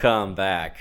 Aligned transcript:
Welcome 0.00 0.36
back. 0.36 0.76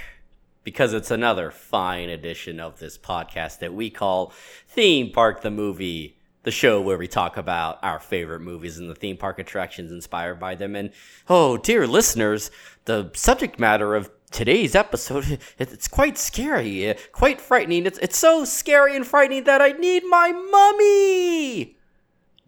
Because 0.63 0.93
it's 0.93 1.09
another 1.09 1.49
fine 1.49 2.07
edition 2.07 2.59
of 2.59 2.77
this 2.77 2.99
podcast 2.99 3.57
that 3.59 3.73
we 3.73 3.89
call 3.89 4.31
Theme 4.67 5.11
Park 5.11 5.41
the 5.41 5.49
Movie, 5.49 6.19
the 6.43 6.51
show 6.51 6.79
where 6.79 6.99
we 6.99 7.07
talk 7.07 7.35
about 7.35 7.79
our 7.81 7.99
favorite 7.99 8.41
movies 8.41 8.77
and 8.77 8.87
the 8.87 8.93
theme 8.93 9.17
park 9.17 9.39
attractions 9.39 9.91
inspired 9.91 10.39
by 10.39 10.53
them. 10.53 10.75
And 10.75 10.91
oh, 11.27 11.57
dear 11.57 11.87
listeners, 11.87 12.51
the 12.85 13.09
subject 13.15 13.59
matter 13.59 13.95
of 13.95 14.11
today's 14.29 14.75
episode 14.75 15.39
it's 15.57 15.87
quite 15.87 16.19
scary, 16.19 16.93
quite 17.11 17.41
frightening. 17.41 17.87
It's 17.87 17.97
it's 17.97 18.19
so 18.19 18.45
scary 18.45 18.95
and 18.95 19.07
frightening 19.07 19.45
that 19.45 19.63
I 19.63 19.71
need 19.71 20.03
my 20.05 20.31
mummy. 20.31 21.76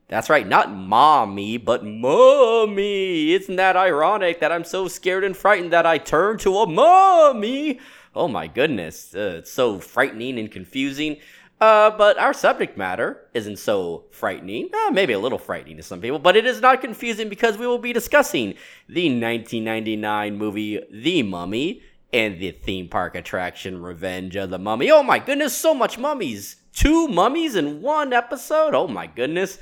That's 0.09 0.27
right, 0.27 0.47
not 0.47 0.71
mommy, 0.71 1.57
but 1.57 1.85
mummy. 1.85 3.31
Isn't 3.33 3.57
that 3.57 3.77
ironic 3.77 4.39
that 4.39 4.51
I'm 4.51 4.63
so 4.63 4.87
scared 4.87 5.23
and 5.23 5.37
frightened 5.37 5.71
that 5.71 5.85
I 5.85 5.99
turn 5.99 6.39
to 6.39 6.57
a 6.57 6.67
mummy? 6.67 7.79
Oh 8.15 8.27
my 8.27 8.47
goodness, 8.47 9.13
uh, 9.13 9.35
it's 9.37 9.51
so 9.51 9.77
frightening 9.77 10.39
and 10.39 10.51
confusing. 10.51 11.17
Uh, 11.61 11.91
but 11.91 12.17
our 12.17 12.33
subject 12.33 12.75
matter 12.75 13.27
isn't 13.35 13.59
so 13.59 14.05
frightening. 14.09 14.69
Uh, 14.73 14.89
maybe 14.91 15.13
a 15.13 15.19
little 15.19 15.37
frightening 15.37 15.77
to 15.77 15.83
some 15.83 16.01
people, 16.01 16.17
but 16.17 16.35
it 16.35 16.47
is 16.47 16.59
not 16.59 16.81
confusing 16.81 17.29
because 17.29 17.59
we 17.59 17.67
will 17.67 17.77
be 17.77 17.93
discussing 17.93 18.55
the 18.87 19.09
1999 19.09 20.35
movie 20.35 20.79
The 20.91 21.21
Mummy 21.21 21.83
and 22.11 22.39
the 22.39 22.51
theme 22.51 22.87
park 22.87 23.13
attraction 23.13 23.79
Revenge 23.79 24.35
of 24.35 24.49
the 24.49 24.57
Mummy. 24.57 24.89
Oh 24.89 25.03
my 25.03 25.19
goodness, 25.19 25.55
so 25.55 25.75
much 25.75 25.99
mummies! 25.99 26.55
Two 26.73 27.07
mummies 27.07 27.55
in 27.55 27.83
one 27.83 28.11
episode? 28.11 28.73
Oh 28.73 28.87
my 28.87 29.05
goodness. 29.05 29.59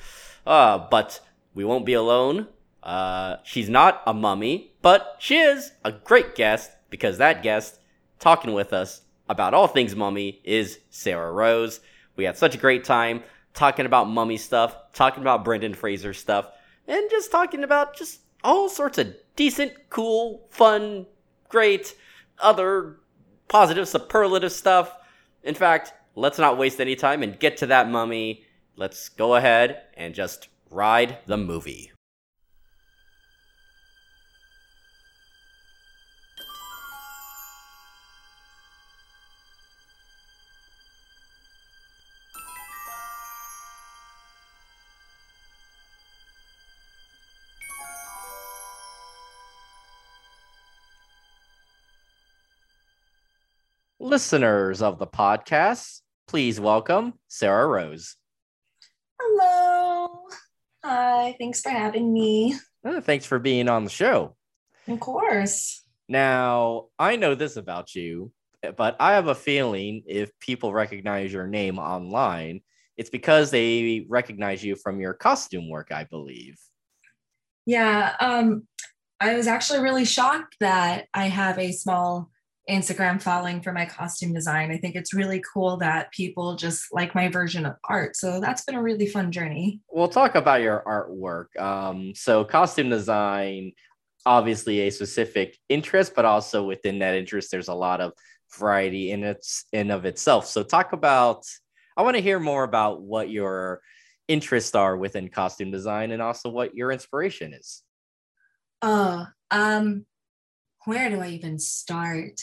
Uh, 0.48 0.88
but 0.90 1.20
we 1.54 1.66
won't 1.66 1.86
be 1.86 1.94
alone. 1.94 2.48
Uh, 2.82 3.36
she's 3.44 3.68
not 3.68 4.02
a 4.08 4.14
mummy, 4.14 4.72
but 4.82 5.18
she 5.20 5.38
is 5.38 5.74
a 5.84 5.92
great 5.92 6.36
guest 6.36 6.72
because 6.90 7.18
that 7.18 7.44
guest 7.44 7.80
talking 8.18 8.54
with 8.54 8.72
us 8.72 9.02
about 9.28 9.54
all 9.54 9.68
things 9.68 9.94
mummy 9.94 10.40
is 10.46 10.80
Sarah 10.90 11.34
Rose. 11.34 11.82
We 12.16 12.24
had 12.24 12.38
such 12.38 12.56
a 12.56 12.60
great 12.60 12.86
time 12.86 13.24
talking 13.54 13.86
about 13.86 14.08
mummy 14.08 14.38
stuff, 14.38 14.74
talking 14.94 15.22
about 15.22 15.44
Brendan 15.44 15.74
Fraser 15.74 16.14
stuff, 16.14 16.50
and 16.88 17.10
just 17.10 17.30
talking 17.30 17.66
about 17.66 17.98
just 17.98 18.22
all 18.42 18.70
sorts 18.70 18.98
of 18.98 19.14
decent, 19.36 19.74
cool, 19.90 20.48
fun, 20.50 21.08
great, 21.50 21.94
other 22.40 22.96
positive, 23.50 23.86
superlative 23.90 24.54
stuff. 24.54 24.96
In 25.44 25.56
fact, 25.56 25.92
let's 26.16 26.40
not 26.40 26.58
waste 26.58 26.80
any 26.80 26.96
time 26.96 27.22
and 27.22 27.38
get 27.38 27.58
to 27.58 27.66
that 27.66 27.90
mummy 27.90 28.46
let's 28.78 29.10
go 29.10 29.36
ahead 29.36 29.82
and 29.96 30.14
just 30.14 30.48
ride 30.70 31.18
the 31.26 31.36
movie. 31.36 31.92
Listeners 54.00 54.82
of 54.82 55.00
the 55.00 55.08
podcast, 55.08 56.02
please 56.28 56.60
welcome 56.60 57.14
Sarah 57.28 57.68
Rose. 57.68 58.16
Hello. 59.20 60.28
Hi. 60.84 61.36
Thanks 61.40 61.62
for 61.62 61.70
having 61.70 62.14
me. 62.14 62.56
Oh, 62.86 63.02
thanks 63.02 63.26
for 63.26 63.40
being 63.40 63.68
on 63.68 63.84
the 63.84 63.90
show. 63.90 64.36
Of 64.88 65.00
course. 65.00 65.84
Now, 66.08 66.86
I 66.98 67.18
know 67.18 67.36
this 67.36 67.58
about 67.58 67.94
you, 67.96 68.32
but 68.78 68.96
I 69.00 69.14
have 69.14 69.28
a 69.28 69.36
feeling 69.36 70.04
if 70.08 70.32
people 70.40 70.74
recognize 70.74 71.34
your 71.34 71.48
name 71.48 71.80
online, 71.80 72.62
it's 72.96 73.10
because 73.10 73.52
they 73.52 74.06
recognize 74.08 74.64
you 74.64 74.76
from 74.76 75.02
your 75.02 75.14
costume 75.14 75.70
work, 75.70 75.92
I 75.92 76.06
believe. 76.06 76.58
Yeah. 77.66 78.16
Um, 78.20 78.68
I 79.20 79.36
was 79.36 79.48
actually 79.48 79.82
really 79.82 80.06
shocked 80.06 80.56
that 80.62 81.08
I 81.14 81.28
have 81.28 81.60
a 81.60 81.72
small 81.72 82.30
Instagram 82.70 83.22
following 83.22 83.62
for 83.62 83.72
my 83.72 83.86
costume 83.86 84.34
design. 84.34 84.72
I 84.72 84.78
think 84.78 84.96
it's 84.96 85.14
really 85.14 85.42
cool 85.54 85.78
that 85.78 86.12
people 86.12 86.56
just 86.56 86.94
like 86.94 87.16
my 87.16 87.30
version 87.30 87.66
of 87.66 87.76
art. 87.88 88.16
So 88.18 88.42
that's 88.42 88.64
been 88.64 88.76
a 88.76 88.82
really 88.82 89.08
fun 89.08 89.32
journey. 89.32 89.82
We'll 89.90 90.10
talk 90.10 90.36
about 90.36 90.62
your 90.62 90.84
artwork. 90.86 91.60
Um, 91.62 92.14
so, 92.14 92.44
costume 92.44 92.90
design, 92.90 93.72
obviously 94.26 94.82
a 94.82 94.90
specific 94.90 95.58
interest, 95.70 96.14
but 96.14 96.26
also 96.26 96.64
within 96.64 97.00
that 97.00 97.16
interest, 97.16 97.52
there's 97.52 97.70
a 97.70 97.74
lot 97.74 98.02
of 98.02 98.12
variety 98.58 99.12
in 99.12 99.24
its 99.24 99.66
in 99.72 99.90
of 99.90 100.06
itself. 100.06 100.46
So, 100.48 100.64
talk 100.64 100.94
about. 100.94 101.46
I 101.96 102.04
want 102.04 102.16
to 102.16 102.22
hear 102.22 102.40
more 102.40 102.64
about 102.64 103.02
what 103.02 103.32
your 103.32 103.82
interests 104.28 104.76
are 104.76 104.96
within 104.96 105.30
costume 105.30 105.72
design 105.72 106.12
and 106.12 106.22
also 106.22 106.50
what 106.50 106.76
your 106.76 106.92
inspiration 106.92 107.54
is. 107.54 107.82
Oh, 108.84 109.26
um, 109.50 110.06
where 110.86 111.10
do 111.10 111.20
I 111.20 111.30
even 111.30 111.58
start? 111.58 112.40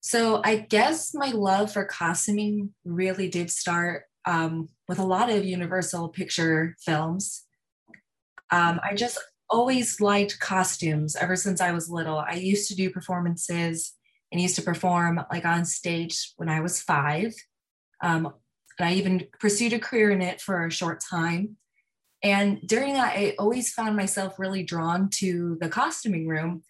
So 0.00 0.40
I 0.44 0.56
guess 0.56 1.14
my 1.14 1.30
love 1.30 1.72
for 1.72 1.84
costuming 1.84 2.72
really 2.84 3.28
did 3.28 3.50
start 3.50 4.04
um, 4.24 4.68
with 4.88 4.98
a 4.98 5.04
lot 5.04 5.30
of 5.30 5.44
Universal 5.44 6.08
Picture 6.08 6.76
films. 6.84 7.44
Um, 8.50 8.80
I 8.82 8.94
just 8.94 9.18
always 9.50 10.00
liked 10.00 10.40
costumes 10.40 11.16
ever 11.16 11.36
since 11.36 11.60
I 11.60 11.72
was 11.72 11.90
little. 11.90 12.18
I 12.18 12.34
used 12.34 12.68
to 12.68 12.76
do 12.76 12.90
performances 12.90 13.92
and 14.32 14.40
used 14.40 14.56
to 14.56 14.62
perform 14.62 15.20
like 15.30 15.44
on 15.44 15.64
stage 15.64 16.32
when 16.36 16.48
I 16.48 16.60
was 16.60 16.80
five. 16.80 17.34
Um, 18.02 18.32
and 18.78 18.88
I 18.88 18.94
even 18.94 19.26
pursued 19.38 19.72
a 19.72 19.78
career 19.78 20.10
in 20.10 20.22
it 20.22 20.40
for 20.40 20.66
a 20.66 20.70
short 20.70 21.02
time. 21.08 21.56
And 22.22 22.60
during 22.66 22.94
that, 22.94 23.16
I 23.16 23.34
always 23.38 23.72
found 23.72 23.96
myself 23.96 24.38
really 24.38 24.62
drawn 24.62 25.08
to 25.14 25.58
the 25.60 25.68
costuming 25.68 26.26
room 26.26 26.62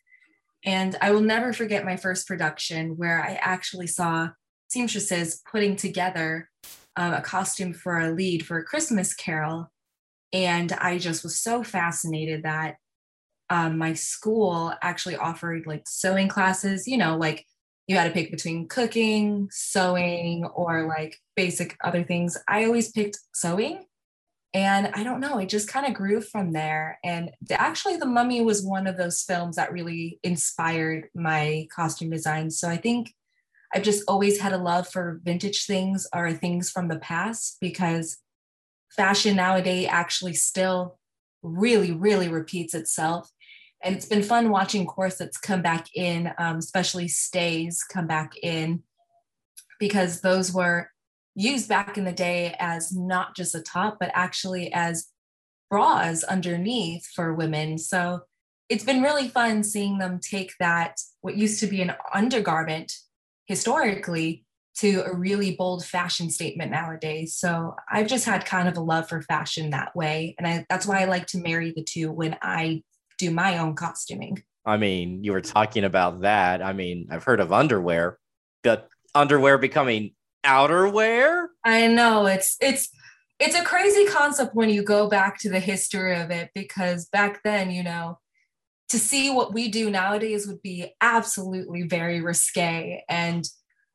and 0.65 0.97
I 1.01 1.11
will 1.13 1.21
never 1.21 1.53
forget 1.53 1.85
my 1.85 1.97
first 1.97 2.27
production 2.27 2.97
where 2.97 3.23
I 3.23 3.39
actually 3.41 3.87
saw 3.87 4.31
seamstresses 4.69 5.43
putting 5.51 5.77
together 5.77 6.51
um, 6.97 7.15
a 7.15 7.23
costume 7.23 7.73
for 7.73 7.99
a 7.99 8.13
lead 8.13 8.45
for 8.45 8.59
a 8.59 8.65
Christmas 8.65 9.15
carol. 9.15 9.71
And 10.33 10.73
I 10.73 10.99
just 10.99 11.23
was 11.23 11.41
so 11.41 11.65
fascinated 11.65 12.43
that 12.45 12.77
um, 13.49 13.79
my 13.79 13.95
school 13.95 14.73
actually 14.81 15.17
offered 15.17 15.67
like 15.67 15.83
sewing 15.89 16.29
classes, 16.29 16.87
you 16.87 16.99
know, 16.99 17.17
like 17.17 17.45
you 17.89 17.97
had 17.97 18.05
to 18.05 18.13
pick 18.13 18.31
between 18.31 18.69
cooking, 18.69 19.49
sewing, 19.51 20.45
or 20.55 20.87
like 20.87 21.17
basic 21.35 21.77
other 21.83 22.05
things. 22.05 22.39
I 22.47 22.65
always 22.65 22.93
picked 22.93 23.19
sewing 23.35 23.85
and 24.53 24.91
I 24.95 25.05
don't 25.05 25.21
know, 25.21 25.39
it 25.39 25.49
just 25.49 25.69
kind 25.69 25.87
of 25.87 25.95
grew 25.95 26.21
from 26.21 26.53
there. 26.53 26.99
And 27.05 27.31
actually, 27.51 27.97
The 27.97 28.07
Mummy 28.07 28.41
was 28.43 28.65
one 28.65 28.87
of 28.87 28.97
those 28.97 29.23
films 29.23 29.57
that 29.57 29.73
really 29.73 30.19
inspired 30.25 31.09
my 31.15 31.69
costume 31.75 32.11
design. 32.11 32.51
So 32.51 32.69
I 32.69 32.77
think 32.77 33.15
I've 33.73 33.85
just 33.85 34.03
always 34.09 34.41
had 34.41 34.53
a 34.53 34.59
love 34.59 34.89
for 34.89 35.21
vintage 35.23 35.67
things 35.67 36.07
or 36.13 36.33
things 36.33 36.71
from 36.71 36.89
the 36.89 36.99
past 36.99 37.59
because 37.61 38.19
fashion 38.91 39.37
nowadays 39.37 39.87
actually 39.89 40.35
still 40.35 40.99
really, 41.43 41.93
really 41.93 42.29
repeats 42.29 42.75
itself. 42.75 43.31
And 43.83 43.95
it's 43.95 44.07
been 44.07 44.25
fun 44.25 44.51
watching 44.51 44.85
corsets 44.85 45.39
come 45.39 45.63
back 45.63 45.87
in, 45.95 46.33
um, 46.39 46.57
especially 46.57 47.07
stays 47.07 47.83
come 47.85 48.09
back 48.09 48.35
in, 48.43 48.83
because 49.79 50.21
those 50.21 50.53
were 50.53 50.91
used 51.41 51.69
back 51.69 51.97
in 51.97 52.05
the 52.05 52.13
day 52.13 52.55
as 52.59 52.93
not 52.93 53.35
just 53.35 53.55
a 53.55 53.63
top, 53.63 53.97
but 53.99 54.11
actually 54.15 54.73
as 54.73 55.09
bras 55.71 56.23
underneath 56.25 57.07
for 57.15 57.35
women. 57.35 57.79
So 57.79 58.23
it's 58.69 58.85
been 58.85 59.03
really 59.03 59.29
fun 59.29 59.63
seeing 59.65 59.99
them 59.99 60.21
take 60.21 60.53
that, 60.61 61.01
what 61.23 61.37
used 61.37 61.61
to 61.61 61.67
be 61.67 61.83
an 61.83 61.95
undergarment 62.15 62.93
historically, 63.47 64.45
to 64.77 65.03
a 65.05 65.15
really 65.15 65.57
bold 65.57 65.85
fashion 65.85 66.31
statement 66.31 66.71
nowadays. 66.71 67.37
So 67.37 67.75
I've 67.91 68.07
just 68.07 68.25
had 68.25 68.47
kind 68.47 68.69
of 68.69 68.77
a 68.77 68.81
love 68.81 69.09
for 69.09 69.21
fashion 69.21 69.71
that 69.71 69.95
way. 69.95 70.35
And 70.39 70.47
I, 70.47 70.65
that's 70.71 70.87
why 70.87 71.01
I 71.01 71.05
like 71.05 71.27
to 71.29 71.39
marry 71.39 71.73
the 71.73 71.83
two 71.83 72.11
when 72.11 72.37
I 72.41 72.83
do 73.19 73.31
my 73.31 73.59
own 73.59 73.75
costuming. 73.75 74.43
I 74.65 74.77
mean, 74.77 75.25
you 75.25 75.33
were 75.33 75.41
talking 75.41 75.85
about 75.85 76.21
that. 76.23 76.63
I 76.63 76.73
mean, 76.73 77.09
I've 77.11 77.25
heard 77.25 77.41
of 77.41 77.53
underwear, 77.53 78.19
but 78.63 78.89
underwear 79.15 79.59
becoming 79.59 80.13
outerwear. 80.45 81.47
I 81.65 81.87
know 81.87 82.27
it's 82.27 82.57
it's 82.61 82.89
it's 83.39 83.55
a 83.55 83.65
crazy 83.65 84.07
concept 84.07 84.55
when 84.55 84.71
you 84.71 84.83
go 84.83 85.09
back 85.09 85.39
to 85.41 85.51
the 85.51 85.61
history 85.61 86.19
of 86.19 86.31
it 86.31 86.51
because 86.55 87.07
back 87.07 87.43
then, 87.43 87.71
you 87.71 87.83
know, 87.83 88.19
to 88.91 88.99
see 88.99 89.31
what 89.31 89.55
we 89.55 89.69
do 89.69 89.91
nowadays 89.91 90.47
would 90.47 90.63
be 90.63 90.93
absolutely 91.01 91.83
very 91.85 92.21
risque 92.21 93.03
and 93.09 93.49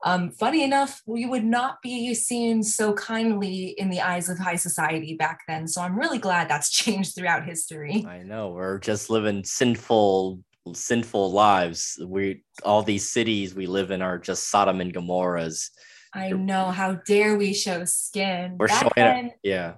um, 0.05 0.29
funny 0.29 0.63
enough, 0.63 1.01
we 1.07 1.25
would 1.25 1.43
not 1.43 1.81
be 1.81 2.13
seen 2.13 2.61
so 2.61 2.93
kindly 2.93 3.69
in 3.69 3.89
the 3.89 4.01
eyes 4.01 4.29
of 4.29 4.37
high 4.37 4.55
society 4.55 5.15
back 5.15 5.39
then. 5.47 5.67
So 5.67 5.81
I'm 5.81 5.97
really 5.97 6.19
glad 6.19 6.47
that's 6.47 6.69
changed 6.83 7.15
throughout 7.15 7.45
history. 7.45 8.05
I 8.07 8.21
know 8.21 8.49
we're 8.49 8.77
just 8.79 9.09
living 9.09 9.43
sinful 9.43 10.41
sinful 10.73 11.31
lives. 11.31 11.99
We 12.03 12.43
all 12.63 12.81
these 12.81 13.09
cities 13.11 13.53
we 13.53 13.67
live 13.67 13.91
in 13.91 14.01
are 14.01 14.17
just 14.17 14.49
Sodom 14.49 14.81
and 14.81 14.93
Gomorrahs. 14.93 15.69
I 16.15 16.29
know. 16.31 16.71
How 16.71 16.93
dare 16.93 17.37
we 17.37 17.53
show 17.53 17.85
skin? 17.85 18.55
We're 18.57 18.67
Back 18.67 18.81
showing 18.81 18.91
then- 18.95 19.25
it, 19.27 19.33
yeah, 19.43 19.73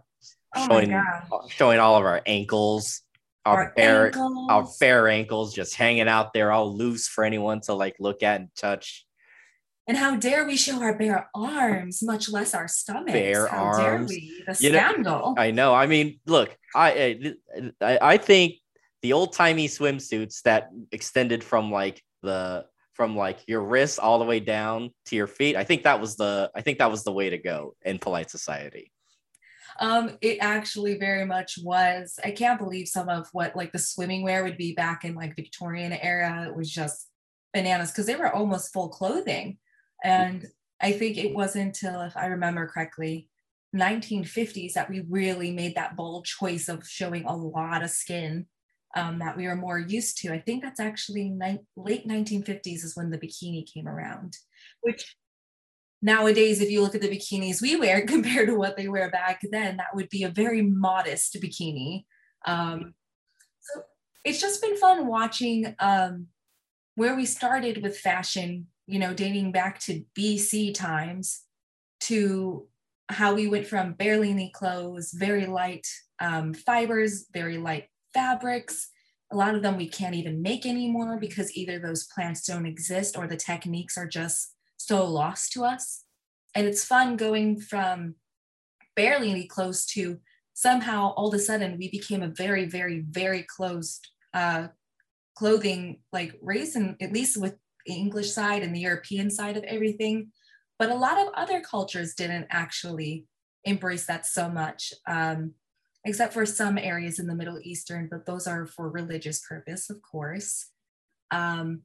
Oh 0.55 0.67
showing 0.67 1.03
showing 1.49 1.79
all 1.79 1.97
of 1.97 2.05
our 2.05 2.21
ankles, 2.25 3.01
our, 3.45 3.63
Our 3.65 3.73
bare 3.75 4.05
ankles. 4.07 4.47
our 4.49 4.67
bare 4.79 5.07
ankles 5.07 5.53
just 5.53 5.75
hanging 5.75 6.07
out 6.07 6.33
there 6.33 6.51
all 6.51 6.75
loose 6.75 7.07
for 7.07 7.23
anyone 7.23 7.61
to 7.61 7.73
like 7.73 7.95
look 7.99 8.23
at 8.23 8.39
and 8.39 8.49
touch. 8.55 9.05
And 9.87 9.97
how 9.97 10.17
dare 10.17 10.45
we 10.45 10.57
show 10.57 10.81
our 10.81 10.97
bare 10.97 11.29
arms, 11.33 12.03
much 12.03 12.29
less 12.29 12.53
our 12.53 12.67
stomachs? 12.67 13.13
Bare 13.13 13.47
how 13.47 13.63
arms. 13.63 13.77
dare 13.79 14.03
we? 14.03 14.43
The 14.45 14.57
You 14.59 14.71
know, 14.71 14.77
scandal. 14.79 15.35
I 15.37 15.51
know. 15.51 15.73
I 15.73 15.87
mean, 15.87 16.19
look, 16.25 16.55
I 16.75 17.33
I, 17.81 17.99
I 18.01 18.17
think 18.17 18.55
the 19.01 19.13
old 19.13 19.33
timey 19.33 19.67
swimsuits 19.69 20.41
that 20.43 20.69
extended 20.91 21.43
from 21.43 21.71
like 21.71 22.03
the 22.23 22.65
from 22.97 23.15
like 23.15 23.47
your 23.47 23.61
wrists 23.61 23.99
all 23.99 24.17
the 24.17 24.25
way 24.25 24.39
down 24.39 24.89
to 25.05 25.15
your 25.15 25.27
feet. 25.27 25.55
I 25.55 25.63
think 25.63 25.83
that 25.83 26.01
was 26.01 26.17
the 26.17 26.51
I 26.55 26.61
think 26.61 26.79
that 26.79 26.91
was 26.91 27.03
the 27.03 27.13
way 27.13 27.29
to 27.29 27.37
go 27.37 27.75
in 27.85 27.99
polite 27.99 28.31
society. 28.31 28.91
Um, 29.79 30.17
it 30.21 30.39
actually 30.41 30.97
very 30.97 31.23
much 31.23 31.59
was. 31.63 32.19
I 32.23 32.31
can't 32.31 32.59
believe 32.59 32.87
some 32.87 33.07
of 33.07 33.29
what 33.31 33.55
like 33.55 33.71
the 33.71 33.79
swimming 33.79 34.23
wear 34.23 34.43
would 34.43 34.57
be 34.57 34.73
back 34.73 35.05
in 35.05 35.13
like 35.13 35.35
Victorian 35.35 35.93
era. 35.93 36.47
It 36.49 36.55
was 36.55 36.71
just 36.71 37.07
bananas 37.53 37.91
because 37.91 38.07
they 38.07 38.15
were 38.15 38.33
almost 38.33 38.73
full 38.73 38.89
clothing. 38.89 39.59
And 40.03 40.47
I 40.81 40.91
think 40.91 41.17
it 41.17 41.35
wasn't 41.35 41.65
until, 41.65 42.01
if 42.01 42.17
I 42.17 42.27
remember 42.27 42.67
correctly, 42.67 43.29
1950s 43.75 44.73
that 44.73 44.89
we 44.89 45.03
really 45.07 45.51
made 45.51 45.75
that 45.75 45.95
bold 45.95 46.25
choice 46.25 46.67
of 46.67 46.87
showing 46.87 47.25
a 47.25 47.35
lot 47.35 47.83
of 47.83 47.91
skin 47.91 48.47
um, 48.95 49.19
that 49.19 49.37
we 49.37 49.47
were 49.47 49.55
more 49.55 49.79
used 49.79 50.17
to. 50.19 50.33
I 50.33 50.39
think 50.39 50.63
that's 50.63 50.79
actually 50.79 51.29
ni- 51.29 51.59
late 51.75 52.07
1950s 52.07 52.83
is 52.83 52.93
when 52.95 53.09
the 53.09 53.17
bikini 53.17 53.65
came 53.71 53.87
around, 53.87 54.35
which 54.81 55.15
nowadays, 56.01 56.61
if 56.61 56.69
you 56.69 56.81
look 56.81 56.95
at 56.95 57.01
the 57.01 57.09
bikinis 57.09 57.61
we 57.61 57.75
wear 57.75 58.01
compared 58.05 58.47
to 58.47 58.55
what 58.55 58.77
they 58.77 58.87
wear 58.87 59.09
back 59.09 59.41
then, 59.51 59.77
that 59.77 59.95
would 59.95 60.09
be 60.09 60.23
a 60.23 60.29
very 60.29 60.61
modest 60.61 61.35
bikini. 61.41 62.05
Um, 62.45 62.93
so 63.59 63.81
it's 64.23 64.39
just 64.39 64.61
been 64.61 64.77
fun 64.77 65.07
watching 65.07 65.75
um, 65.79 66.27
where 66.95 67.15
we 67.15 67.25
started 67.25 67.83
with 67.83 67.97
fashion, 67.97 68.67
you 68.85 68.99
know, 68.99 69.13
dating 69.13 69.51
back 69.51 69.79
to 69.79 70.03
BC 70.17 70.73
times 70.73 71.41
to 72.01 72.67
how 73.09 73.33
we 73.33 73.47
went 73.47 73.67
from 73.67 73.93
barely 73.93 74.31
any 74.31 74.49
clothes, 74.49 75.11
very 75.11 75.45
light 75.45 75.87
um, 76.19 76.53
fibers, 76.53 77.25
very 77.31 77.57
light 77.57 77.85
fabrics. 78.17 78.89
A 79.31 79.35
lot 79.35 79.53
of 79.53 79.61
them 79.61 79.77
we 79.77 79.87
can't 79.87 80.15
even 80.15 80.41
make 80.41 80.65
anymore 80.65 81.17
because 81.19 81.55
either 81.55 81.77
those 81.77 82.07
plants 82.13 82.45
don't 82.45 82.65
exist 82.65 83.15
or 83.17 83.27
the 83.27 83.37
techniques 83.37 83.97
are 83.97 84.07
just 84.07 84.55
so 84.77 85.05
lost 85.05 85.51
to 85.53 85.63
us. 85.63 86.03
And 86.55 86.65
it's 86.65 86.83
fun 86.83 87.17
going 87.17 87.59
from 87.59 88.15
barely 88.95 89.29
any 89.29 89.45
close 89.45 89.85
to 89.93 90.19
somehow 90.53 91.13
all 91.15 91.27
of 91.27 91.33
a 91.35 91.39
sudden 91.39 91.77
we 91.77 91.91
became 91.91 92.23
a 92.23 92.33
very, 92.43 92.65
very, 92.65 93.01
very 93.01 93.43
closed 93.43 94.07
uh, 94.33 94.67
clothing 95.35 95.99
like 96.11 96.33
race, 96.41 96.75
and 96.75 96.95
at 96.99 97.13
least 97.13 97.39
with 97.39 97.55
the 97.85 97.93
English 97.93 98.31
side 98.31 98.63
and 98.63 98.75
the 98.75 98.79
European 98.79 99.29
side 99.29 99.55
of 99.55 99.63
everything. 99.65 100.31
But 100.79 100.89
a 100.89 100.95
lot 100.95 101.19
of 101.19 101.33
other 101.35 101.61
cultures 101.61 102.15
didn't 102.15 102.47
actually 102.49 103.25
embrace 103.63 104.07
that 104.07 104.25
so 104.25 104.49
much, 104.49 104.93
um, 105.07 105.53
except 106.07 106.33
for 106.33 106.45
some 106.45 106.77
areas 106.77 107.19
in 107.19 107.27
the 107.27 107.35
Middle 107.35 107.59
Eastern, 107.61 108.07
but 108.09 108.25
those 108.25 108.47
are 108.47 108.65
for 108.65 108.89
religious 108.89 109.41
purpose, 109.41 109.89
of 109.89 110.01
course. 110.01 110.67
Um, 111.31 111.81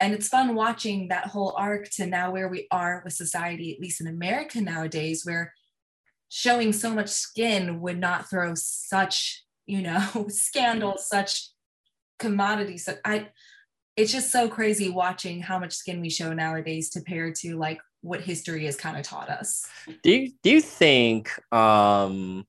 and 0.00 0.12
it's 0.12 0.26
fun 0.26 0.56
watching 0.56 1.08
that 1.08 1.28
whole 1.28 1.54
arc 1.56 1.88
to 1.90 2.06
now 2.06 2.32
where 2.32 2.48
we 2.48 2.66
are 2.72 3.00
with 3.04 3.12
society, 3.12 3.72
at 3.72 3.78
least 3.78 4.00
in 4.00 4.08
America 4.08 4.60
nowadays, 4.60 5.24
where 5.24 5.54
showing 6.28 6.72
so 6.72 6.92
much 6.92 7.08
skin 7.08 7.80
would 7.80 8.00
not 8.00 8.28
throw 8.28 8.54
such, 8.56 9.44
you 9.66 9.82
know, 9.82 10.26
scandal, 10.28 10.98
such 10.98 11.48
commodity. 12.18 12.76
So 12.76 12.94
I, 13.04 13.28
it's 13.96 14.10
just 14.10 14.32
so 14.32 14.48
crazy 14.48 14.90
watching 14.90 15.40
how 15.40 15.60
much 15.60 15.74
skin 15.74 16.00
we 16.00 16.10
show 16.10 16.32
nowadays 16.32 16.90
compared 16.92 17.36
to 17.36 17.56
like 17.56 17.80
what 18.00 18.20
history 18.20 18.64
has 18.64 18.74
kind 18.74 18.96
of 18.96 19.04
taught 19.04 19.30
us. 19.30 19.64
Do 20.02 20.10
you 20.10 20.32
do 20.42 20.50
you 20.50 20.60
think 20.60 21.30
um 21.52 22.44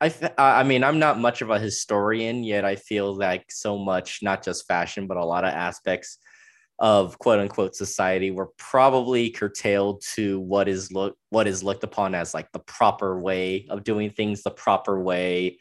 I 0.00 0.08
th- 0.08 0.32
I 0.38 0.62
mean 0.62 0.84
I'm 0.84 0.98
not 0.98 1.18
much 1.18 1.42
of 1.42 1.50
a 1.50 1.58
historian 1.58 2.44
yet 2.44 2.64
I 2.64 2.76
feel 2.76 3.14
like 3.14 3.46
so 3.50 3.78
much 3.78 4.20
not 4.22 4.42
just 4.42 4.66
fashion 4.66 5.06
but 5.06 5.16
a 5.16 5.24
lot 5.24 5.44
of 5.44 5.52
aspects 5.52 6.18
of 6.78 7.18
quote 7.18 7.38
unquote 7.38 7.76
society 7.76 8.30
were 8.30 8.50
probably 8.56 9.30
curtailed 9.30 10.02
to 10.14 10.40
what 10.40 10.68
is 10.68 10.90
look 10.90 11.16
what 11.28 11.46
is 11.46 11.62
looked 11.62 11.84
upon 11.84 12.14
as 12.14 12.32
like 12.32 12.50
the 12.52 12.58
proper 12.58 13.18
way 13.20 13.66
of 13.68 13.84
doing 13.84 14.10
things 14.10 14.42
the 14.42 14.50
proper 14.50 15.00
way 15.00 15.58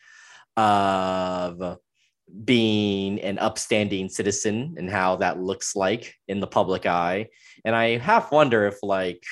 of 0.56 1.78
being 2.46 3.20
an 3.22 3.40
upstanding 3.40 4.08
citizen 4.08 4.76
and 4.78 4.90
how 4.90 5.16
that 5.18 5.42
looks 5.42 5.76
like 5.76 6.16
in 6.28 6.40
the 6.40 6.48
public 6.48 6.86
eye. 6.86 7.28
And 7.66 7.76
i 7.76 7.98
half 7.98 8.32
wonder 8.32 8.68
if 8.68 8.76
like 8.84 9.24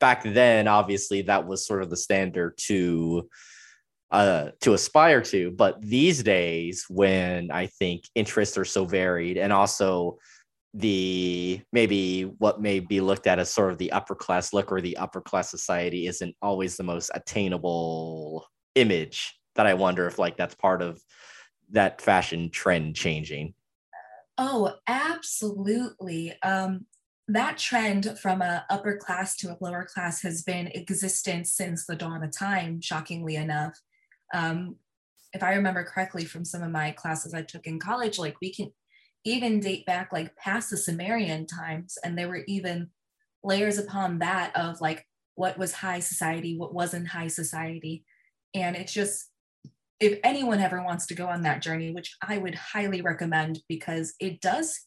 back 0.00 0.22
then 0.22 0.68
obviously 0.68 1.22
that 1.22 1.46
was 1.46 1.66
sort 1.66 1.82
of 1.82 1.90
the 1.90 1.96
standard 1.96 2.56
to 2.56 3.28
uh 4.10 4.48
to 4.60 4.72
aspire 4.72 5.20
to 5.20 5.50
but 5.50 5.80
these 5.82 6.22
days 6.22 6.86
when 6.88 7.50
i 7.50 7.66
think 7.66 8.04
interests 8.14 8.56
are 8.56 8.64
so 8.64 8.84
varied 8.84 9.36
and 9.36 9.52
also 9.52 10.16
the 10.74 11.60
maybe 11.72 12.22
what 12.22 12.60
may 12.60 12.80
be 12.80 13.00
looked 13.00 13.26
at 13.26 13.38
as 13.38 13.52
sort 13.52 13.72
of 13.72 13.78
the 13.78 13.92
upper 13.92 14.14
class 14.14 14.52
look 14.52 14.70
or 14.70 14.80
the 14.80 14.96
upper 14.96 15.20
class 15.20 15.50
society 15.50 16.06
isn't 16.06 16.34
always 16.40 16.76
the 16.76 16.82
most 16.82 17.10
attainable 17.14 18.46
image 18.74 19.38
that 19.56 19.66
i 19.66 19.74
wonder 19.74 20.06
if 20.06 20.18
like 20.18 20.36
that's 20.36 20.54
part 20.54 20.80
of 20.80 21.02
that 21.70 22.00
fashion 22.00 22.50
trend 22.50 22.94
changing 22.94 23.52
Oh, 24.38 24.76
absolutely. 24.86 26.32
Um, 26.42 26.86
that 27.26 27.58
trend 27.58 28.18
from 28.18 28.40
a 28.40 28.64
upper 28.70 28.96
class 28.96 29.36
to 29.38 29.48
a 29.48 29.58
lower 29.60 29.84
class 29.84 30.22
has 30.22 30.42
been 30.42 30.68
existent 30.68 31.48
since 31.48 31.84
the 31.84 31.96
dawn 31.96 32.22
of 32.22 32.30
time, 32.30 32.80
shockingly 32.80 33.34
enough. 33.34 33.78
Um, 34.32 34.76
if 35.32 35.42
I 35.42 35.54
remember 35.54 35.84
correctly 35.84 36.24
from 36.24 36.44
some 36.44 36.62
of 36.62 36.70
my 36.70 36.90
classes 36.92 37.34
I 37.34 37.42
took 37.42 37.66
in 37.66 37.78
college, 37.78 38.18
like 38.18 38.36
we 38.40 38.52
can 38.52 38.72
even 39.24 39.60
date 39.60 39.84
back 39.84 40.12
like 40.12 40.36
past 40.36 40.70
the 40.70 40.76
Sumerian 40.76 41.46
times, 41.46 41.98
and 42.02 42.16
there 42.16 42.28
were 42.28 42.44
even 42.46 42.90
layers 43.42 43.78
upon 43.78 44.18
that 44.18 44.54
of 44.56 44.80
like 44.80 45.06
what 45.34 45.58
was 45.58 45.72
high 45.72 46.00
society, 46.00 46.56
what 46.56 46.74
wasn't 46.74 47.08
high 47.08 47.28
society. 47.28 48.04
And 48.54 48.74
it's 48.76 48.92
just 48.92 49.30
if 50.00 50.18
anyone 50.22 50.60
ever 50.60 50.82
wants 50.82 51.06
to 51.06 51.14
go 51.14 51.26
on 51.26 51.42
that 51.42 51.62
journey, 51.62 51.90
which 51.90 52.16
I 52.22 52.38
would 52.38 52.54
highly 52.54 53.02
recommend 53.02 53.60
because 53.68 54.14
it 54.20 54.40
does 54.40 54.86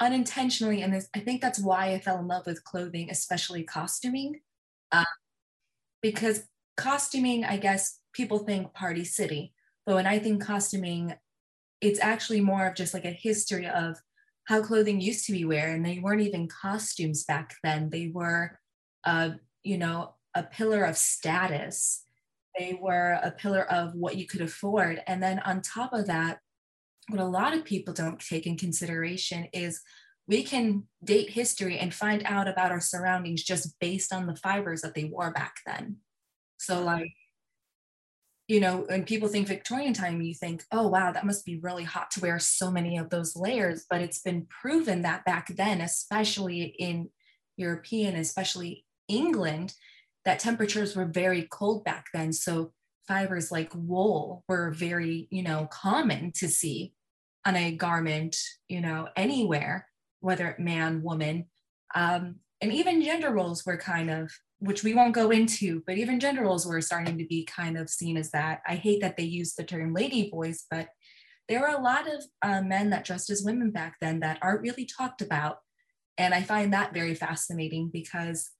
unintentionally, 0.00 0.82
and 0.82 1.00
I 1.14 1.20
think 1.20 1.40
that's 1.40 1.60
why 1.60 1.92
I 1.92 1.98
fell 1.98 2.18
in 2.18 2.28
love 2.28 2.46
with 2.46 2.64
clothing, 2.64 3.10
especially 3.10 3.64
costuming, 3.64 4.40
uh, 4.90 5.04
because 6.00 6.44
costuming, 6.76 7.44
I 7.44 7.56
guess 7.56 7.98
people 8.12 8.38
think 8.38 8.72
party 8.74 9.04
city, 9.04 9.54
but 9.86 9.94
when 9.94 10.06
I 10.06 10.18
think 10.18 10.44
costuming, 10.44 11.14
it's 11.80 12.00
actually 12.00 12.40
more 12.40 12.66
of 12.66 12.74
just 12.74 12.94
like 12.94 13.04
a 13.04 13.10
history 13.10 13.66
of 13.66 13.96
how 14.44 14.62
clothing 14.62 15.00
used 15.00 15.26
to 15.26 15.32
be 15.32 15.44
wear, 15.44 15.72
and 15.72 15.84
they 15.84 15.98
weren't 15.98 16.22
even 16.22 16.48
costumes 16.48 17.24
back 17.24 17.54
then. 17.62 17.90
They 17.90 18.10
were, 18.12 18.58
uh, 19.04 19.30
you 19.62 19.78
know, 19.78 20.14
a 20.34 20.42
pillar 20.42 20.84
of 20.84 20.96
status 20.96 22.04
they 22.58 22.78
were 22.80 23.18
a 23.22 23.30
pillar 23.30 23.64
of 23.70 23.94
what 23.94 24.16
you 24.16 24.26
could 24.26 24.40
afford. 24.40 25.02
And 25.06 25.22
then 25.22 25.38
on 25.40 25.62
top 25.62 25.92
of 25.92 26.06
that, 26.06 26.38
what 27.08 27.20
a 27.20 27.24
lot 27.24 27.54
of 27.54 27.64
people 27.64 27.94
don't 27.94 28.20
take 28.20 28.46
in 28.46 28.56
consideration 28.56 29.48
is 29.52 29.80
we 30.28 30.42
can 30.42 30.84
date 31.02 31.30
history 31.30 31.78
and 31.78 31.92
find 31.92 32.22
out 32.24 32.48
about 32.48 32.70
our 32.70 32.80
surroundings 32.80 33.42
just 33.42 33.78
based 33.80 34.12
on 34.12 34.26
the 34.26 34.36
fibers 34.36 34.82
that 34.82 34.94
they 34.94 35.04
wore 35.04 35.32
back 35.32 35.56
then. 35.66 35.96
So, 36.58 36.82
like, 36.84 37.12
you 38.52 38.60
know, 38.60 38.84
when 38.86 39.02
people 39.04 39.28
think 39.28 39.48
Victorian 39.48 39.94
time, 39.94 40.20
you 40.20 40.34
think, 40.34 40.62
oh, 40.70 40.86
wow, 40.86 41.10
that 41.10 41.24
must 41.24 41.46
be 41.46 41.58
really 41.60 41.84
hot 41.84 42.10
to 42.10 42.20
wear 42.20 42.38
so 42.38 42.70
many 42.70 42.98
of 42.98 43.08
those 43.08 43.34
layers. 43.34 43.86
But 43.88 44.02
it's 44.02 44.20
been 44.20 44.46
proven 44.60 45.00
that 45.02 45.24
back 45.24 45.56
then, 45.56 45.80
especially 45.80 46.64
in 46.78 47.08
European, 47.56 48.14
especially 48.14 48.84
England, 49.08 49.72
that 50.26 50.38
temperatures 50.38 50.94
were 50.94 51.06
very 51.06 51.48
cold 51.50 51.82
back 51.84 52.08
then. 52.12 52.34
So 52.34 52.74
fibers 53.08 53.50
like 53.50 53.72
wool 53.74 54.44
were 54.46 54.70
very, 54.70 55.28
you 55.30 55.42
know, 55.42 55.66
common 55.72 56.30
to 56.32 56.46
see 56.46 56.92
on 57.46 57.56
a 57.56 57.74
garment, 57.74 58.36
you 58.68 58.82
know, 58.82 59.08
anywhere, 59.16 59.88
whether 60.20 60.54
man, 60.58 61.02
woman. 61.02 61.46
Um, 61.94 62.40
and 62.60 62.70
even 62.70 63.00
gender 63.00 63.30
roles 63.30 63.64
were 63.64 63.78
kind 63.78 64.10
of, 64.10 64.30
which 64.62 64.84
we 64.84 64.94
won't 64.94 65.14
go 65.14 65.30
into, 65.30 65.82
but 65.86 65.98
even 65.98 66.20
gender 66.20 66.42
roles 66.42 66.64
were 66.64 66.80
starting 66.80 67.18
to 67.18 67.26
be 67.26 67.44
kind 67.44 67.76
of 67.76 67.90
seen 67.90 68.16
as 68.16 68.30
that. 68.30 68.62
I 68.64 68.76
hate 68.76 69.00
that 69.00 69.16
they 69.16 69.24
use 69.24 69.54
the 69.54 69.64
term 69.64 69.92
lady 69.92 70.30
voice, 70.30 70.66
but 70.70 70.88
there 71.48 71.60
were 71.60 71.76
a 71.76 71.82
lot 71.82 72.06
of 72.06 72.22
uh, 72.42 72.62
men 72.62 72.90
that 72.90 73.04
dressed 73.04 73.28
as 73.28 73.42
women 73.42 73.72
back 73.72 73.96
then 74.00 74.20
that 74.20 74.38
aren't 74.40 74.62
really 74.62 74.86
talked 74.86 75.20
about. 75.20 75.58
And 76.16 76.32
I 76.32 76.42
find 76.42 76.72
that 76.72 76.94
very 76.94 77.16
fascinating 77.16 77.90
because, 77.92 78.50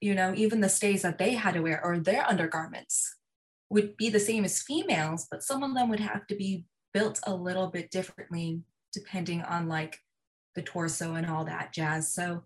you 0.00 0.14
know, 0.14 0.32
even 0.36 0.60
the 0.60 0.68
stays 0.68 1.02
that 1.02 1.18
they 1.18 1.34
had 1.34 1.54
to 1.54 1.60
wear 1.60 1.84
or 1.84 1.98
their 1.98 2.24
undergarments 2.24 3.16
would 3.68 3.96
be 3.96 4.10
the 4.10 4.20
same 4.20 4.44
as 4.44 4.62
females, 4.62 5.26
but 5.28 5.42
some 5.42 5.64
of 5.64 5.74
them 5.74 5.88
would 5.88 6.00
have 6.00 6.24
to 6.28 6.36
be 6.36 6.66
built 6.94 7.18
a 7.26 7.34
little 7.34 7.66
bit 7.66 7.90
differently 7.90 8.62
depending 8.92 9.42
on 9.42 9.66
like 9.66 9.98
the 10.54 10.62
torso 10.62 11.14
and 11.14 11.26
all 11.26 11.44
that 11.44 11.72
jazz. 11.72 12.14
So 12.14 12.44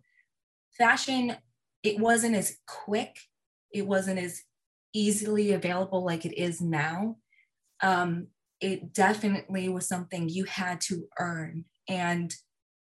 fashion, 0.78 1.36
it 1.84 1.98
wasn't 1.98 2.34
as 2.34 2.56
quick, 2.66 3.16
it 3.72 3.86
wasn't 3.86 4.18
as 4.18 4.42
easily 4.94 5.52
available 5.52 6.04
like 6.04 6.24
it 6.24 6.36
is 6.36 6.60
now. 6.60 7.16
Um, 7.82 8.28
it 8.60 8.94
definitely 8.94 9.68
was 9.68 9.86
something 9.86 10.28
you 10.28 10.44
had 10.44 10.80
to 10.82 11.06
earn. 11.20 11.66
And 11.88 12.34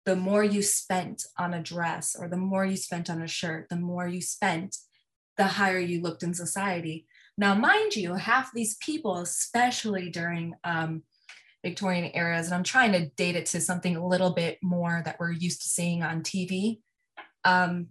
the 0.04 0.16
more 0.16 0.44
you 0.44 0.60
spent 0.62 1.24
on 1.38 1.54
a 1.54 1.62
dress 1.62 2.14
or 2.18 2.28
the 2.28 2.36
more 2.36 2.66
you 2.66 2.76
spent 2.76 3.08
on 3.08 3.22
a 3.22 3.28
shirt, 3.28 3.68
the 3.70 3.76
more 3.76 4.06
you 4.06 4.20
spent, 4.20 4.76
the 5.38 5.44
higher 5.44 5.78
you 5.78 6.02
looked 6.02 6.22
in 6.22 6.34
society. 6.34 7.06
Now, 7.38 7.54
mind 7.54 7.96
you, 7.96 8.14
half 8.14 8.52
these 8.52 8.76
people, 8.76 9.18
especially 9.18 10.10
during 10.10 10.54
um, 10.64 11.04
Victorian 11.64 12.10
eras, 12.14 12.46
and 12.46 12.54
I'm 12.54 12.64
trying 12.64 12.92
to 12.92 13.08
date 13.10 13.36
it 13.36 13.46
to 13.46 13.60
something 13.60 13.96
a 13.96 14.06
little 14.06 14.34
bit 14.34 14.58
more 14.62 15.00
that 15.06 15.16
we're 15.18 15.32
used 15.32 15.62
to 15.62 15.68
seeing 15.68 16.02
on 16.02 16.22
TV. 16.22 16.80
Um, 17.44 17.86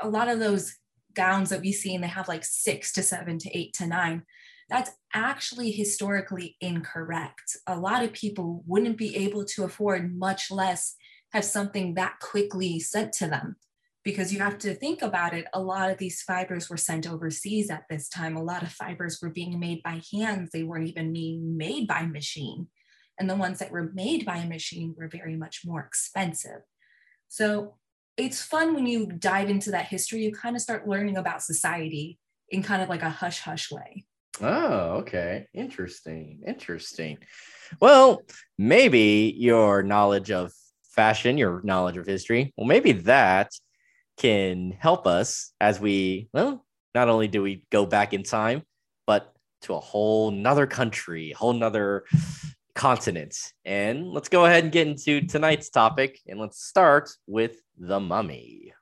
a 0.00 0.08
lot 0.08 0.28
of 0.28 0.38
those 0.38 0.74
gowns 1.14 1.50
that 1.50 1.60
we 1.60 1.72
see, 1.72 1.94
and 1.94 2.02
they 2.02 2.08
have 2.08 2.28
like 2.28 2.44
six 2.44 2.92
to 2.92 3.02
seven 3.02 3.38
to 3.38 3.58
eight 3.58 3.72
to 3.74 3.86
nine, 3.86 4.22
that's 4.68 4.90
actually 5.14 5.70
historically 5.70 6.56
incorrect. 6.60 7.56
A 7.66 7.78
lot 7.78 8.04
of 8.04 8.12
people 8.12 8.62
wouldn't 8.66 8.98
be 8.98 9.16
able 9.16 9.44
to 9.46 9.64
afford, 9.64 10.16
much 10.16 10.50
less 10.50 10.94
have 11.32 11.44
something 11.44 11.94
that 11.94 12.20
quickly 12.20 12.78
sent 12.78 13.12
to 13.14 13.26
them. 13.26 13.56
Because 14.04 14.32
you 14.32 14.38
have 14.38 14.58
to 14.58 14.74
think 14.74 15.02
about 15.02 15.34
it, 15.34 15.46
a 15.52 15.60
lot 15.60 15.90
of 15.90 15.98
these 15.98 16.22
fibers 16.22 16.70
were 16.70 16.76
sent 16.76 17.10
overseas 17.10 17.68
at 17.68 17.84
this 17.90 18.08
time. 18.08 18.36
A 18.36 18.42
lot 18.42 18.62
of 18.62 18.72
fibers 18.72 19.18
were 19.20 19.28
being 19.28 19.58
made 19.58 19.82
by 19.82 20.00
hands, 20.12 20.50
they 20.50 20.62
weren't 20.62 20.88
even 20.88 21.12
being 21.12 21.56
made 21.56 21.86
by 21.86 22.06
machine. 22.06 22.68
And 23.18 23.28
the 23.28 23.36
ones 23.36 23.58
that 23.58 23.72
were 23.72 23.90
made 23.94 24.24
by 24.24 24.36
a 24.36 24.46
machine 24.46 24.94
were 24.96 25.08
very 25.08 25.36
much 25.36 25.62
more 25.64 25.80
expensive. 25.80 26.60
So 27.28 27.74
it's 28.18 28.42
fun 28.42 28.74
when 28.74 28.86
you 28.86 29.06
dive 29.06 29.48
into 29.48 29.70
that 29.70 29.86
history, 29.86 30.24
you 30.24 30.32
kind 30.32 30.56
of 30.56 30.62
start 30.62 30.88
learning 30.88 31.16
about 31.16 31.42
society 31.42 32.18
in 32.50 32.62
kind 32.62 32.82
of 32.82 32.88
like 32.88 33.02
a 33.02 33.08
hush 33.08 33.40
hush 33.40 33.70
way. 33.70 34.04
Oh, 34.40 34.98
okay. 34.98 35.46
Interesting. 35.54 36.42
Interesting. 36.46 37.18
Well, 37.80 38.22
maybe 38.58 39.34
your 39.36 39.82
knowledge 39.82 40.30
of 40.30 40.52
fashion, 40.90 41.38
your 41.38 41.60
knowledge 41.64 41.96
of 41.96 42.06
history, 42.06 42.52
well, 42.56 42.66
maybe 42.66 42.92
that 42.92 43.52
can 44.16 44.72
help 44.72 45.06
us 45.06 45.52
as 45.60 45.78
we, 45.78 46.28
well, 46.32 46.64
not 46.94 47.08
only 47.08 47.28
do 47.28 47.42
we 47.42 47.64
go 47.70 47.86
back 47.86 48.12
in 48.12 48.24
time, 48.24 48.62
but 49.06 49.32
to 49.62 49.74
a 49.74 49.80
whole 49.80 50.30
nother 50.30 50.66
country, 50.66 51.32
whole 51.32 51.52
nother 51.52 52.04
continent. 52.74 53.36
And 53.64 54.08
let's 54.08 54.28
go 54.28 54.44
ahead 54.44 54.64
and 54.64 54.72
get 54.72 54.86
into 54.88 55.20
tonight's 55.20 55.68
topic. 55.68 56.20
And 56.26 56.38
let's 56.38 56.64
start 56.64 57.10
with 57.26 57.60
the 57.78 58.00
mummy. 58.00 58.72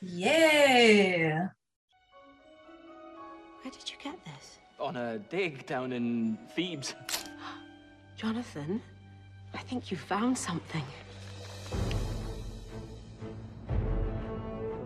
Yeah. 0.00 1.48
Where 3.62 3.72
did 3.72 3.90
you 3.90 3.96
get 4.02 4.22
this? 4.24 4.58
On 4.78 4.96
a 4.96 5.18
dig 5.18 5.66
down 5.66 5.92
in 5.92 6.38
Thebes. 6.54 6.94
Jonathan, 8.16 8.82
I 9.54 9.58
think 9.58 9.90
you 9.90 9.96
found 9.96 10.36
something. 10.36 10.84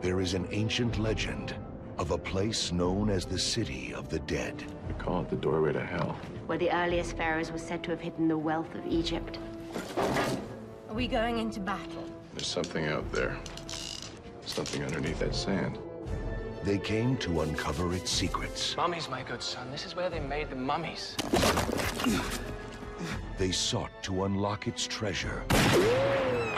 There 0.01 0.21
is 0.21 0.35
an 0.35 0.47
ancient 0.53 0.99
legend 0.99 1.55
of 1.99 2.13
a 2.13 2.19
place 2.19 2.71
known 2.71 3.11
as 3.11 3.25
the 3.27 3.39
City 3.39 3.93
of 3.93 4.09
the 4.09 4.21
Dead. 4.21 4.63
We 4.87 4.95
call 4.95 5.23
it 5.23 5.31
the 5.31 5.37
doorway 5.37 5.73
to 5.73 5.85
hell. 5.85 6.17
Where 6.47 6.59
the 6.59 6.71
earliest 6.71 7.17
pharaohs 7.17 7.51
were 7.51 7.59
said 7.59 7.83
to 7.85 7.91
have 7.91 8.01
hidden 8.01 8.29
the 8.29 8.39
wealth 8.39 8.73
of 8.77 8.87
Egypt. 8.87 9.39
Are 10.89 10.95
we 10.95 11.09
going 11.09 11.39
into 11.39 11.59
battle? 11.59 12.05
There's 12.39 12.47
something 12.47 12.87
out 12.87 13.11
there. 13.11 13.37
Something 14.47 14.85
underneath 14.85 15.19
that 15.19 15.35
sand. 15.35 15.77
They 16.63 16.79
came 16.79 17.17
to 17.17 17.41
uncover 17.41 17.93
its 17.93 18.13
secrets. 18.13 18.77
Mummies, 18.77 19.09
my 19.09 19.23
good 19.23 19.43
son. 19.43 19.69
This 19.73 19.85
is 19.85 19.97
where 19.97 20.09
they 20.09 20.21
made 20.21 20.49
the 20.49 20.55
mummies. 20.55 21.17
They 23.39 23.51
sought 23.51 23.91
to 24.05 24.23
unlock 24.23 24.69
its 24.69 24.87
treasure. 24.87 25.43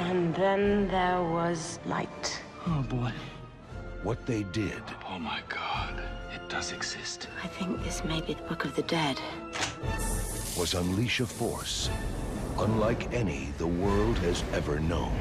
And 0.00 0.34
then 0.34 0.86
there 0.88 1.22
was 1.22 1.78
light. 1.86 2.42
Oh, 2.66 2.82
boy. 2.82 3.12
What 4.02 4.26
they 4.26 4.42
did 4.42 4.82
Oh 5.10 5.18
my 5.18 5.40
god. 5.48 6.02
It 6.34 6.46
does 6.50 6.72
exist. 6.72 7.28
I 7.42 7.46
think 7.46 7.82
this 7.82 8.04
may 8.04 8.20
be 8.20 8.34
the 8.34 8.42
Book 8.42 8.66
of 8.66 8.76
the 8.76 8.82
Dead. 8.82 9.18
was 10.58 10.74
unleash 10.74 11.20
a 11.20 11.26
force 11.26 11.88
unlike 12.60 13.10
any 13.14 13.48
the 13.56 13.66
world 13.66 14.18
has 14.18 14.44
ever 14.52 14.78
known. 14.80 15.18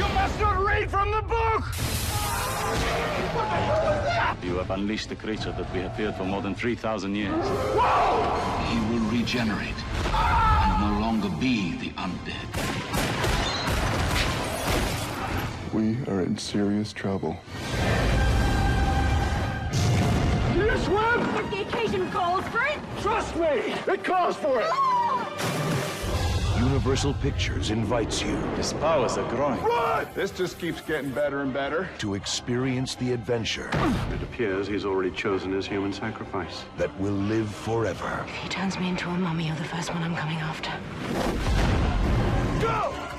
You 0.00 0.08
must 0.14 0.40
not 0.40 0.64
read 0.64 0.90
from 0.90 1.10
the 1.10 1.20
book! 1.20 1.62
You 4.42 4.56
have 4.56 4.70
unleashed 4.70 5.10
the 5.10 5.14
creature 5.14 5.52
that 5.52 5.70
we 5.74 5.80
have 5.80 5.94
feared 5.94 6.14
for 6.14 6.24
more 6.24 6.40
than 6.40 6.54
3,000 6.54 7.14
years. 7.14 7.44
Whoa! 7.44 8.64
He 8.64 8.78
will 8.90 9.04
regenerate 9.10 9.74
and 10.06 10.80
no 10.80 11.00
longer 11.02 11.28
be 11.38 11.76
the 11.76 11.90
undead. 12.00 12.48
We 15.74 15.98
are 16.10 16.22
in 16.22 16.38
serious 16.38 16.94
trouble. 16.94 17.38
Can 19.70 20.64
you 20.64 20.78
swim? 20.78 21.20
If 21.36 21.50
the 21.50 21.60
occasion 21.68 22.10
calls 22.10 22.44
for 22.48 22.62
it! 22.62 22.78
Trust 23.02 23.36
me! 23.36 23.74
It 23.92 24.02
calls 24.02 24.36
for 24.36 24.62
it! 24.62 24.68
Ah! 24.70 25.79
Universal 26.80 27.12
Pictures 27.20 27.70
invites 27.70 28.22
you 28.22 28.34
His 28.56 28.72
powers 28.72 29.18
are 29.18 29.28
growing. 29.28 29.62
Run! 29.62 30.08
This 30.14 30.30
just 30.30 30.58
keeps 30.58 30.80
getting 30.80 31.10
better 31.10 31.42
and 31.42 31.52
better. 31.52 31.90
to 31.98 32.14
experience 32.14 32.94
the 32.94 33.12
adventure 33.12 33.68
It 34.14 34.22
appears 34.22 34.66
he's 34.66 34.86
already 34.86 35.10
chosen 35.10 35.52
his 35.52 35.66
human 35.66 35.92
sacrifice. 35.92 36.64
that 36.78 36.98
will 36.98 37.12
live 37.12 37.54
forever. 37.54 38.24
If 38.26 38.34
he 38.36 38.48
turns 38.48 38.78
me 38.78 38.88
into 38.88 39.10
a 39.10 39.18
mummy, 39.18 39.48
you're 39.48 39.56
the 39.56 39.64
first 39.64 39.92
one 39.92 40.02
I'm 40.02 40.16
coming 40.16 40.38
after. 40.38 40.70
Go! 42.62 43.09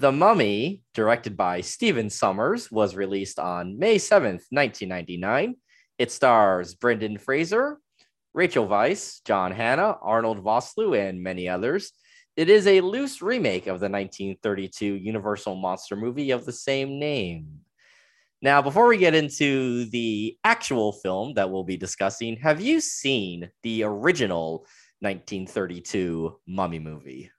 The 0.00 0.10
Mummy, 0.10 0.82
directed 0.94 1.36
by 1.36 1.60
Steven 1.60 2.08
Sommers, 2.08 2.72
was 2.72 2.96
released 2.96 3.38
on 3.38 3.78
May 3.78 3.96
7th, 3.96 4.46
1999. 4.48 5.56
It 5.98 6.10
stars 6.10 6.74
Brendan 6.74 7.18
Fraser, 7.18 7.76
Rachel 8.32 8.66
Weisz, 8.66 9.22
John 9.26 9.52
Hannah, 9.52 9.98
Arnold 10.00 10.42
Vosloo, 10.42 10.98
and 10.98 11.22
many 11.22 11.50
others. 11.50 11.92
It 12.34 12.48
is 12.48 12.66
a 12.66 12.80
loose 12.80 13.20
remake 13.20 13.64
of 13.66 13.78
the 13.78 13.90
1932 13.90 14.86
Universal 14.86 15.56
monster 15.56 15.96
movie 15.96 16.30
of 16.30 16.46
the 16.46 16.52
same 16.52 16.98
name. 16.98 17.60
Now, 18.40 18.62
before 18.62 18.86
we 18.86 18.96
get 18.96 19.14
into 19.14 19.84
the 19.90 20.38
actual 20.44 20.92
film 20.92 21.34
that 21.34 21.50
we'll 21.50 21.64
be 21.64 21.76
discussing, 21.76 22.36
have 22.36 22.62
you 22.62 22.80
seen 22.80 23.50
the 23.62 23.82
original 23.82 24.64
1932 25.00 26.40
Mummy 26.46 26.78
movie? 26.78 27.30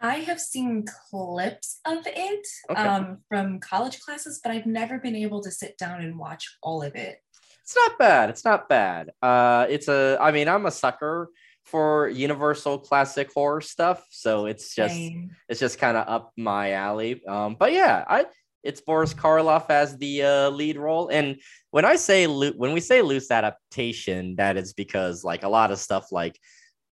I 0.00 0.16
have 0.16 0.40
seen 0.40 0.84
clips 1.10 1.80
of 1.86 2.06
it 2.06 2.46
Okay. 2.70 2.80
um, 2.80 3.18
from 3.28 3.58
college 3.60 4.00
classes, 4.00 4.40
but 4.42 4.52
I've 4.52 4.66
never 4.66 4.98
been 4.98 5.16
able 5.16 5.42
to 5.42 5.50
sit 5.50 5.76
down 5.76 6.02
and 6.02 6.18
watch 6.18 6.46
all 6.62 6.82
of 6.82 6.94
it. 6.94 7.18
It's 7.62 7.76
not 7.76 7.98
bad. 7.98 8.30
It's 8.30 8.44
not 8.44 8.68
bad. 8.68 9.10
Uh, 9.20 9.66
it's 9.68 9.88
a. 9.88 10.16
I 10.20 10.30
mean, 10.30 10.48
I'm 10.48 10.66
a 10.66 10.70
sucker 10.70 11.30
for 11.64 12.08
Universal 12.08 12.78
classic 12.78 13.30
horror 13.34 13.60
stuff, 13.60 14.06
so 14.10 14.46
it's 14.46 14.74
just 14.74 14.94
Same. 14.94 15.36
it's 15.50 15.60
just 15.60 15.78
kind 15.78 15.96
of 15.96 16.08
up 16.08 16.32
my 16.36 16.72
alley. 16.72 17.20
Um, 17.26 17.56
but 17.58 17.72
yeah, 17.72 18.04
I 18.08 18.24
it's 18.62 18.80
Boris 18.80 19.12
Karloff 19.12 19.68
as 19.68 19.98
the 19.98 20.22
uh, 20.22 20.50
lead 20.50 20.78
role, 20.78 21.08
and 21.08 21.36
when 21.70 21.84
I 21.84 21.96
say 21.96 22.26
loo- 22.26 22.54
when 22.56 22.72
we 22.72 22.80
say 22.80 23.02
loose 23.02 23.30
adaptation, 23.30 24.36
that 24.36 24.56
is 24.56 24.72
because 24.72 25.22
like 25.22 25.42
a 25.42 25.48
lot 25.48 25.70
of 25.70 25.78
stuff 25.78 26.10
like 26.10 26.38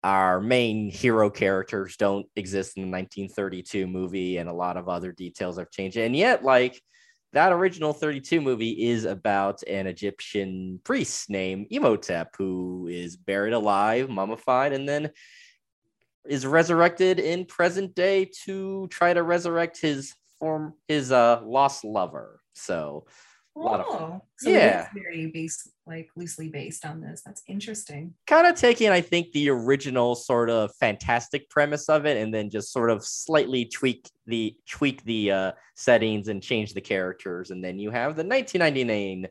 our 0.03 0.41
main 0.41 0.89
hero 0.89 1.29
characters 1.29 1.95
don't 1.97 2.25
exist 2.35 2.77
in 2.77 2.83
the 2.83 2.89
1932 2.89 3.87
movie, 3.87 4.37
and 4.37 4.49
a 4.49 4.53
lot 4.53 4.77
of 4.77 4.89
other 4.89 5.11
details 5.11 5.57
have 5.57 5.71
changed. 5.71 5.97
And 5.97 6.15
yet, 6.15 6.43
like 6.43 6.81
that 7.33 7.51
original 7.51 7.93
32 7.93 8.41
movie 8.41 8.83
is 8.89 9.05
about 9.05 9.63
an 9.63 9.87
Egyptian 9.87 10.79
priest 10.83 11.29
named 11.29 11.67
Imhotep 11.71 12.35
who 12.37 12.87
is 12.91 13.17
buried 13.17 13.53
alive, 13.53 14.09
mummified, 14.09 14.73
and 14.73 14.87
then 14.87 15.11
is 16.27 16.45
resurrected 16.45 17.19
in 17.19 17.45
present 17.45 17.95
day 17.95 18.29
to 18.45 18.87
try 18.89 19.13
to 19.13 19.23
resurrect 19.23 19.79
his 19.81 20.13
form 20.39 20.73
his 20.87 21.11
uh 21.11 21.41
lost 21.43 21.83
lover. 21.83 22.41
So 22.53 23.05
a 23.55 23.59
lot 23.59 23.79
of 23.79 23.87
Oh, 23.89 24.21
so 24.37 24.49
Yeah. 24.49 24.87
very 24.93 25.27
based, 25.27 25.69
like 25.85 26.09
loosely 26.15 26.49
based 26.49 26.85
on 26.85 27.01
this. 27.01 27.21
That's 27.25 27.43
interesting. 27.47 28.13
kind 28.25 28.47
of 28.47 28.55
taking, 28.55 28.89
I 28.89 29.01
think, 29.01 29.31
the 29.33 29.49
original 29.49 30.15
sort 30.15 30.49
of 30.49 30.71
fantastic 30.79 31.49
premise 31.49 31.89
of 31.89 32.05
it, 32.05 32.17
and 32.17 32.33
then 32.33 32.49
just 32.49 32.71
sort 32.71 32.89
of 32.89 33.03
slightly 33.05 33.65
tweak 33.65 34.09
the 34.25 34.55
tweak 34.67 35.03
the 35.03 35.31
uh, 35.31 35.51
settings 35.75 36.27
and 36.29 36.41
change 36.41 36.73
the 36.73 36.81
characters, 36.81 37.51
and 37.51 37.63
then 37.63 37.79
you 37.79 37.91
have 37.91 38.15
the 38.15 38.23
1999 38.23 39.27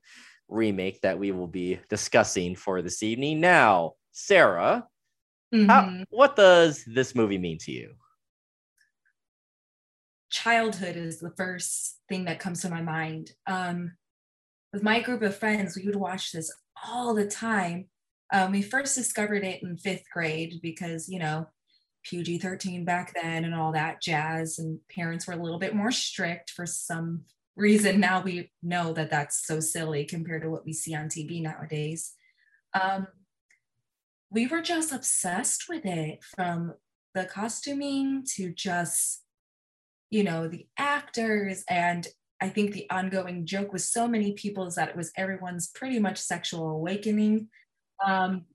remake 0.49 1.00
that 1.00 1.18
we 1.18 1.32
will 1.32 1.47
be 1.47 1.80
discussing 1.88 2.54
for 2.54 2.82
this 2.82 3.02
evening. 3.02 3.40
Now, 3.40 3.92
Sarah, 4.12 4.87
how, 5.52 5.82
Mhm. 5.82 6.04
what 6.11 6.37
does 6.37 6.85
this 6.87 7.14
movie 7.14 7.38
mean 7.38 7.56
to 7.59 7.73
you? 7.73 7.94
Childhood 10.30 10.97
is 10.97 11.18
the 11.21 11.32
first 11.37 11.99
thing 12.09 12.25
that 12.25 12.38
comes 12.40 12.62
to 12.62 12.71
my 12.71 12.80
mind. 12.80 13.32
Um, 13.47 13.92
with 14.72 14.82
my 14.82 15.00
group 15.00 15.22
of 15.22 15.36
friends, 15.36 15.76
we 15.76 15.84
would 15.84 15.96
watch 15.96 16.32
this 16.32 16.52
all 16.84 17.14
the 17.14 17.26
time. 17.26 17.86
Um, 18.32 18.52
we 18.52 18.62
first 18.62 18.96
discovered 18.96 19.44
it 19.44 19.62
in 19.62 19.76
fifth 19.76 20.04
grade 20.12 20.60
because, 20.62 21.08
you 21.08 21.18
know, 21.18 21.46
PG 22.04 22.38
13 22.38 22.84
back 22.84 23.14
then 23.14 23.44
and 23.44 23.54
all 23.54 23.72
that 23.72 24.02
jazz, 24.02 24.58
and 24.58 24.80
parents 24.88 25.26
were 25.26 25.34
a 25.34 25.42
little 25.42 25.58
bit 25.58 25.74
more 25.74 25.92
strict 25.92 26.50
for 26.50 26.66
some 26.66 27.22
reason. 27.54 28.00
Now 28.00 28.22
we 28.22 28.50
know 28.62 28.92
that 28.94 29.10
that's 29.10 29.46
so 29.46 29.60
silly 29.60 30.04
compared 30.04 30.42
to 30.42 30.50
what 30.50 30.64
we 30.64 30.72
see 30.72 30.94
on 30.94 31.08
TV 31.08 31.42
nowadays. 31.42 32.12
Um, 32.74 33.06
we 34.30 34.46
were 34.46 34.62
just 34.62 34.92
obsessed 34.92 35.66
with 35.68 35.84
it 35.84 36.24
from 36.34 36.74
the 37.14 37.26
costuming 37.26 38.24
to 38.36 38.52
just, 38.52 39.22
you 40.10 40.24
know, 40.24 40.48
the 40.48 40.66
actors 40.78 41.64
and 41.68 42.08
I 42.42 42.49
think 42.49 42.72
the 42.72 42.90
ongoing 42.90 43.46
joke 43.46 43.72
with 43.72 43.82
so 43.82 44.08
many 44.08 44.32
people 44.32 44.66
is 44.66 44.75
that 44.75 44.88
it 44.88 44.96
was 44.96 45.12
everyone's 45.16 45.68
pretty 45.68 46.00
much 46.00 46.18
sexual 46.18 46.70
awakening. 46.70 47.49
Um, 48.04 48.46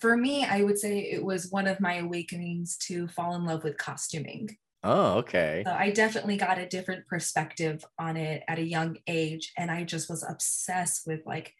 for 0.00 0.16
me, 0.16 0.46
I 0.46 0.62
would 0.62 0.78
say 0.78 1.00
it 1.00 1.22
was 1.22 1.50
one 1.50 1.66
of 1.66 1.78
my 1.78 1.96
awakenings 1.96 2.78
to 2.86 3.06
fall 3.08 3.34
in 3.34 3.44
love 3.44 3.64
with 3.64 3.76
costuming. 3.76 4.56
Oh, 4.82 5.18
okay. 5.18 5.62
So 5.66 5.72
I 5.72 5.90
definitely 5.90 6.38
got 6.38 6.56
a 6.56 6.66
different 6.66 7.06
perspective 7.06 7.84
on 7.98 8.16
it 8.16 8.44
at 8.48 8.58
a 8.58 8.64
young 8.64 8.96
age. 9.06 9.52
And 9.58 9.70
I 9.70 9.84
just 9.84 10.08
was 10.08 10.24
obsessed 10.26 11.06
with 11.06 11.20
like 11.26 11.54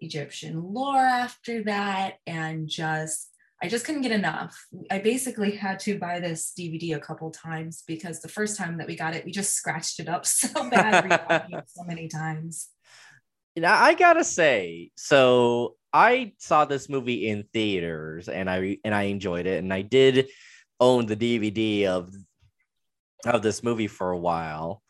Egyptian 0.00 0.62
lore 0.62 0.98
after 0.98 1.64
that. 1.64 2.18
And 2.26 2.68
just, 2.68 3.27
I 3.62 3.68
just 3.68 3.84
couldn't 3.84 4.02
get 4.02 4.12
enough. 4.12 4.66
I 4.90 4.98
basically 5.00 5.56
had 5.56 5.80
to 5.80 5.98
buy 5.98 6.20
this 6.20 6.52
DVD 6.58 6.94
a 6.94 7.00
couple 7.00 7.30
times 7.30 7.82
because 7.86 8.20
the 8.20 8.28
first 8.28 8.56
time 8.56 8.78
that 8.78 8.86
we 8.86 8.94
got 8.94 9.16
it, 9.16 9.24
we 9.24 9.32
just 9.32 9.54
scratched 9.54 9.98
it 9.98 10.08
up 10.08 10.24
so 10.26 10.48
bad 10.70 11.04
it 11.52 11.64
so 11.66 11.82
many 11.84 12.08
times. 12.08 12.68
You 13.56 13.62
know, 13.62 13.70
I 13.70 13.94
gotta 13.94 14.22
say, 14.22 14.92
so 14.96 15.74
I 15.92 16.34
saw 16.38 16.64
this 16.64 16.88
movie 16.88 17.28
in 17.28 17.44
theaters 17.52 18.28
and 18.28 18.48
I 18.48 18.78
and 18.84 18.94
I 18.94 19.04
enjoyed 19.04 19.46
it, 19.46 19.58
and 19.58 19.72
I 19.72 19.82
did 19.82 20.28
own 20.78 21.06
the 21.06 21.16
DVD 21.16 21.86
of 21.86 22.14
of 23.26 23.42
this 23.42 23.64
movie 23.64 23.88
for 23.88 24.12
a 24.12 24.18
while. 24.18 24.82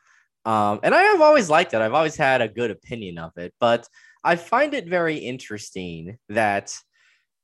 Um, 0.44 0.80
and 0.82 0.94
I 0.94 1.02
have 1.02 1.20
always 1.20 1.48
liked 1.48 1.72
it. 1.72 1.80
I've 1.80 1.94
always 1.94 2.16
had 2.16 2.42
a 2.42 2.48
good 2.48 2.70
opinion 2.70 3.18
of 3.18 3.32
it, 3.36 3.54
but 3.60 3.88
I 4.24 4.36
find 4.36 4.74
it 4.74 4.86
very 4.86 5.16
interesting 5.16 6.18
that 6.28 6.76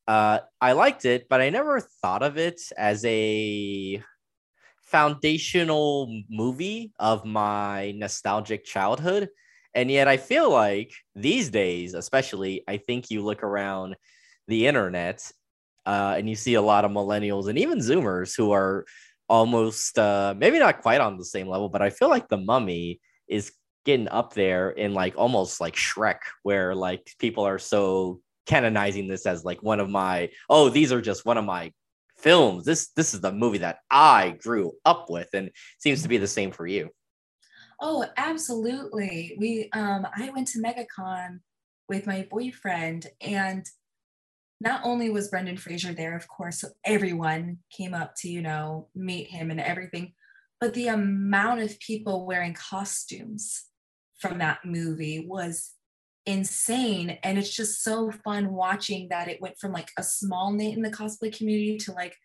uh, 0.07 0.41
I 0.61 0.73
liked 0.73 1.05
it, 1.05 1.27
but 1.29 1.41
I 1.41 1.51
never 1.51 1.81
thought 1.81 2.23
of 2.23 2.37
it 2.37 2.61
as 2.77 3.05
a 3.05 4.03
foundational 4.83 6.23
movie 6.31 6.93
of 6.99 7.25
my 7.25 7.93
nostalgic 7.97 8.65
childhood. 8.65 9.29
And 9.75 9.91
yet 9.91 10.07
I 10.07 10.19
feel 10.19 10.51
like 10.51 10.93
these 11.17 11.51
days, 11.51 11.95
especially, 11.95 12.63
I 12.69 12.77
think 12.77 13.11
you 13.11 13.23
look 13.23 13.43
around 13.43 13.97
the 14.47 14.67
internet 14.67 15.29
uh, 15.87 16.15
and 16.17 16.29
you 16.29 16.37
see 16.37 16.55
a 16.55 16.63
lot 16.63 16.85
of 16.85 16.93
millennials 16.93 17.49
and 17.49 17.59
even 17.59 17.79
Zoomers 17.79 18.37
who 18.37 18.53
are 18.53 18.85
almost 19.29 19.99
uh, 19.99 20.35
maybe 20.37 20.59
not 20.59 20.83
quite 20.83 21.01
on 21.01 21.17
the 21.17 21.25
same 21.25 21.49
level, 21.49 21.69
but 21.69 21.83
I 21.83 21.91
feel 21.91 22.09
like 22.09 22.29
the 22.29 22.37
mummy 22.37 23.01
is 23.27 23.53
getting 23.85 24.09
up 24.09 24.35
there 24.35 24.71
in 24.71 24.95
like 24.95 25.15
almost 25.17 25.61
like 25.61 25.75
Shrek, 25.75 26.19
where 26.43 26.75
like 26.75 27.11
people 27.19 27.45
are 27.45 27.59
so 27.59 28.21
canonizing 28.47 29.09
this 29.09 29.27
as 29.27 29.45
like 29.45 29.63
one 29.63 29.81
of 29.81 29.89
my 29.89 30.31
oh, 30.51 30.69
these 30.69 30.93
are 30.93 31.01
just 31.01 31.25
one 31.25 31.39
of 31.39 31.45
my 31.45 31.73
films. 32.17 32.65
This 32.65 32.89
this 32.97 33.15
is 33.15 33.21
the 33.21 33.33
movie 33.33 33.59
that 33.59 33.79
I 33.91 34.37
grew 34.43 34.73
up 34.85 35.11
with, 35.11 35.29
and 35.35 35.51
seems 35.79 36.03
to 36.03 36.09
be 36.09 36.19
the 36.19 36.27
same 36.27 36.51
for 36.51 36.67
you. 36.67 36.91
Oh, 37.81 38.05
absolutely. 38.17 39.37
We 39.39 39.71
um 39.73 40.07
I 40.17 40.31
went 40.31 40.49
to 40.49 40.63
MegaCon 40.63 41.41
with 41.89 42.07
my 42.07 42.27
boyfriend 42.31 43.07
and 43.21 43.67
not 44.61 44.81
only 44.85 45.11
was 45.11 45.29
Brendan 45.29 45.59
Fraser 45.59 45.93
there, 45.93 46.17
of 46.17 46.27
course, 46.27 46.61
so 46.61 46.69
everyone 46.85 47.59
came 47.77 47.93
up 47.93 48.15
to, 48.19 48.31
you 48.31 48.41
know, 48.41 48.89
meet 48.95 49.29
him 49.29 49.51
and 49.51 49.61
everything, 49.61 50.15
but 50.61 50.73
the 50.73 50.89
amount 50.89 51.61
of 51.61 51.79
people 51.81 52.25
wearing 52.25 52.55
costumes 52.55 53.65
from 54.19 54.39
that 54.39 54.65
movie 54.65 55.27
was 55.29 55.74
insane. 56.27 57.19
And 57.23 57.39
it's 57.39 57.55
just 57.55 57.83
so 57.83 58.11
fun 58.25 58.53
watching 58.53 59.09
that 59.11 59.29
it 59.29 59.41
went 59.41 59.59
from 59.59 59.73
like 59.73 59.91
a 59.99 60.03
small 60.03 60.53
knit 60.53 60.77
in 60.77 60.83
the 60.83 60.91
cosplay 60.91 61.37
community 61.37 61.79
to 61.79 61.93
like 61.93 62.17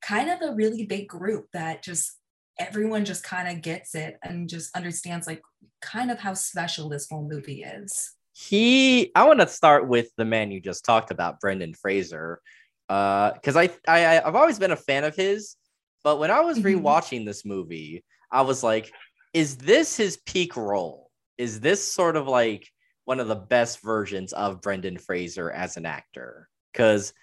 kind 0.00 0.30
of 0.30 0.42
a 0.42 0.54
really 0.54 0.86
big 0.86 1.08
group 1.08 1.46
that 1.52 1.82
just 1.82 2.18
everyone 2.58 3.04
just 3.04 3.22
kind 3.24 3.48
of 3.48 3.62
gets 3.62 3.94
it 3.94 4.18
and 4.22 4.48
just 4.48 4.76
understands 4.76 5.26
like 5.26 5.42
kind 5.80 6.10
of 6.10 6.18
how 6.18 6.34
special 6.34 6.88
this 6.88 7.08
whole 7.10 7.28
movie 7.28 7.62
is. 7.62 8.14
He, 8.32 9.10
I 9.14 9.26
want 9.26 9.40
to 9.40 9.48
start 9.48 9.88
with 9.88 10.10
the 10.16 10.24
man 10.24 10.50
you 10.52 10.60
just 10.60 10.84
talked 10.84 11.10
about, 11.10 11.40
Brendan 11.40 11.74
Fraser, 11.74 12.40
because 12.86 13.56
I, 13.56 13.70
I, 13.86 14.20
I've 14.20 14.36
always 14.36 14.58
been 14.58 14.70
a 14.70 14.76
fan 14.76 15.04
of 15.04 15.16
his, 15.16 15.56
but 16.04 16.18
when 16.18 16.30
I 16.30 16.40
was 16.40 16.58
Mhm. 16.58 16.80
rewatching 16.80 17.26
this 17.26 17.44
movie, 17.44 18.04
I 18.30 18.42
was 18.42 18.62
like, 18.62 18.92
is 19.34 19.56
this 19.56 19.96
his 19.96 20.16
peak 20.18 20.56
role? 20.56 21.10
Is 21.36 21.60
this 21.60 21.92
sort 21.92 22.16
of 22.16 22.28
like 22.28 22.68
one 23.08 23.20
of 23.20 23.28
the 23.28 23.34
best 23.34 23.80
versions 23.80 24.34
of 24.34 24.60
Brendan 24.60 24.98
Fraser 24.98 25.50
as 25.50 25.78
an 25.78 25.86
actor? 25.86 26.46
Because 26.70 27.14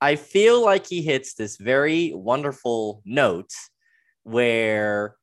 I 0.00 0.16
feel 0.16 0.64
like 0.64 0.86
he 0.86 1.02
hits 1.02 1.34
this 1.34 1.58
very 1.58 2.12
wonderful 2.14 3.02
note 3.04 3.52
where 4.22 5.14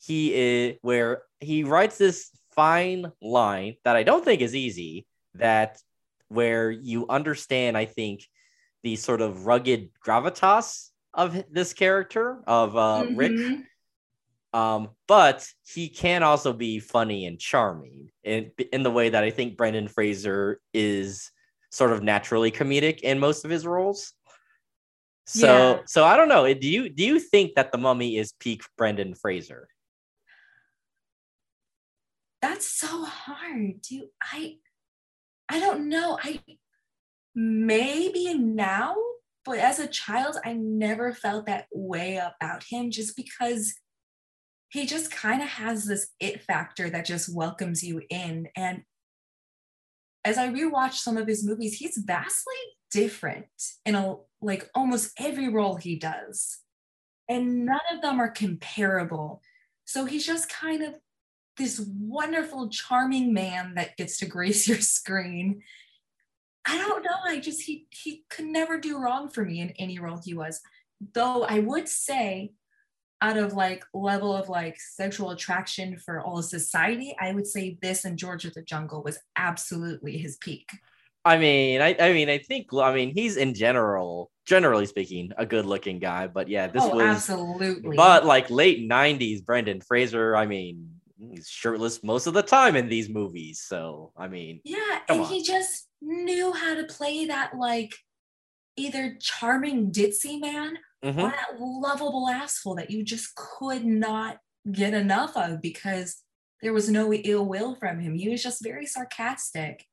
he 0.00 0.32
is 0.34 0.78
where 0.80 1.22
he 1.40 1.62
writes 1.64 1.98
this 1.98 2.30
fine 2.56 3.12
line 3.20 3.74
that 3.84 3.96
I 3.96 4.02
don't 4.02 4.24
think 4.24 4.40
is 4.40 4.54
easy 4.54 5.06
that 5.34 5.78
where 6.28 6.70
you 6.70 7.06
understand 7.08 7.76
I 7.76 7.84
think 7.84 8.24
the 8.82 8.96
sort 8.96 9.20
of 9.20 9.44
rugged 9.44 9.90
gravitas 10.04 10.88
of 11.12 11.44
this 11.50 11.74
character 11.74 12.42
of 12.46 12.76
uh, 12.76 13.04
Rick 13.14 13.32
Mhm. 13.32 13.67
Um, 14.52 14.90
but 15.06 15.46
he 15.66 15.88
can 15.88 16.22
also 16.22 16.52
be 16.52 16.80
funny 16.80 17.26
and 17.26 17.38
charming 17.38 18.10
in 18.24 18.50
in 18.72 18.82
the 18.82 18.90
way 18.90 19.10
that 19.10 19.24
I 19.24 19.30
think 19.30 19.56
Brendan 19.56 19.88
Fraser 19.88 20.60
is 20.72 21.30
sort 21.70 21.92
of 21.92 22.02
naturally 22.02 22.50
comedic 22.50 23.00
in 23.00 23.18
most 23.18 23.44
of 23.44 23.50
his 23.50 23.66
roles. 23.66 24.12
So 25.26 25.46
Yeah. 25.46 25.78
so 25.86 26.04
I 26.04 26.16
don't 26.16 26.28
know. 26.28 26.52
Do 26.54 26.68
you 26.68 26.88
do 26.88 27.04
you 27.04 27.20
think 27.20 27.54
that 27.56 27.72
the 27.72 27.78
mummy 27.78 28.16
is 28.16 28.32
peak 28.32 28.62
Brendan 28.78 29.14
Fraser? 29.14 29.68
That's 32.40 32.66
so 32.66 33.04
hard. 33.04 33.82
Do 33.82 34.08
I 34.22 34.56
I 35.50 35.60
don't 35.60 35.88
know. 35.88 36.18
I 36.22 36.40
maybe 37.34 38.34
now, 38.34 38.96
but 39.44 39.58
as 39.58 39.78
a 39.78 39.86
child, 39.86 40.36
I 40.44 40.54
never 40.54 41.12
felt 41.12 41.46
that 41.46 41.66
way 41.72 42.16
about 42.16 42.64
him 42.64 42.90
just 42.90 43.16
because 43.16 43.74
he 44.68 44.86
just 44.86 45.10
kind 45.10 45.42
of 45.42 45.48
has 45.48 45.86
this 45.86 46.08
it 46.20 46.42
factor 46.42 46.90
that 46.90 47.06
just 47.06 47.34
welcomes 47.34 47.82
you 47.82 48.02
in. 48.10 48.48
And 48.54 48.82
as 50.24 50.36
I 50.36 50.48
rewatch 50.48 50.94
some 50.94 51.16
of 51.16 51.26
his 51.26 51.44
movies, 51.44 51.74
he's 51.74 51.96
vastly 51.96 52.54
different 52.90 53.46
in 53.84 53.94
a 53.94 54.16
like 54.40 54.68
almost 54.74 55.12
every 55.18 55.48
role 55.48 55.76
he 55.76 55.96
does. 55.96 56.58
And 57.28 57.66
none 57.66 57.80
of 57.92 58.02
them 58.02 58.20
are 58.20 58.30
comparable. 58.30 59.42
So 59.84 60.04
he's 60.04 60.26
just 60.26 60.50
kind 60.50 60.82
of 60.82 60.94
this 61.56 61.80
wonderful, 61.98 62.68
charming 62.68 63.34
man 63.34 63.74
that 63.74 63.96
gets 63.96 64.18
to 64.18 64.26
grace 64.26 64.68
your 64.68 64.80
screen. 64.80 65.62
I 66.66 66.76
don't 66.76 67.02
know. 67.02 67.16
I 67.24 67.40
just 67.40 67.62
he 67.62 67.86
he 67.90 68.24
could 68.28 68.44
never 68.44 68.78
do 68.78 68.98
wrong 68.98 69.30
for 69.30 69.44
me 69.44 69.60
in 69.60 69.70
any 69.78 69.98
role 69.98 70.20
he 70.22 70.34
was. 70.34 70.60
Though 71.14 71.44
I 71.44 71.60
would 71.60 71.88
say 71.88 72.52
out 73.20 73.36
of 73.36 73.52
like 73.52 73.84
level 73.92 74.34
of 74.34 74.48
like 74.48 74.78
sexual 74.78 75.30
attraction 75.30 75.96
for 75.96 76.20
all 76.20 76.38
of 76.38 76.44
society, 76.44 77.16
I 77.20 77.32
would 77.32 77.46
say 77.46 77.78
this 77.82 78.04
and 78.04 78.18
George 78.18 78.44
of 78.44 78.54
the 78.54 78.62
Jungle 78.62 79.02
was 79.02 79.18
absolutely 79.36 80.18
his 80.18 80.36
peak. 80.36 80.68
I 81.24 81.36
mean, 81.36 81.82
I, 81.82 81.96
I 82.00 82.12
mean, 82.12 82.30
I 82.30 82.38
think, 82.38 82.68
I 82.72 82.94
mean, 82.94 83.12
he's 83.12 83.36
in 83.36 83.52
general, 83.52 84.30
generally 84.46 84.86
speaking, 84.86 85.32
a 85.36 85.44
good 85.44 85.66
looking 85.66 85.98
guy. 85.98 86.26
But 86.26 86.48
yeah, 86.48 86.68
this 86.68 86.84
oh, 86.84 86.94
was 86.94 87.04
absolutely. 87.04 87.96
But 87.96 88.24
like 88.24 88.50
late 88.50 88.88
'90s, 88.88 89.44
Brendan 89.44 89.80
Fraser. 89.80 90.36
I 90.36 90.46
mean, 90.46 90.88
he's 91.18 91.48
shirtless 91.48 92.02
most 92.02 92.26
of 92.26 92.34
the 92.34 92.42
time 92.42 92.76
in 92.76 92.88
these 92.88 93.08
movies. 93.08 93.60
So 93.66 94.12
I 94.16 94.28
mean, 94.28 94.60
yeah, 94.64 95.00
and 95.08 95.20
on. 95.20 95.26
he 95.26 95.42
just 95.42 95.88
knew 96.00 96.52
how 96.52 96.74
to 96.74 96.84
play 96.84 97.26
that 97.26 97.58
like 97.58 97.92
either 98.76 99.16
charming 99.20 99.90
ditzy 99.90 100.40
man 100.40 100.78
Mhm. 101.04 101.30
that 101.30 101.60
lovable 101.60 102.28
asshole 102.28 102.74
that 102.76 102.90
you 102.90 103.04
just 103.04 103.34
could 103.36 103.84
not 103.84 104.38
get 104.70 104.94
enough 104.94 105.36
of 105.36 105.60
because 105.62 106.22
there 106.60 106.72
was 106.72 106.90
no 106.90 107.12
ill 107.12 107.46
will 107.46 107.76
from 107.76 108.00
him. 108.00 108.14
He 108.14 108.28
was 108.28 108.42
just 108.42 108.62
very 108.62 108.84
sarcastic. 108.84 109.84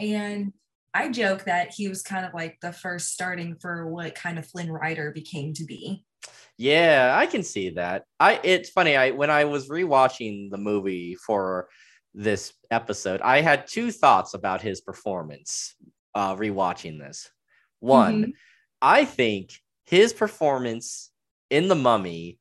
And 0.00 0.52
I 0.94 1.10
joke 1.10 1.44
that 1.44 1.74
he 1.74 1.88
was 1.88 2.02
kind 2.02 2.24
of 2.24 2.32
like 2.32 2.58
the 2.60 2.72
first 2.72 3.12
starting 3.12 3.56
for 3.56 3.86
what 3.86 4.14
kind 4.14 4.38
of 4.38 4.46
Flynn 4.46 4.70
Rider 4.72 5.12
became 5.12 5.52
to 5.54 5.64
be. 5.64 6.04
Yeah, 6.56 7.14
I 7.14 7.26
can 7.26 7.42
see 7.42 7.70
that. 7.70 8.04
I 8.18 8.40
it's 8.42 8.70
funny. 8.70 8.96
I 8.96 9.10
when 9.10 9.30
I 9.30 9.44
was 9.44 9.68
rewatching 9.68 10.50
the 10.50 10.56
movie 10.56 11.14
for 11.16 11.68
this 12.14 12.54
episode, 12.70 13.20
I 13.20 13.42
had 13.42 13.66
two 13.66 13.90
thoughts 13.90 14.32
about 14.32 14.62
his 14.62 14.80
performance. 14.80 15.74
Uh, 16.14 16.34
rewatching 16.34 16.98
this, 16.98 17.28
one, 17.80 18.22
Mhm. 18.22 18.32
I 18.80 19.04
think 19.04 19.50
his 19.86 20.12
performance 20.12 21.10
in 21.50 21.68
The 21.68 21.74
Mummy 21.74 22.38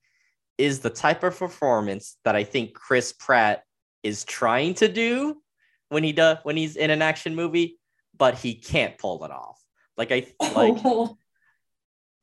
is 0.58 0.80
the 0.80 0.90
type 0.90 1.24
of 1.24 1.38
performance 1.38 2.18
that 2.26 2.36
I 2.36 2.44
think 2.44 2.74
Chris 2.74 3.14
Pratt 3.14 3.64
is 4.04 4.24
trying 4.24 4.74
to 4.76 4.88
do 4.88 5.42
when 5.90 6.04
he 6.04 6.12
does 6.12 6.38
when 6.44 6.58
he's 6.58 6.76
in 6.76 6.90
an 6.90 7.02
action 7.02 7.36
movie, 7.36 7.78
but 8.18 8.36
he 8.36 8.56
can't 8.56 8.98
pull 8.98 9.24
it 9.26 9.32
off. 9.32 9.60
Like 9.98 10.12
I 10.12 10.28
like 10.56 10.76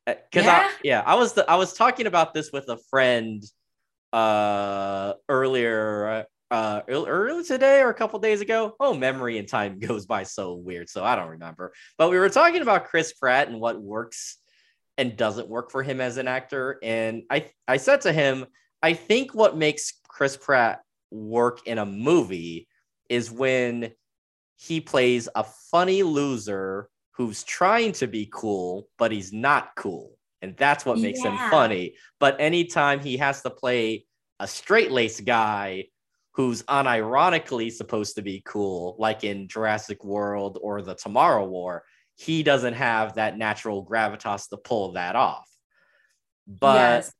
because 0.05 0.45
Yeah? 0.45 0.69
I 0.69 0.71
yeah 0.83 1.03
I 1.05 1.15
was 1.15 1.33
the, 1.33 1.49
I 1.49 1.55
was 1.55 1.73
talking 1.73 2.07
about 2.07 2.33
this 2.33 2.51
with 2.51 2.67
a 2.69 2.77
friend 2.89 3.43
uh 4.11 5.13
earlier 5.29 6.25
uh 6.51 6.81
ear- 6.87 7.05
earlier 7.07 7.43
today 7.43 7.81
or 7.81 7.89
a 7.89 7.93
couple 7.93 8.19
days 8.19 8.41
ago 8.41 8.75
oh 8.79 8.93
memory 8.93 9.37
and 9.39 9.47
time 9.47 9.79
goes 9.87 10.05
by 10.05 10.23
so 10.23 10.53
weird 10.53 10.89
so 10.89 11.03
I 11.03 11.15
don't 11.15 11.29
remember 11.29 11.73
but 11.97 12.11
we 12.11 12.19
were 12.19 12.29
talking 12.29 12.61
about 12.61 12.85
Chris 12.85 13.13
Pratt 13.13 13.47
and 13.47 13.59
what 13.59 13.81
works 13.81 14.37
and 14.97 15.17
doesn't 15.17 15.47
work 15.47 15.71
for 15.71 15.83
him 15.83 15.99
as 15.99 16.17
an 16.17 16.27
actor 16.27 16.77
and 16.83 17.23
I 17.29 17.49
I 17.67 17.77
said 17.77 18.01
to 18.01 18.13
him 18.13 18.45
I 18.81 18.93
think 18.93 19.33
what 19.33 19.57
makes 19.57 19.93
Chris 20.07 20.35
Pratt 20.35 20.81
work 21.09 21.65
in 21.65 21.77
a 21.77 21.85
movie 21.85 22.67
is 23.09 23.31
when 23.31 23.91
he 24.57 24.81
plays 24.81 25.29
a 25.35 25.43
funny 25.71 26.03
loser 26.03 26.89
who's 27.11 27.43
trying 27.43 27.91
to 27.93 28.07
be 28.07 28.27
cool, 28.31 28.87
but 28.97 29.11
he's 29.11 29.31
not 29.31 29.75
cool. 29.75 30.17
And 30.41 30.57
that's 30.57 30.85
what 30.85 30.99
makes 30.99 31.21
him 31.21 31.37
funny. 31.49 31.95
But 32.19 32.37
anytime 32.39 32.99
he 32.99 33.17
has 33.17 33.41
to 33.43 33.49
play 33.49 34.05
a 34.39 34.47
straight 34.47 34.91
laced 34.91 35.23
guy 35.23 35.85
who's 36.31 36.63
unironically 36.63 37.71
supposed 37.71 38.15
to 38.15 38.21
be 38.21 38.41
cool, 38.45 38.95
like 38.99 39.23
in 39.23 39.47
Jurassic 39.47 40.03
World 40.03 40.57
or 40.61 40.81
the 40.81 40.95
Tomorrow 40.95 41.45
War, 41.45 41.83
he 42.15 42.43
doesn't 42.43 42.73
have 42.73 43.15
that 43.15 43.37
natural 43.37 43.85
gravitas 43.85 44.49
to 44.49 44.57
pull 44.57 44.93
that 44.93 45.15
off. 45.15 45.49
But 46.47 46.75
yes. 46.75 47.13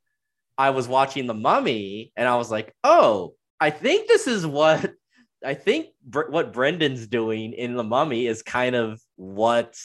I 0.57 0.71
was 0.71 0.87
watching 0.87 1.27
The 1.27 1.33
Mummy 1.33 2.11
and 2.15 2.27
I 2.27 2.35
was 2.35 2.51
like, 2.51 2.73
oh, 2.83 3.33
I 3.59 3.69
think 3.69 4.07
this 4.07 4.27
is 4.27 4.45
what 4.45 4.91
I 5.45 5.55
think 5.55 5.87
Br- 6.05 6.29
what 6.29 6.53
Brendan's 6.53 7.07
doing 7.07 7.53
in 7.53 7.75
The 7.75 7.83
Mummy 7.83 8.27
is 8.27 8.43
kind 8.43 8.75
of 8.75 9.01
what 9.15 9.77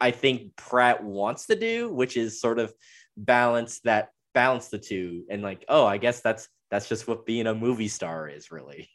I 0.00 0.10
think 0.10 0.56
Pratt 0.56 1.04
wants 1.04 1.46
to 1.46 1.56
do, 1.56 1.92
which 1.92 2.16
is 2.16 2.40
sort 2.40 2.58
of 2.58 2.72
balance 3.16 3.80
that 3.80 4.08
balance 4.34 4.68
the 4.68 4.78
two 4.78 5.24
and 5.30 5.42
like, 5.42 5.64
oh, 5.68 5.86
I 5.86 5.98
guess 5.98 6.20
that's 6.20 6.48
that's 6.70 6.88
just 6.88 7.06
what 7.06 7.26
being 7.26 7.46
a 7.46 7.54
movie 7.54 7.88
star 7.88 8.28
is 8.28 8.50
really. 8.50 8.88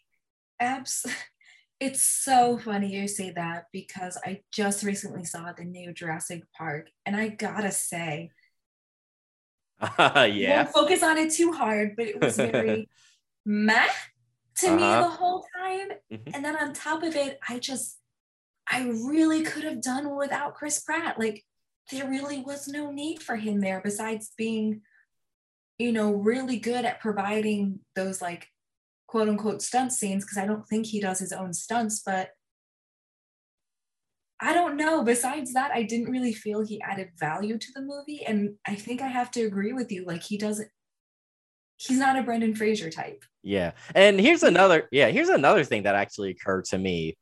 Abs- 0.59 1.05
it's 1.79 2.01
so 2.01 2.57
funny 2.57 2.93
you 2.95 3.07
say 3.07 3.31
that 3.31 3.65
because 3.71 4.17
I 4.25 4.41
just 4.51 4.83
recently 4.83 5.25
saw 5.25 5.51
the 5.53 5.63
new 5.63 5.93
Jurassic 5.93 6.43
Park, 6.57 6.87
and 7.05 7.15
I 7.15 7.27
gotta 7.29 7.71
say, 7.71 8.31
yeah. 9.99 10.63
won't 10.63 10.69
focus 10.73 11.03
on 11.03 11.17
it 11.17 11.31
too 11.31 11.51
hard, 11.51 11.95
but 11.95 12.07
it 12.07 12.19
was 12.19 12.35
very 12.37 12.89
meh 13.45 13.87
to 14.57 14.75
me 14.75 14.83
Uh-huh. 14.83 15.01
the 15.03 15.09
whole 15.09 15.45
time. 15.55 15.89
Mhm. 16.11 16.31
And 16.33 16.43
then 16.45 16.55
on 16.57 16.73
top 16.73 17.03
of 17.03 17.15
it, 17.15 17.37
I 17.47 17.59
just, 17.59 17.99
I 18.69 18.87
really 18.87 19.43
could 19.43 19.63
have 19.63 19.81
done 19.81 20.15
without 20.15 20.55
Chris 20.55 20.79
Pratt. 20.79 21.19
Like, 21.19 21.45
there 21.91 22.09
really 22.09 22.41
was 22.41 22.67
no 22.67 22.91
need 22.91 23.21
for 23.21 23.35
him 23.35 23.61
there 23.61 23.79
besides 23.83 24.31
being, 24.35 24.81
you 25.77 25.91
know, 25.91 26.11
really 26.11 26.57
good 26.57 26.83
at 26.85 26.99
providing 26.99 27.79
those 27.95 28.19
like 28.21 28.47
quote 29.07 29.29
unquote 29.29 29.61
stunt 29.61 29.93
scenes 29.93 30.23
because 30.23 30.37
I 30.37 30.45
don't 30.45 30.67
think 30.67 30.85
he 30.85 30.99
does 30.99 31.19
his 31.19 31.31
own 31.31 31.53
stunts, 31.53 32.01
but 32.05 32.31
I 34.39 34.53
don't 34.53 34.77
know. 34.77 35.03
Besides 35.03 35.53
that, 35.53 35.71
I 35.71 35.83
didn't 35.83 36.11
really 36.11 36.33
feel 36.33 36.63
he 36.63 36.81
added 36.81 37.09
value 37.19 37.57
to 37.57 37.67
the 37.73 37.81
movie. 37.81 38.23
And 38.25 38.55
I 38.67 38.75
think 38.75 39.01
I 39.01 39.07
have 39.07 39.31
to 39.31 39.41
agree 39.41 39.73
with 39.73 39.91
you. 39.91 40.05
Like, 40.05 40.21
he 40.21 40.37
doesn't, 40.37 40.69
he's 41.77 41.97
not 41.97 42.19
a 42.19 42.23
Brendan 42.23 42.53
Fraser 42.53 42.91
type. 42.91 43.23
Yeah. 43.41 43.71
And 43.95 44.19
here's 44.19 44.43
another, 44.43 44.87
yeah, 44.91 45.07
here's 45.07 45.29
another 45.29 45.63
thing 45.63 45.83
that 45.83 45.95
actually 45.95 46.29
occurred 46.31 46.65
to 46.65 46.77
me. 46.77 47.17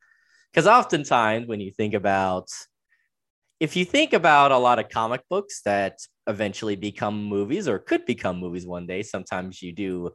Because 0.52 0.68
oftentimes 0.68 1.48
when 1.48 1.62
you 1.62 1.72
think 1.72 1.94
about, 1.94 2.50
if 3.62 3.78
you 3.78 3.86
think 3.86 4.12
about 4.12 4.52
a 4.52 4.58
lot 4.58 4.80
of 4.80 4.90
comic 4.90 5.22
books 5.30 5.62
that 5.64 6.00
eventually 6.28 6.76
become 6.76 7.24
movies 7.24 7.70
or 7.70 7.80
could 7.80 8.06
become 8.06 8.40
movies 8.40 8.66
one 8.66 8.88
day, 8.88 9.04
sometimes 9.04 9.62
you 9.62 9.72
do 9.72 10.12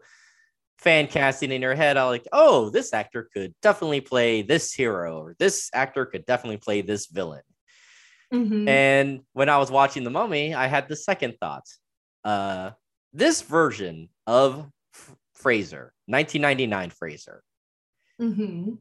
fan 0.81 1.07
casting 1.07 1.53
in 1.53 1.61
your 1.61 1.75
head. 1.75 1.97
I 1.99 2.05
like, 2.05 2.27
oh, 2.33 2.71
this 2.71 2.93
actor 2.95 3.29
could 3.35 3.55
definitely 3.61 4.01
play 4.01 4.43
this 4.43 4.73
hero, 4.73 5.19
or 5.21 5.37
this 5.39 5.69
actor 5.75 6.07
could 6.07 6.25
definitely 6.25 6.57
play 6.57 6.81
this 6.81 7.07
villain. 7.07 7.43
Mhm. 8.33 8.67
And 8.69 9.21
when 9.33 9.49
I 9.51 9.59
was 9.59 9.71
watching 9.71 10.05
The 10.05 10.11
Mummy, 10.11 10.55
I 10.55 10.67
had 10.69 10.89
the 10.89 10.97
second 10.97 11.37
thought. 11.39 11.67
Uh, 12.25 12.71
this 13.13 13.43
version 13.43 14.09
of 14.27 14.71
F- 14.95 15.17
Fraser, 15.35 15.93
1999 16.07 16.91
Fraser, 16.91 17.43
Mhm. 18.21 18.79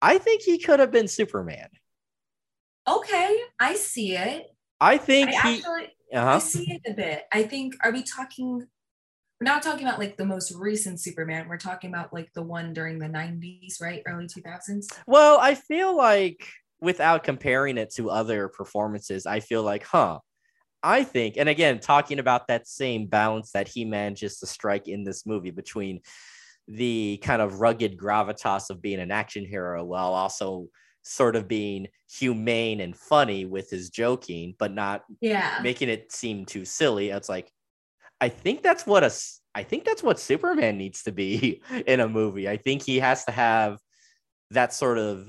I 0.00 0.18
think 0.18 0.42
he 0.42 0.58
could 0.58 0.80
have 0.80 0.90
been 0.90 1.08
Superman. 1.08 1.68
Okay, 2.88 3.36
I 3.60 3.74
see 3.74 4.16
it. 4.16 4.46
I 4.80 4.98
think 4.98 5.30
I 5.30 5.32
he. 5.32 5.58
actually 5.58 5.96
Uh-huh. 6.14 6.40
see 6.40 6.72
it 6.72 6.82
a 6.90 6.94
bit. 6.94 7.24
I 7.32 7.42
think 7.44 7.74
are 7.84 7.92
we 7.92 8.02
talking 8.02 8.66
we're 9.42 9.50
not 9.52 9.60
talking 9.60 9.84
about 9.84 9.98
like 9.98 10.16
the 10.16 10.24
most 10.24 10.54
recent 10.54 11.00
Superman. 11.00 11.48
We're 11.48 11.56
talking 11.56 11.90
about 11.90 12.12
like 12.12 12.32
the 12.32 12.44
one 12.44 12.72
during 12.72 13.00
the 13.00 13.08
90s, 13.08 13.80
right? 13.80 14.00
Early 14.06 14.28
2000s. 14.28 14.86
Well, 15.04 15.36
I 15.40 15.56
feel 15.56 15.96
like 15.96 16.46
without 16.80 17.24
comparing 17.24 17.76
it 17.76 17.92
to 17.94 18.08
other 18.08 18.46
performances, 18.46 19.26
I 19.26 19.40
feel 19.40 19.64
like, 19.64 19.82
huh, 19.82 20.20
I 20.80 21.02
think, 21.02 21.38
and 21.38 21.48
again, 21.48 21.80
talking 21.80 22.20
about 22.20 22.46
that 22.46 22.68
same 22.68 23.06
balance 23.06 23.50
that 23.50 23.66
he 23.66 23.84
manages 23.84 24.38
to 24.38 24.46
strike 24.46 24.86
in 24.86 25.02
this 25.02 25.26
movie 25.26 25.50
between 25.50 26.02
the 26.68 27.20
kind 27.24 27.42
of 27.42 27.60
rugged 27.60 27.96
gravitas 27.96 28.70
of 28.70 28.80
being 28.80 29.00
an 29.00 29.10
action 29.10 29.44
hero 29.44 29.82
while 29.82 30.12
also 30.14 30.68
sort 31.02 31.34
of 31.34 31.48
being 31.48 31.88
humane 32.08 32.78
and 32.80 32.96
funny 32.96 33.44
with 33.44 33.70
his 33.70 33.90
joking, 33.90 34.54
but 34.56 34.72
not 34.72 35.02
Yeah. 35.20 35.58
making 35.64 35.88
it 35.88 36.12
seem 36.12 36.44
too 36.44 36.64
silly. 36.64 37.10
It's 37.10 37.28
like, 37.28 37.50
I 38.22 38.28
think 38.28 38.62
that's 38.62 38.86
what 38.86 39.02
a, 39.02 39.10
I 39.52 39.64
think 39.64 39.84
that's 39.84 40.00
what 40.00 40.20
Superman 40.20 40.78
needs 40.78 41.02
to 41.02 41.12
be 41.12 41.60
in 41.88 41.98
a 41.98 42.08
movie. 42.08 42.48
I 42.48 42.56
think 42.56 42.82
he 42.82 43.00
has 43.00 43.24
to 43.24 43.32
have 43.32 43.78
that 44.52 44.72
sort 44.72 44.98
of, 44.98 45.28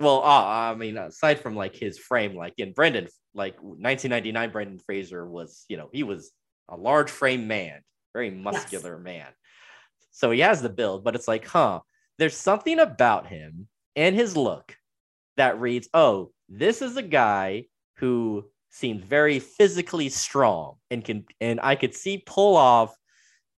well, 0.00 0.22
uh, 0.22 0.70
I 0.72 0.74
mean, 0.74 0.96
aside 0.96 1.40
from 1.40 1.54
like 1.54 1.76
his 1.76 1.98
frame, 1.98 2.34
like 2.34 2.54
in 2.56 2.72
Brendan, 2.72 3.08
like 3.34 3.56
1999, 3.56 4.50
Brendan 4.50 4.78
Fraser 4.78 5.28
was, 5.28 5.66
you 5.68 5.76
know, 5.76 5.90
he 5.92 6.04
was 6.04 6.32
a 6.70 6.76
large 6.76 7.10
frame 7.10 7.48
man, 7.48 7.82
very 8.14 8.30
muscular 8.30 8.98
man. 8.98 9.28
So 10.10 10.30
he 10.30 10.40
has 10.40 10.62
the 10.62 10.70
build, 10.70 11.04
but 11.04 11.14
it's 11.14 11.28
like, 11.28 11.46
huh, 11.46 11.80
there's 12.18 12.36
something 12.36 12.78
about 12.78 13.26
him 13.26 13.68
and 13.94 14.16
his 14.16 14.38
look 14.38 14.74
that 15.36 15.60
reads, 15.60 15.86
oh, 15.92 16.30
this 16.48 16.80
is 16.80 16.96
a 16.96 17.02
guy 17.02 17.66
who 17.96 18.50
seems 18.72 19.04
very 19.04 19.38
physically 19.38 20.08
strong 20.08 20.76
and 20.90 21.04
can 21.04 21.24
and 21.40 21.60
I 21.62 21.76
could 21.76 21.94
see 21.94 22.22
pull 22.26 22.56
off 22.56 22.96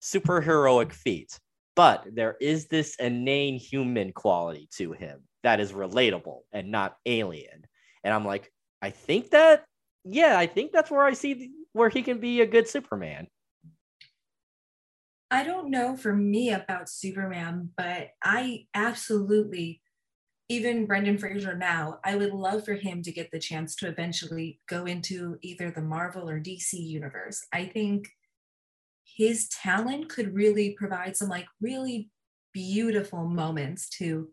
superheroic 0.01 0.91
feats. 0.91 1.39
But 1.75 2.05
there 2.11 2.35
is 2.41 2.67
this 2.67 2.95
inane 2.95 3.57
human 3.57 4.11
quality 4.11 4.67
to 4.77 4.91
him 4.91 5.21
that 5.43 5.59
is 5.59 5.71
relatable 5.71 6.41
and 6.51 6.69
not 6.69 6.97
alien. 7.05 7.65
And 8.03 8.13
I'm 8.13 8.25
like, 8.25 8.51
I 8.81 8.89
think 8.89 9.31
that 9.31 9.63
yeah, 10.03 10.37
I 10.37 10.47
think 10.47 10.71
that's 10.71 10.91
where 10.91 11.05
I 11.05 11.13
see 11.13 11.51
where 11.71 11.89
he 11.89 12.03
can 12.03 12.19
be 12.19 12.41
a 12.41 12.45
good 12.45 12.67
Superman. 12.67 13.27
I 15.31 15.43
don't 15.43 15.71
know 15.71 15.95
for 15.95 16.13
me 16.13 16.51
about 16.51 16.89
Superman, 16.89 17.69
but 17.75 18.09
I 18.23 18.67
absolutely, 18.75 19.81
even 20.53 20.85
Brendan 20.85 21.17
Fraser 21.17 21.55
now, 21.55 21.99
I 22.03 22.15
would 22.15 22.31
love 22.31 22.63
for 22.63 22.75
him 22.75 23.01
to 23.03 23.11
get 23.11 23.31
the 23.31 23.39
chance 23.39 23.75
to 23.77 23.87
eventually 23.87 24.59
go 24.69 24.85
into 24.85 25.37
either 25.41 25.71
the 25.71 25.81
Marvel 25.81 26.29
or 26.29 26.39
DC 26.39 26.73
universe. 26.73 27.43
I 27.51 27.65
think 27.65 28.07
his 29.03 29.49
talent 29.49 30.09
could 30.09 30.33
really 30.33 30.75
provide 30.77 31.17
some 31.17 31.27
like 31.27 31.47
really 31.59 32.11
beautiful 32.53 33.25
moments 33.25 33.89
to 33.97 34.29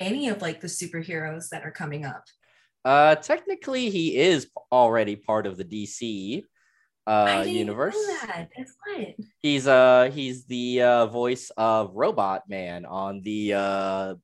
any 0.00 0.28
of 0.30 0.40
like 0.40 0.62
the 0.62 0.66
superheroes 0.66 1.50
that 1.50 1.64
are 1.64 1.70
coming 1.70 2.06
up. 2.06 2.24
Uh, 2.82 3.14
technically, 3.16 3.90
he 3.90 4.16
is 4.16 4.48
already 4.72 5.14
part 5.14 5.46
of 5.46 5.58
the 5.58 5.64
DC 5.64 6.42
uh 7.06 7.44
universe. 7.46 7.96
That. 8.22 8.48
That's 8.56 8.74
what. 8.86 9.14
He's 9.42 9.66
uh 9.66 10.10
he's 10.12 10.44
the 10.44 10.82
uh, 10.82 11.06
voice 11.06 11.50
of 11.56 11.94
Robot 11.94 12.48
Man 12.48 12.86
on 12.86 13.20
the 13.22 13.54
uh 13.54 14.14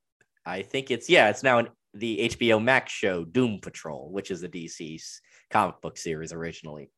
I 0.46 0.62
think 0.62 0.90
it's 0.90 1.10
yeah 1.10 1.28
it's 1.28 1.42
now 1.42 1.58
in 1.58 1.68
the 1.92 2.28
HBO 2.30 2.62
Max 2.62 2.92
show 2.92 3.24
Doom 3.24 3.58
Patrol, 3.60 4.10
which 4.12 4.30
is 4.30 4.42
a 4.42 4.48
DC's 4.48 5.20
comic 5.50 5.80
book 5.80 5.98
series 5.98 6.32
originally. 6.32 6.90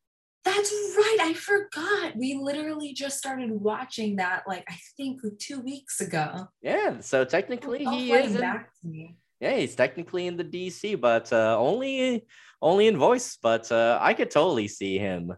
That's 0.45 0.71
right. 0.97 1.17
I 1.21 1.33
forgot. 1.33 2.15
We 2.15 2.35
literally 2.35 2.93
just 2.93 3.17
started 3.17 3.51
watching 3.51 4.17
that 4.17 4.43
like 4.47 4.63
I 4.69 4.77
think 4.95 5.21
two 5.39 5.59
weeks 5.59 5.99
ago. 5.99 6.47
Yeah, 6.61 7.01
so 7.01 7.25
technically 7.25 7.83
he 7.83 8.13
is 8.13 8.35
in, 8.35 8.41
back 8.41 8.69
to 8.81 8.87
me. 8.87 9.17
Yeah, 9.39 9.57
he's 9.57 9.75
technically 9.75 10.27
in 10.27 10.37
the 10.37 10.43
DC, 10.43 10.99
but 10.99 11.31
uh, 11.33 11.57
only 11.57 12.25
only 12.61 12.87
in 12.87 12.97
voice. 12.97 13.37
But 13.41 13.71
uh, 13.71 13.97
I 14.01 14.13
could 14.13 14.31
totally 14.31 14.67
see 14.67 14.97
him 14.97 15.33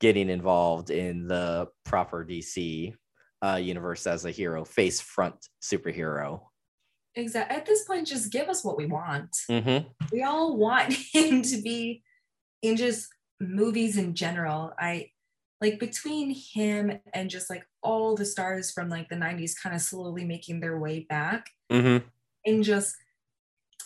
getting 0.00 0.28
involved 0.28 0.90
in 0.90 1.26
the 1.26 1.68
proper 1.84 2.24
DC 2.24 2.94
uh, 3.42 3.56
universe 3.56 4.06
as 4.06 4.24
a 4.24 4.30
hero, 4.30 4.64
face 4.64 5.00
front 5.00 5.36
superhero. 5.62 6.42
Exactly. 7.16 7.56
At 7.56 7.66
this 7.66 7.84
point, 7.84 8.06
just 8.06 8.32
give 8.32 8.48
us 8.48 8.64
what 8.64 8.76
we 8.76 8.86
want. 8.86 9.30
Mm-hmm. 9.50 9.88
We 10.12 10.22
all 10.22 10.56
want 10.56 10.92
him 11.12 11.42
to 11.42 11.62
be 11.62 12.02
in 12.62 12.76
just 12.76 13.08
movies 13.40 13.96
in 13.96 14.14
general. 14.14 14.72
I 14.78 15.10
like 15.60 15.78
between 15.78 16.34
him 16.34 16.98
and 17.12 17.30
just 17.30 17.48
like 17.48 17.64
all 17.82 18.16
the 18.16 18.24
stars 18.24 18.70
from 18.70 18.88
like 18.88 19.08
the 19.08 19.16
90s 19.16 19.54
kind 19.60 19.74
of 19.74 19.80
slowly 19.80 20.24
making 20.24 20.60
their 20.60 20.78
way 20.78 21.06
back 21.08 21.48
mm-hmm. 21.70 22.04
and 22.44 22.64
just 22.64 22.96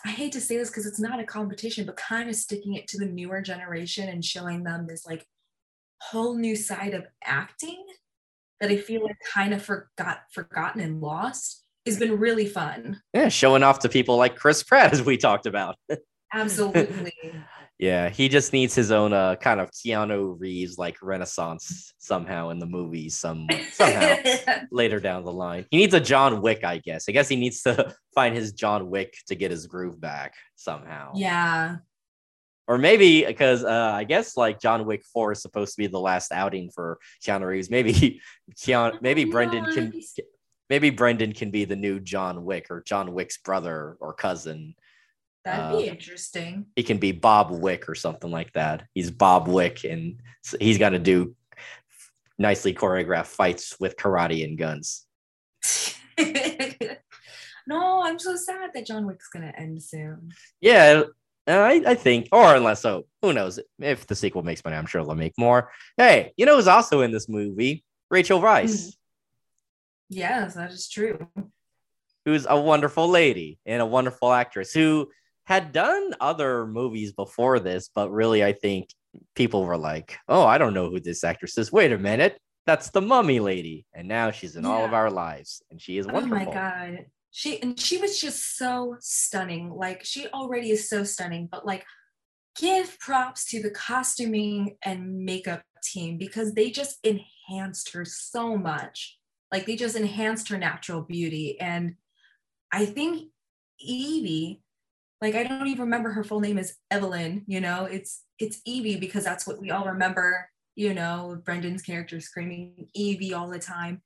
I 0.05 0.09
hate 0.09 0.31
to 0.33 0.41
say 0.41 0.57
this 0.57 0.69
because 0.69 0.85
it's 0.85 0.99
not 0.99 1.19
a 1.19 1.25
competition, 1.25 1.85
but 1.85 1.97
kind 1.97 2.29
of 2.29 2.35
sticking 2.35 2.75
it 2.75 2.87
to 2.87 2.97
the 2.97 3.05
newer 3.05 3.41
generation 3.41 4.07
and 4.07 4.23
showing 4.23 4.63
them 4.63 4.87
this 4.87 5.05
like 5.05 5.25
whole 6.01 6.35
new 6.35 6.55
side 6.55 6.93
of 6.93 7.05
acting 7.23 7.85
that 8.61 8.71
I 8.71 8.77
feel 8.77 9.03
like 9.03 9.17
kind 9.33 9.53
of 9.53 9.61
forgot 9.61 10.21
forgotten 10.31 10.81
and 10.81 11.01
lost 11.01 11.65
has 11.89 11.99
been 11.99 12.19
really 12.19 12.45
fun. 12.45 13.01
Yeah, 13.13 13.29
showing 13.29 13.63
off 13.63 13.79
to 13.79 13.89
people 13.89 14.17
like 14.17 14.35
Chris 14.35 14.63
Pratt 14.63 14.93
as 14.93 15.03
we 15.03 15.17
talked 15.17 15.45
about. 15.45 15.75
Absolutely. 16.33 17.13
yeah, 17.79 18.09
he 18.09 18.29
just 18.29 18.53
needs 18.53 18.75
his 18.75 18.91
own 18.91 19.13
uh 19.13 19.35
kind 19.35 19.59
of 19.59 19.71
Keanu 19.71 20.35
Reeves 20.39 20.77
like 20.77 20.97
renaissance 21.01 21.93
somehow 21.97 22.49
in 22.49 22.59
the 22.59 22.65
movies 22.65 23.17
some 23.17 23.47
somehow 23.71 24.15
later 24.71 24.99
down 24.99 25.23
the 25.23 25.33
line. 25.33 25.65
He 25.71 25.77
needs 25.77 25.93
a 25.93 25.99
John 25.99 26.41
Wick, 26.41 26.63
I 26.63 26.77
guess. 26.77 27.09
I 27.09 27.11
guess 27.11 27.27
he 27.27 27.35
needs 27.35 27.61
to 27.63 27.93
find 28.13 28.35
his 28.35 28.53
John 28.53 28.89
Wick 28.89 29.15
to 29.27 29.35
get 29.35 29.51
his 29.51 29.67
groove 29.67 29.99
back 29.99 30.35
somehow. 30.55 31.13
Yeah 31.15 31.77
or 32.69 32.77
maybe 32.77 33.25
because 33.25 33.63
uh, 33.65 33.91
I 33.95 34.03
guess 34.03 34.37
like 34.37 34.61
John 34.61 34.85
Wick 34.85 35.03
Four 35.11 35.31
is 35.31 35.41
supposed 35.41 35.73
to 35.73 35.77
be 35.81 35.87
the 35.87 35.99
last 35.99 36.31
outing 36.31 36.69
for 36.69 36.99
Keanu 37.25 37.47
Reeves. 37.47 37.71
Maybe 37.71 38.21
Keanu, 38.55 39.01
maybe 39.01 39.25
Brendan 39.25 39.65
can, 39.73 39.91
maybe 40.69 40.89
Brendan 40.89 41.33
can 41.33 41.51
be 41.51 41.65
the 41.65 41.75
new 41.75 41.99
John 41.99 42.45
Wick 42.45 42.67
or 42.69 42.83
John 42.83 43.13
Wick's 43.13 43.37
brother 43.37 43.97
or 43.99 44.13
cousin. 44.13 44.75
That'd 45.45 45.75
uh, 45.75 45.77
be 45.77 45.87
interesting. 45.87 46.67
He 46.75 46.83
can 46.83 46.97
be 46.97 47.11
Bob 47.11 47.51
Wick 47.51 47.89
or 47.89 47.95
something 47.95 48.29
like 48.29 48.53
that. 48.53 48.83
He's 48.93 49.09
Bob 49.09 49.47
Wick, 49.47 49.83
and 49.83 50.19
he's 50.59 50.77
got 50.77 50.89
to 50.89 50.99
do 50.99 51.35
nicely 52.37 52.73
choreographed 52.73 53.27
fights 53.27 53.79
with 53.79 53.97
karate 53.97 54.43
and 54.43 54.57
guns. 54.57 55.05
no, 57.67 58.01
I'm 58.03 58.19
so 58.19 58.35
sad 58.35 58.71
that 58.73 58.85
John 58.85 59.05
Wick's 59.05 59.29
gonna 59.29 59.53
end 59.57 59.81
soon. 59.81 60.31
Yeah, 60.61 61.03
I, 61.47 61.83
I 61.85 61.95
think, 61.95 62.27
or 62.31 62.55
unless 62.55 62.81
so, 62.81 63.05
who 63.21 63.33
knows? 63.33 63.59
If 63.79 64.07
the 64.07 64.15
sequel 64.15 64.43
makes 64.43 64.63
money, 64.63 64.77
I'm 64.77 64.85
sure 64.85 65.03
they'll 65.03 65.15
make 65.15 65.37
more. 65.37 65.71
Hey, 65.97 66.33
you 66.37 66.45
know 66.45 66.55
who's 66.55 66.67
also 66.67 67.01
in 67.01 67.11
this 67.11 67.27
movie? 67.27 67.83
Rachel 68.09 68.41
Weisz. 68.41 68.95
Yes, 70.09 70.55
that 70.55 70.71
is 70.71 70.89
true. 70.89 71.27
Who's 72.25 72.45
a 72.49 72.59
wonderful 72.59 73.07
lady 73.07 73.59
and 73.65 73.81
a 73.81 73.85
wonderful 73.85 74.31
actress 74.31 74.73
who 74.73 75.09
had 75.45 75.71
done 75.71 76.13
other 76.19 76.67
movies 76.67 77.13
before 77.13 77.59
this, 77.59 77.89
but 77.93 78.11
really, 78.11 78.43
I 78.43 78.53
think 78.53 78.89
people 79.35 79.63
were 79.63 79.77
like, 79.77 80.17
"Oh, 80.27 80.45
I 80.45 80.57
don't 80.57 80.73
know 80.73 80.89
who 80.89 80.99
this 80.99 81.23
actress 81.23 81.57
is." 81.57 81.71
Wait 81.71 81.91
a 81.91 81.97
minute, 81.97 82.37
that's 82.65 82.89
the 82.89 83.01
Mummy 83.01 83.39
lady, 83.39 83.85
and 83.93 84.07
now 84.07 84.31
she's 84.31 84.55
in 84.55 84.63
yeah. 84.63 84.69
all 84.69 84.85
of 84.85 84.93
our 84.93 85.09
lives, 85.09 85.63
and 85.71 85.81
she 85.81 85.97
is 85.97 86.05
wonderful. 86.05 86.37
Oh 86.37 86.45
my 86.45 86.53
god, 86.53 87.05
she 87.31 87.61
and 87.61 87.79
she 87.79 87.97
was 87.97 88.19
just 88.19 88.57
so 88.57 88.95
stunning 88.99 89.69
like 89.69 90.03
she 90.03 90.27
already 90.27 90.71
is 90.71 90.89
so 90.89 91.03
stunning 91.03 91.47
but 91.51 91.65
like 91.65 91.85
give 92.55 92.97
props 92.99 93.45
to 93.45 93.61
the 93.61 93.69
costuming 93.69 94.75
and 94.83 95.23
makeup 95.23 95.61
team 95.83 96.17
because 96.17 96.53
they 96.53 96.69
just 96.69 96.97
enhanced 97.03 97.91
her 97.91 98.03
so 98.03 98.57
much 98.57 99.18
like 99.51 99.65
they 99.65 99.75
just 99.75 99.95
enhanced 99.95 100.49
her 100.49 100.57
natural 100.57 101.01
beauty 101.01 101.59
and 101.59 101.95
i 102.71 102.85
think 102.85 103.29
evie 103.79 104.61
like 105.21 105.35
i 105.35 105.43
don't 105.43 105.67
even 105.67 105.81
remember 105.81 106.11
her 106.11 106.23
full 106.23 106.39
name 106.39 106.57
is 106.57 106.75
evelyn 106.91 107.43
you 107.47 107.61
know 107.61 107.85
it's 107.85 108.23
it's 108.39 108.61
evie 108.65 108.97
because 108.97 109.23
that's 109.23 109.47
what 109.47 109.59
we 109.59 109.71
all 109.71 109.85
remember 109.85 110.49
you 110.75 110.93
know 110.93 111.41
brendan's 111.45 111.81
character 111.81 112.19
screaming 112.19 112.87
evie 112.93 113.33
all 113.33 113.49
the 113.49 113.59
time 113.59 114.01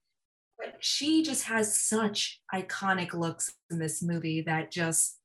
but 0.58 0.76
she 0.80 1.24
just 1.24 1.44
has 1.46 1.82
such 1.82 2.42
iconic 2.54 3.14
looks 3.14 3.54
in 3.70 3.80
this 3.80 4.02
movie 4.02 4.42
that 4.42 4.72
just 4.72 5.18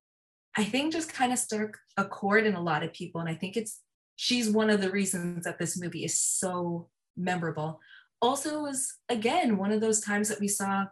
I 0.59 0.65
think 0.65 0.93
just 0.93 1.13
kind 1.13 1.33
of 1.33 1.39
struck 1.39 1.79
a 1.97 2.05
chord 2.05 2.45
in 2.45 2.57
a 2.57 2.61
lot 2.61 2.83
of 2.83 2.93
people. 2.93 3.21
And 3.21 3.31
I 3.31 3.35
think 3.35 3.57
it's 3.57 3.81
she's 4.17 4.51
one 4.51 4.71
of 4.71 4.81
the 4.81 4.91
reasons 4.91 5.45
that 5.45 5.59
this 5.59 5.81
movie 5.81 6.05
is 6.05 6.19
so 6.19 6.89
memorable. 7.17 7.79
Also, 8.21 8.63
was 8.63 8.97
again 9.09 9.57
one 9.57 9.73
of 9.73 9.81
those 9.81 10.01
times 10.01 10.29
that 10.29 10.41
we 10.41 10.49
saw, 10.49 10.87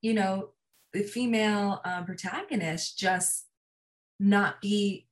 you 0.00 0.14
know, 0.14 0.50
the 0.92 1.02
female 1.02 1.80
um, 1.84 2.04
protagonist 2.04 2.98
just 2.98 3.46
not 4.18 4.60
be 4.60 5.06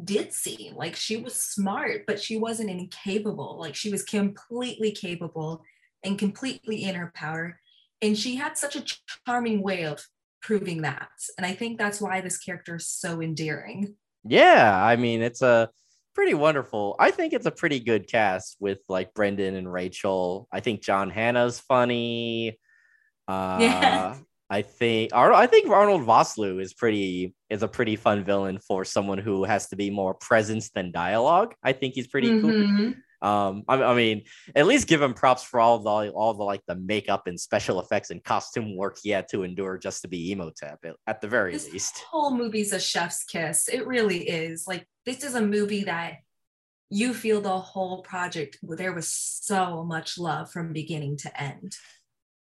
ditzy. 0.00 0.74
Like 0.74 0.96
she 0.96 1.16
was 1.16 1.34
smart, 1.34 2.04
but 2.06 2.20
she 2.20 2.36
wasn't 2.36 2.70
incapable. 2.70 3.58
Like 3.60 3.74
she 3.74 3.90
was 3.90 4.02
completely 4.02 4.90
capable 4.92 5.62
and 6.04 6.18
completely 6.18 6.84
in 6.84 6.94
her 6.94 7.12
power 7.14 7.58
and 8.02 8.16
she 8.16 8.36
had 8.36 8.56
such 8.56 8.76
a 8.76 8.84
charming 9.26 9.62
way 9.62 9.84
of 9.84 10.06
proving 10.40 10.82
that 10.82 11.08
and 11.36 11.46
i 11.46 11.52
think 11.52 11.78
that's 11.78 12.00
why 12.00 12.20
this 12.20 12.38
character 12.38 12.76
is 12.76 12.86
so 12.86 13.20
endearing 13.20 13.94
yeah 14.24 14.84
i 14.84 14.96
mean 14.96 15.22
it's 15.22 15.42
a 15.42 15.68
pretty 16.16 16.32
wonderful 16.34 16.96
i 16.98 17.10
think 17.10 17.34
it's 17.34 17.44
a 17.44 17.50
pretty 17.50 17.78
good 17.78 18.08
cast 18.08 18.56
with 18.58 18.78
like 18.88 19.12
brendan 19.12 19.54
and 19.54 19.70
rachel 19.70 20.48
i 20.50 20.60
think 20.60 20.80
john 20.80 21.10
hannah's 21.10 21.60
funny 21.60 22.58
uh 23.28 23.58
yeah. 23.60 24.16
I 24.48 24.62
think 24.62 25.10
Arnold, 25.12 25.40
I 25.40 25.48
think 25.48 25.68
Arnold 25.68 26.02
Vosloo 26.02 26.62
is 26.62 26.72
pretty 26.72 27.34
is 27.50 27.64
a 27.64 27.68
pretty 27.68 27.96
fun 27.96 28.22
villain 28.22 28.60
for 28.60 28.84
someone 28.84 29.18
who 29.18 29.42
has 29.42 29.68
to 29.70 29.76
be 29.76 29.90
more 29.90 30.14
presence 30.14 30.70
than 30.70 30.92
dialogue. 30.92 31.54
I 31.64 31.72
think 31.72 31.94
he's 31.94 32.06
pretty 32.06 32.30
mm-hmm. 32.30 32.76
cool. 32.76 32.94
Um, 33.26 33.64
I, 33.66 33.82
I, 33.82 33.96
mean, 33.96 34.22
at 34.54 34.66
least 34.66 34.86
give 34.86 35.02
him 35.02 35.12
props 35.12 35.42
for 35.42 35.58
all 35.58 35.80
the 35.80 36.10
all 36.10 36.34
the 36.34 36.44
like 36.44 36.62
the 36.68 36.76
makeup 36.76 37.26
and 37.26 37.38
special 37.38 37.80
effects 37.80 38.10
and 38.10 38.22
costume 38.22 38.76
work 38.76 38.98
he 39.02 39.10
had 39.10 39.26
to 39.30 39.42
endure 39.42 39.78
just 39.78 40.02
to 40.02 40.08
be 40.08 40.30
Imhotep 40.30 40.78
at, 40.84 40.94
at 41.08 41.20
the 41.20 41.26
very 41.26 41.52
least. 41.52 41.64
this 41.64 41.72
least. 41.72 41.98
Whole 42.08 42.30
movie's 42.30 42.72
a 42.72 42.78
chef's 42.78 43.24
kiss. 43.24 43.68
It 43.68 43.84
really 43.84 44.28
is. 44.28 44.68
Like 44.68 44.86
this 45.04 45.24
is 45.24 45.34
a 45.34 45.42
movie 45.42 45.84
that 45.84 46.18
you 46.88 47.14
feel 47.14 47.40
the 47.40 47.58
whole 47.58 48.02
project. 48.02 48.58
There 48.62 48.92
was 48.92 49.08
so 49.08 49.82
much 49.82 50.18
love 50.18 50.52
from 50.52 50.72
beginning 50.72 51.16
to 51.18 51.42
end. 51.42 51.76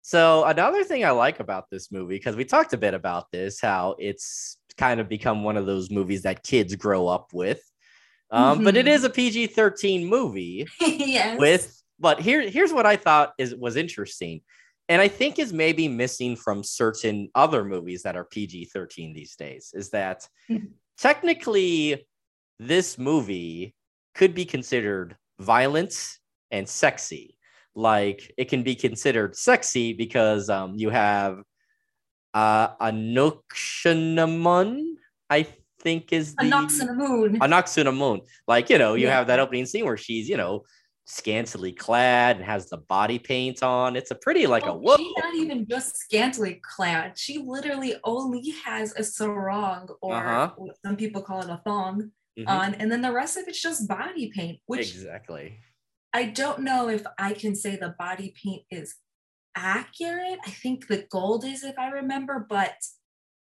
So 0.02 0.44
another 0.44 0.84
thing 0.84 1.06
I 1.06 1.12
like 1.12 1.40
about 1.40 1.70
this 1.70 1.94
movie, 1.94 2.16
because 2.16 2.36
we 2.36 2.44
talked 2.44 2.74
a 2.74 2.78
bit 2.78 2.94
about 2.94 3.32
this, 3.32 3.62
how 3.62 3.96
it's 4.00 4.58
kind 4.78 5.00
of 5.00 5.08
become 5.08 5.46
one 5.46 5.56
of 5.56 5.66
those 5.66 5.90
movies 5.90 6.24
that 6.24 6.44
kids 6.44 6.76
grow 6.76 7.08
up 7.08 7.30
with. 7.32 7.62
Um, 8.34 8.56
mm-hmm. 8.56 8.64
But 8.66 8.76
it 8.76 8.88
mm-hmm. 8.88 9.06
a 9.06 9.10
PG 9.10 9.48
thirteen 9.48 10.08
movie. 10.08 10.68
yes. 10.82 11.40
With 11.40 11.82
but 12.00 12.20
here 12.20 12.50
here's 12.50 12.74
what 12.74 12.86
I 12.86 12.96
thought 12.96 13.34
is 13.38 13.56
was 13.56 13.76
interesting, 13.76 14.42
and 14.90 15.02
I 15.02 15.08
think 15.08 15.38
is 15.38 15.54
maybe 15.54 15.88
missing 15.88 16.36
from 16.36 16.64
certain 16.64 17.30
other 17.36 17.64
movies 17.64 18.04
that 18.04 18.18
are 18.18 18.26
PG 18.26 18.66
thirteen 18.74 19.14
these 19.14 19.36
days 19.36 19.72
is 19.74 19.92
that 19.92 20.28
mm-hmm. 20.50 20.66
technically 20.98 22.08
this 22.60 22.98
movie 22.98 23.76
could 24.16 24.34
be 24.34 24.46
considered 24.46 25.16
violent 25.40 26.18
and 26.50 26.68
sexy. 26.68 27.38
Like 27.76 28.34
it 28.38 28.50
can 28.50 28.64
be 28.64 28.76
considered 28.76 29.36
sexy 29.36 29.94
because 29.94 30.50
um, 30.50 30.74
you 30.76 30.90
have 30.90 31.44
uh, 32.34 32.76
Anck-su-namun, 32.78 34.96
I 35.30 35.46
think 35.84 36.12
is 36.14 36.34
the 36.36 36.46
Anck-su-namun. 36.46 37.98
Moon. 37.98 38.22
Like 38.48 38.70
you 38.70 38.78
know, 38.78 38.94
you 38.96 39.06
Yeah. 39.08 39.18
have 39.18 39.28
that 39.28 39.40
opening 39.40 39.66
scene 39.66 39.86
where 39.86 39.98
she's 39.98 40.28
you 40.30 40.38
know 40.38 40.64
scantily 41.06 41.74
clad 41.74 42.38
and 42.38 42.46
has 42.46 42.70
the 42.70 42.78
body 42.78 43.20
paint 43.20 43.62
on. 43.62 43.96
It's 43.98 44.12
a 44.12 44.16
pretty 44.16 44.48
like 44.48 44.64
a 44.66 44.72
Oh, 44.72 44.78
whoa. 44.78 44.96
She's 44.98 45.14
not 45.18 45.36
even 45.36 45.68
just 45.68 45.98
scantily 45.98 46.62
clad. 46.64 47.20
She 47.20 47.38
literally 47.40 47.96
only 48.06 48.52
has 48.66 48.94
a 48.96 49.04
sarong, 49.04 49.90
or 50.02 50.16
Uh-huh. 50.16 50.52
some 50.86 50.96
people 50.96 51.22
call 51.22 51.42
it 51.42 51.50
a 51.50 51.62
thong, 51.66 52.12
Mhm. 52.40 52.48
on, 52.48 52.74
and 52.76 52.90
then 52.90 53.02
the 53.02 53.12
rest 53.12 53.36
of 53.38 53.48
it's 53.50 53.62
just 53.62 53.86
body 53.88 54.32
paint. 54.34 54.62
Which 54.66 54.96
Exactly. 54.96 55.60
I 56.14 56.24
don't 56.26 56.60
know 56.60 56.88
if 56.90 57.04
I 57.18 57.34
can 57.34 57.54
say 57.56 57.76
the 57.76 57.96
body 58.00 58.34
paint 58.42 58.64
is 58.72 58.96
accurate. 59.56 60.40
I 60.46 60.52
think 60.52 60.88
the 60.88 61.06
gold 61.12 61.44
is, 61.44 61.64
if 61.66 61.78
I 61.78 61.90
remember, 61.90 62.46
but 62.50 62.76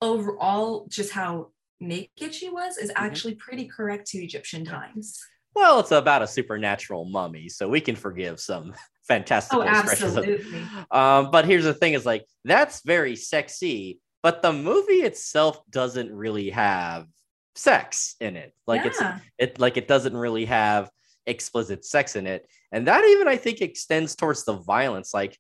overall, 0.01 0.87
just 0.89 1.11
how 1.11 1.51
naked 1.81 2.33
she 2.33 2.49
was 2.49 2.77
is 2.77 2.89
Mm-hmm. 2.91 3.03
actually 3.05 3.35
pretty 3.35 3.65
correct 3.67 4.07
to 4.11 4.19
Egyptian 4.19 4.63
times. 4.63 5.19
Well, 5.53 5.79
it's 5.81 5.91
about 5.91 6.21
a 6.21 6.27
supernatural 6.27 7.05
mummy, 7.05 7.49
so 7.49 7.67
we 7.67 7.81
can 7.81 7.95
forgive 7.97 8.39
some 8.39 8.73
fantastical 9.07 9.63
Oh, 9.63 9.67
expressions. 9.67 10.15
of- 10.15 10.23
absolutely. 10.23 10.61
Um, 10.91 11.31
but 11.31 11.45
here's 11.45 11.65
the 11.65 11.73
thing: 11.73 11.93
is 11.93 12.05
like 12.05 12.25
that's 12.45 12.81
very 12.85 13.15
sexy, 13.17 13.99
but 14.23 14.41
the 14.41 14.53
movie 14.53 15.01
itself 15.03 15.59
doesn't 15.69 16.13
really 16.13 16.49
have 16.51 17.07
sex 17.55 18.15
in 18.21 18.37
it. 18.37 18.53
Like 18.67 18.81
Yeah. 18.85 18.87
it's 18.87 19.01
it 19.37 19.59
like 19.59 19.75
it 19.77 19.87
doesn't 19.89 20.15
really 20.15 20.45
have 20.45 20.89
explicit 21.27 21.83
sex 21.85 22.15
in 22.15 22.27
it, 22.27 22.47
and 22.71 22.87
that 22.87 23.03
even 23.05 23.27
I 23.27 23.35
think 23.37 23.61
extends 23.61 24.15
towards 24.15 24.45
the 24.45 24.53
violence. 24.53 25.13
Like 25.13 25.37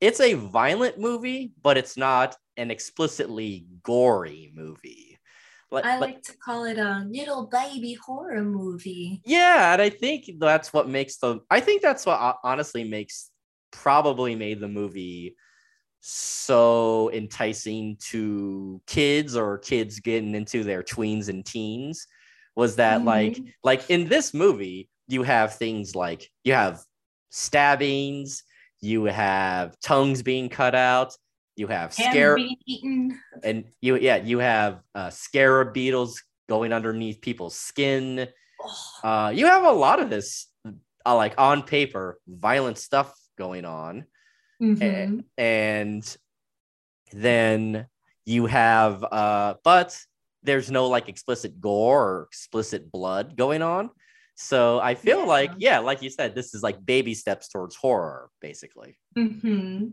it's 0.00 0.20
a 0.20 0.34
violent 0.34 0.98
movie, 0.98 1.52
but 1.62 1.76
it's 1.78 1.96
not 1.96 2.36
an 2.56 2.70
explicitly 2.72 3.66
gory 3.84 4.52
movie. 4.54 5.07
Like, 5.70 5.84
I 5.84 5.98
like- 5.98 6.14
like 6.14 6.22
to 6.22 6.36
call 6.38 6.64
it 6.64 6.78
a 6.78 7.06
little 7.10 7.46
baby 7.46 7.92
horror 7.94 8.42
movie. 8.42 9.20
yeah, 9.24 9.72
and 9.74 9.82
I 9.82 9.90
think 9.90 10.30
that's 10.38 10.72
what 10.72 10.88
makes 10.88 11.18
the. 11.18 11.40
I 11.50 11.60
think 11.60 11.82
that's 11.82 12.06
what 12.06 12.38
honestly 12.42 12.84
makes 12.84 13.30
probably 13.70 14.34
made 14.34 14.60
the 14.60 14.68
movie 14.68 15.36
so 16.00 17.10
enticing 17.12 17.96
to 17.96 18.80
kids 18.86 19.36
or 19.36 19.58
kids 19.58 20.00
getting 20.00 20.34
into 20.34 20.64
their 20.64 20.82
tweens 20.82 21.28
and 21.28 21.44
teens 21.44 22.06
was 22.56 22.76
that 22.76 23.04
like 23.04 23.34
Mhm. 23.34 23.52
like 23.62 23.90
in 23.90 24.08
this 24.08 24.32
movie 24.32 24.88
you 25.06 25.22
have 25.22 25.56
things 25.56 25.94
like 25.94 26.30
you 26.44 26.54
have 26.54 26.80
stabbings 27.30 28.42
you 28.80 29.04
have 29.04 29.78
tongues 29.80 30.22
being 30.22 30.48
cut 30.48 30.74
out 30.74 31.14
you 31.58 31.66
have 31.66 31.92
scare 31.92 32.38
and 33.42 33.64
you 33.80 33.96
yeah 33.96 34.16
you 34.16 34.38
have 34.38 34.80
uh, 34.94 35.10
scarab 35.10 35.74
beetles 35.74 36.22
going 36.48 36.72
underneath 36.72 37.20
people's 37.20 37.56
skin. 37.56 38.28
Uh, 39.02 39.32
you 39.34 39.46
have 39.46 39.64
a 39.64 39.72
lot 39.72 40.00
of 40.00 40.08
this 40.08 40.46
uh, 40.64 41.14
like 41.14 41.34
on 41.36 41.62
paper 41.62 42.18
violent 42.26 42.78
stuff 42.78 43.14
going 43.36 43.64
on. 43.64 44.06
Mhm. 44.60 45.22
and 45.36 46.16
then 47.12 47.86
you 48.26 48.46
have 48.46 49.04
uh 49.04 49.54
but 49.62 49.96
there's 50.42 50.68
no 50.68 50.88
like 50.88 51.08
explicit 51.08 51.60
gore 51.60 52.02
or 52.02 52.22
explicit 52.24 52.90
blood 52.90 53.36
going 53.36 53.62
on. 53.62 53.90
So 54.34 54.80
i 54.80 54.94
feel 54.94 55.26
like 55.26 55.52
yeah. 55.58 55.78
like 55.78 56.02
you 56.02 56.10
said 56.10 56.34
this 56.34 56.54
is 56.54 56.62
like 56.62 56.84
baby 56.84 57.14
steps 57.14 57.48
towards 57.48 57.76
horror 57.76 58.30
basically. 58.40 58.98
Hmm 59.16 59.88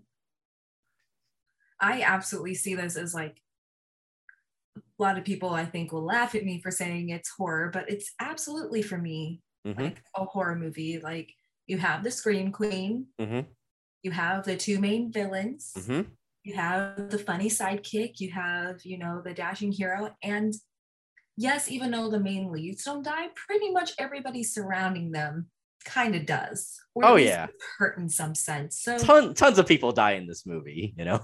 I 1.80 2.02
absolutely 2.02 2.56
see 2.56 2.76
this 2.76 2.96
as 2.96 3.14
like 3.14 3.42
a 4.78 4.82
lot 5.04 5.18
of 5.18 5.26
people 5.26 5.50
I 5.50 5.66
think 5.66 5.92
will 5.92 6.06
laugh 6.06 6.36
at 6.36 6.44
me 6.46 6.62
for 6.62 6.72
saying 6.72 7.10
it's 7.10 7.30
horror, 7.30 7.70
but 7.72 7.90
it's 7.90 8.14
absolutely 8.20 8.82
for 8.82 8.98
me 8.98 9.42
Mhm, 9.66 9.80
like 9.80 10.04
a 10.16 10.26
horror 10.26 10.56
movie. 10.56 11.00
Like 11.00 11.34
you 11.66 11.78
have 11.80 12.04
the 12.04 12.12
Scream 12.12 12.52
Queen, 12.52 13.08
mhm, 13.20 13.46
you 14.04 14.12
have 14.12 14.46
the 14.46 14.56
two 14.56 14.80
main 14.80 15.12
villains, 15.12 15.74
mhm. 15.76 16.06
you 16.44 16.54
have 16.54 17.10
the 17.10 17.18
funny 17.18 17.50
sidekick, 17.50 18.20
you 18.20 18.32
have, 18.32 18.86
you 18.86 18.98
know, 19.00 19.22
the 19.24 19.34
dashing 19.34 19.72
hero. 19.72 20.16
And 20.22 20.54
yes, 21.36 21.70
even 21.72 21.90
though 21.92 22.10
the 22.12 22.20
main 22.20 22.52
leads 22.52 22.84
don't 22.84 23.04
die, 23.04 23.30
pretty 23.36 23.72
much 23.72 23.94
everybody 23.98 24.44
surrounding 24.44 25.12
them 25.12 25.50
kind 25.84 26.16
of 26.16 26.26
does. 26.28 26.80
Or 26.94 27.06
Oh, 27.06 27.16
yeah. 27.16 27.48
hurt 27.80 27.98
in 27.98 28.08
some 28.10 28.36
sense. 28.36 28.80
So 28.82 28.98
Ton, 29.00 29.34
tons 29.34 29.58
of 29.58 29.68
people 29.68 29.92
die 29.92 30.12
in 30.14 30.28
this 30.28 30.46
movie 30.46 30.94
you 30.98 31.06
know 31.06 31.20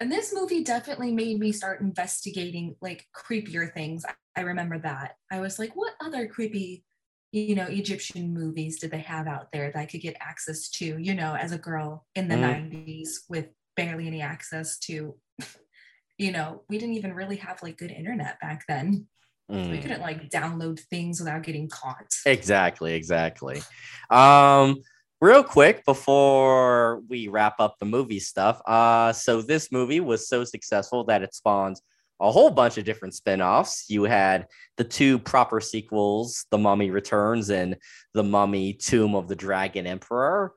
and 0.00 0.12
this 0.12 0.34
movie 0.34 0.62
definitely 0.62 1.12
made 1.12 1.38
me 1.38 1.52
start 1.52 1.80
investigating 1.80 2.76
like 2.82 3.06
creepier 3.16 3.72
things. 3.72 4.04
I, 4.36 4.40
remember 4.42 4.78
that. 4.80 5.16
I 5.32 5.40
was 5.40 5.58
like, 5.58 5.74
what 5.74 5.94
other 6.00 6.26
creepy, 6.26 6.84
you 7.32 7.54
know, 7.54 7.66
Egyptian 7.66 8.34
movies 8.34 8.78
did 8.78 8.90
they 8.90 9.00
have 9.00 9.26
out 9.26 9.50
there 9.52 9.70
that 9.72 9.78
I 9.78 9.86
could 9.86 10.02
get 10.02 10.16
access 10.20 10.68
to, 10.70 10.98
you 10.98 11.14
know, 11.14 11.34
as 11.34 11.52
a 11.52 11.58
girl 11.58 12.06
in 12.14 12.28
the 12.28 12.34
Mhm. 12.36 12.40
90s 12.40 13.24
with 13.30 13.46
barely 13.74 14.06
any 14.06 14.20
access 14.20 14.78
to, 14.80 15.16
you 16.18 16.32
know, 16.32 16.62
we 16.68 16.76
didn't 16.78 16.96
even 16.96 17.14
really 17.14 17.36
have 17.36 17.62
like 17.62 17.78
good 17.78 17.90
internet 17.90 18.38
back 18.40 18.64
then. 18.68 19.06
We 19.48 19.56
Mm. 19.56 19.82
couldn't 19.82 20.00
like 20.02 20.28
download 20.28 20.80
things 20.90 21.20
without 21.20 21.42
getting 21.44 21.68
caught. 21.68 22.12
Exactly, 22.26 22.94
exactly. 22.94 23.62
Um, 24.10 24.82
real 25.26 25.42
quick 25.42 25.84
before 25.84 27.00
we 27.08 27.26
wrap 27.26 27.58
up 27.58 27.76
the 27.80 27.84
movie 27.84 28.20
stuff. 28.20 28.62
Uh, 28.64 29.12
so 29.12 29.42
this 29.42 29.72
movie 29.72 29.98
was 29.98 30.28
so 30.28 30.44
successful 30.44 31.02
that 31.02 31.22
it 31.22 31.34
spawned 31.34 31.80
a 32.20 32.30
whole 32.30 32.48
bunch 32.48 32.78
of 32.78 32.84
different 32.84 33.12
spin-offs. 33.12 33.86
You 33.88 34.04
had 34.04 34.46
the 34.76 34.84
two 34.84 35.18
proper 35.18 35.60
sequels, 35.60 36.46
The 36.52 36.58
Mummy 36.58 36.92
Returns 36.92 37.50
and 37.50 37.76
The 38.14 38.22
Mummy 38.22 38.72
Tomb 38.74 39.16
of 39.16 39.26
the 39.26 39.34
Dragon 39.34 39.84
Emperor. 39.84 40.52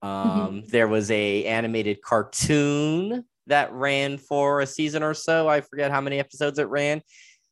Um, 0.00 0.64
there 0.68 0.88
was 0.88 1.10
a 1.10 1.44
animated 1.44 2.00
cartoon 2.00 3.26
that 3.46 3.72
ran 3.72 4.16
for 4.16 4.62
a 4.62 4.66
season 4.66 5.02
or 5.02 5.12
so. 5.12 5.48
I 5.48 5.60
forget 5.60 5.90
how 5.90 6.00
many 6.00 6.18
episodes 6.18 6.58
it 6.58 6.68
ran. 6.68 7.02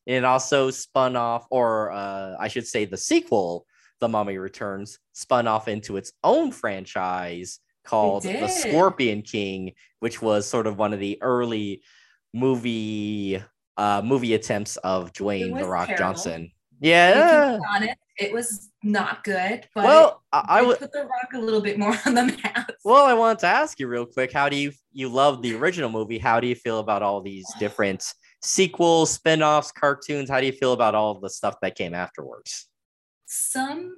It 0.06 0.24
also 0.24 0.70
spun 0.70 1.16
off, 1.16 1.46
or 1.50 1.92
uh, 1.92 2.35
I 2.40 2.48
should 2.48 2.66
say, 2.66 2.87
the 2.87 2.96
sequel, 2.96 3.66
The 4.02 4.08
Mummy 4.08 4.36
Returns, 4.36 4.98
spun 5.12 5.46
off 5.46 5.68
into 5.68 5.96
its 5.96 6.12
own 6.24 6.50
franchise 6.50 7.60
called 7.84 8.24
The. 8.24 8.48
Scorpion 8.48 9.22
King, 9.22 9.72
which 10.00 10.20
was 10.20 10.44
sort 10.44 10.66
of 10.66 10.76
one 10.76 10.92
of 10.92 10.98
the 10.98 11.22
early 11.22 11.82
movie 12.34 13.40
uh, 13.76 14.02
movie 14.04 14.34
attempts 14.34 14.76
of 14.78 15.12
Dwayne 15.12 15.56
the 15.56 15.64
Rock 15.64 15.86
terrible. 15.86 16.04
Johnson. 16.04 16.50
Yeah. 16.80 17.58
honest, 17.70 17.94
it 18.18 18.32
was 18.32 18.70
not 18.82 19.22
good, 19.22 19.68
but 19.72 19.84
Well, 19.84 20.22
I, 20.33 20.38
it 20.40 20.44
I 20.48 20.62
would. 20.62 20.79
put 20.81 20.92
the 20.92 21.04
rock 21.04 21.33
a 21.35 21.38
little 21.38 21.60
bit 21.60 21.79
more 21.79 21.96
on 22.06 22.14
the 22.14 22.24
map. 22.42 22.72
Well, 22.85 23.04
I 23.06 23.14
wanted 23.14 23.38
to 23.40 23.46
ask 23.46 23.79
you 23.79 23.87
real 23.87 24.04
quick. 24.04 24.33
How 24.33 24.48
do 24.48 24.56
you 24.56 24.72
you 24.92 25.08
love 25.08 25.42
the 25.42 25.54
original 25.54 25.90
movie? 25.90 26.18
How 26.18 26.40
do 26.40 26.48
you 26.48 26.56
feel 26.56 26.81
about 26.81 27.02
all 27.02 27.20
these 27.22 27.46
different 27.60 28.04
sequels, 28.42 29.10
spin-offs, 29.12 29.70
cartoons? 29.70 30.29
How 30.29 30.40
do 30.40 30.46
you 30.46 30.52
feel 30.52 30.72
about 30.72 30.96
all 30.96 31.20
the 31.20 31.31
stuff 31.31 31.54
that 31.62 31.77
came 31.77 31.94
afterwards? 31.94 32.66
Some 33.33 33.96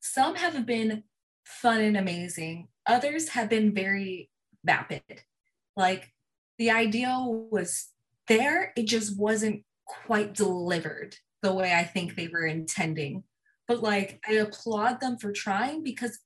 some 0.00 0.34
have 0.36 0.64
been 0.64 1.04
fun 1.44 1.82
and 1.82 1.96
amazing. 1.96 2.68
Others 2.86 3.28
have 3.30 3.50
been 3.50 3.74
very 3.74 4.30
vapid. 4.64 5.02
Like 5.76 6.12
the 6.58 6.70
ideal 6.70 7.48
was 7.50 7.88
there 8.28 8.72
it 8.76 8.84
just 8.84 9.18
wasn't 9.18 9.64
quite 9.84 10.34
delivered 10.34 11.16
the 11.42 11.52
way 11.52 11.72
i 11.74 11.82
think 11.82 12.14
they 12.14 12.28
were 12.28 12.46
intending. 12.46 13.24
But 13.68 13.82
like 13.82 14.20
i 14.26 14.32
applaud 14.32 15.00
them 15.00 15.18
for 15.18 15.32
trying 15.32 15.84
because 15.84 16.18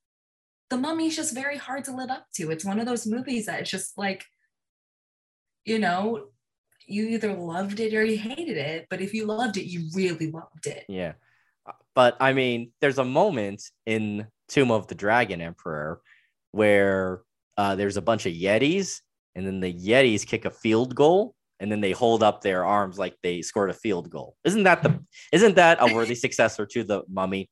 the 0.70 0.76
mummy 0.76 1.08
is 1.08 1.16
just 1.16 1.34
very 1.34 1.56
hard 1.58 1.84
to 1.84 1.94
live 1.94 2.10
up 2.10 2.26
to. 2.36 2.50
It's 2.50 2.64
one 2.64 2.78
of 2.78 2.86
those 2.86 3.06
movies 3.06 3.46
that 3.46 3.60
it's 3.60 3.70
just 3.70 3.98
like 3.98 4.24
you 5.64 5.78
know 5.78 6.28
you 6.86 7.08
either 7.08 7.34
loved 7.34 7.80
it 7.80 7.94
or 7.94 8.04
you 8.04 8.18
hated 8.18 8.56
it. 8.56 8.86
But 8.88 9.00
if 9.00 9.14
you 9.14 9.26
loved 9.26 9.56
it 9.56 9.68
you 9.68 9.88
really 9.94 10.30
loved 10.30 10.66
it. 10.66 10.84
Yeah. 10.88 11.14
But 11.94 12.16
I 12.20 12.32
mean, 12.32 12.72
there's 12.80 12.98
a 12.98 13.04
moment 13.04 13.62
in 13.86 14.26
Tomb 14.48 14.70
of 14.70 14.86
the 14.88 14.94
Dragon 14.94 15.40
Emperor 15.40 16.00
where 16.52 17.22
uh, 17.56 17.74
there's 17.74 17.96
a 17.96 18.02
bunch 18.02 18.26
of 18.26 18.32
Yetis, 18.32 19.00
and 19.34 19.46
then 19.46 19.60
the 19.60 19.72
Yetis 19.72 20.26
kick 20.26 20.44
a 20.44 20.50
field 20.50 20.94
goal, 20.94 21.34
and 21.60 21.70
then 21.70 21.80
they 21.80 21.92
hold 21.92 22.22
up 22.22 22.40
their 22.40 22.64
arms 22.64 22.98
like 22.98 23.16
they 23.22 23.42
scored 23.42 23.70
a 23.70 23.74
field 23.74 24.10
goal. 24.10 24.36
Isn't 24.44 24.64
that 24.64 24.82
the 24.82 25.00
isn't 25.32 25.56
that 25.56 25.78
a 25.80 25.94
worthy 25.94 26.14
successor 26.26 26.66
to 26.66 26.84
the 26.84 27.02
mummy? 27.08 27.48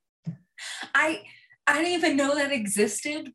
I 0.95 1.23
I 1.67 1.83
didn't 1.83 1.93
even 1.93 2.17
know 2.17 2.35
that 2.35 2.53
existed, 2.53 3.33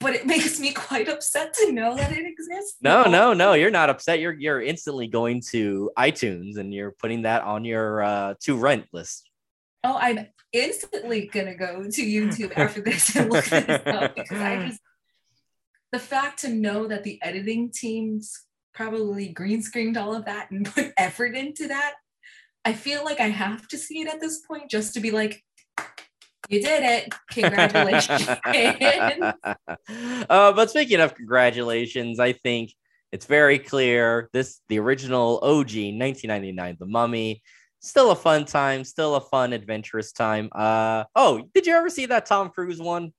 but 0.00 0.14
it 0.14 0.26
makes 0.26 0.60
me 0.60 0.72
quite 0.72 1.08
upset 1.08 1.54
to 1.54 1.72
know 1.72 1.96
that 1.96 2.12
it 2.12 2.26
exists. 2.26 2.76
No, 2.82 3.04
no, 3.04 3.32
no. 3.32 3.54
You're 3.54 3.70
not 3.70 3.90
upset. 3.90 4.20
You're 4.20 4.34
you're 4.34 4.62
instantly 4.62 5.08
going 5.08 5.42
to 5.50 5.90
iTunes 5.98 6.58
and 6.58 6.72
you're 6.72 6.92
putting 6.92 7.22
that 7.22 7.42
on 7.42 7.64
your 7.64 8.02
uh, 8.02 8.34
to 8.42 8.56
rent 8.56 8.86
list. 8.92 9.28
Oh, 9.84 9.96
I'm 9.98 10.26
instantly 10.52 11.30
gonna 11.32 11.54
go 11.54 11.84
to 11.84 12.02
YouTube 12.02 12.52
after 12.56 12.80
this 12.80 13.14
and 13.14 13.30
look 13.30 13.44
this 13.44 13.82
up 13.86 14.14
because 14.14 14.40
I 14.40 14.68
just 14.68 14.80
the 15.92 15.98
fact 15.98 16.40
to 16.40 16.48
know 16.48 16.86
that 16.86 17.04
the 17.04 17.20
editing 17.22 17.70
teams 17.70 18.44
probably 18.74 19.28
green 19.28 19.62
screened 19.62 19.96
all 19.96 20.14
of 20.14 20.24
that 20.26 20.50
and 20.50 20.64
put 20.64 20.92
effort 20.96 21.34
into 21.34 21.68
that. 21.68 21.94
I 22.64 22.74
feel 22.74 23.04
like 23.04 23.18
I 23.18 23.28
have 23.28 23.66
to 23.68 23.78
see 23.78 24.00
it 24.00 24.08
at 24.08 24.20
this 24.20 24.40
point 24.46 24.70
just 24.70 24.94
to 24.94 25.00
be 25.00 25.10
like, 25.10 25.42
you 26.48 26.62
did 26.62 26.84
it. 26.84 27.14
Congratulations. 27.30 28.28
uh, 30.30 30.52
but 30.52 30.70
speaking 30.70 31.00
of 31.00 31.14
congratulations, 31.14 32.20
I 32.20 32.32
think 32.32 32.72
it's 33.10 33.26
very 33.26 33.58
clear 33.58 34.28
this 34.32 34.60
the 34.68 34.78
original 34.78 35.40
OG 35.42 35.74
1999 35.74 36.76
The 36.78 36.86
Mummy 36.86 37.42
still 37.80 38.10
a 38.10 38.16
fun 38.16 38.44
time, 38.44 38.84
still 38.84 39.14
a 39.14 39.20
fun 39.20 39.52
adventurous 39.52 40.12
time. 40.12 40.48
Uh 40.52 41.04
oh, 41.14 41.48
did 41.54 41.66
you 41.66 41.74
ever 41.74 41.90
see 41.90 42.06
that 42.06 42.26
Tom 42.26 42.50
Cruise 42.50 42.80
one? 42.80 43.12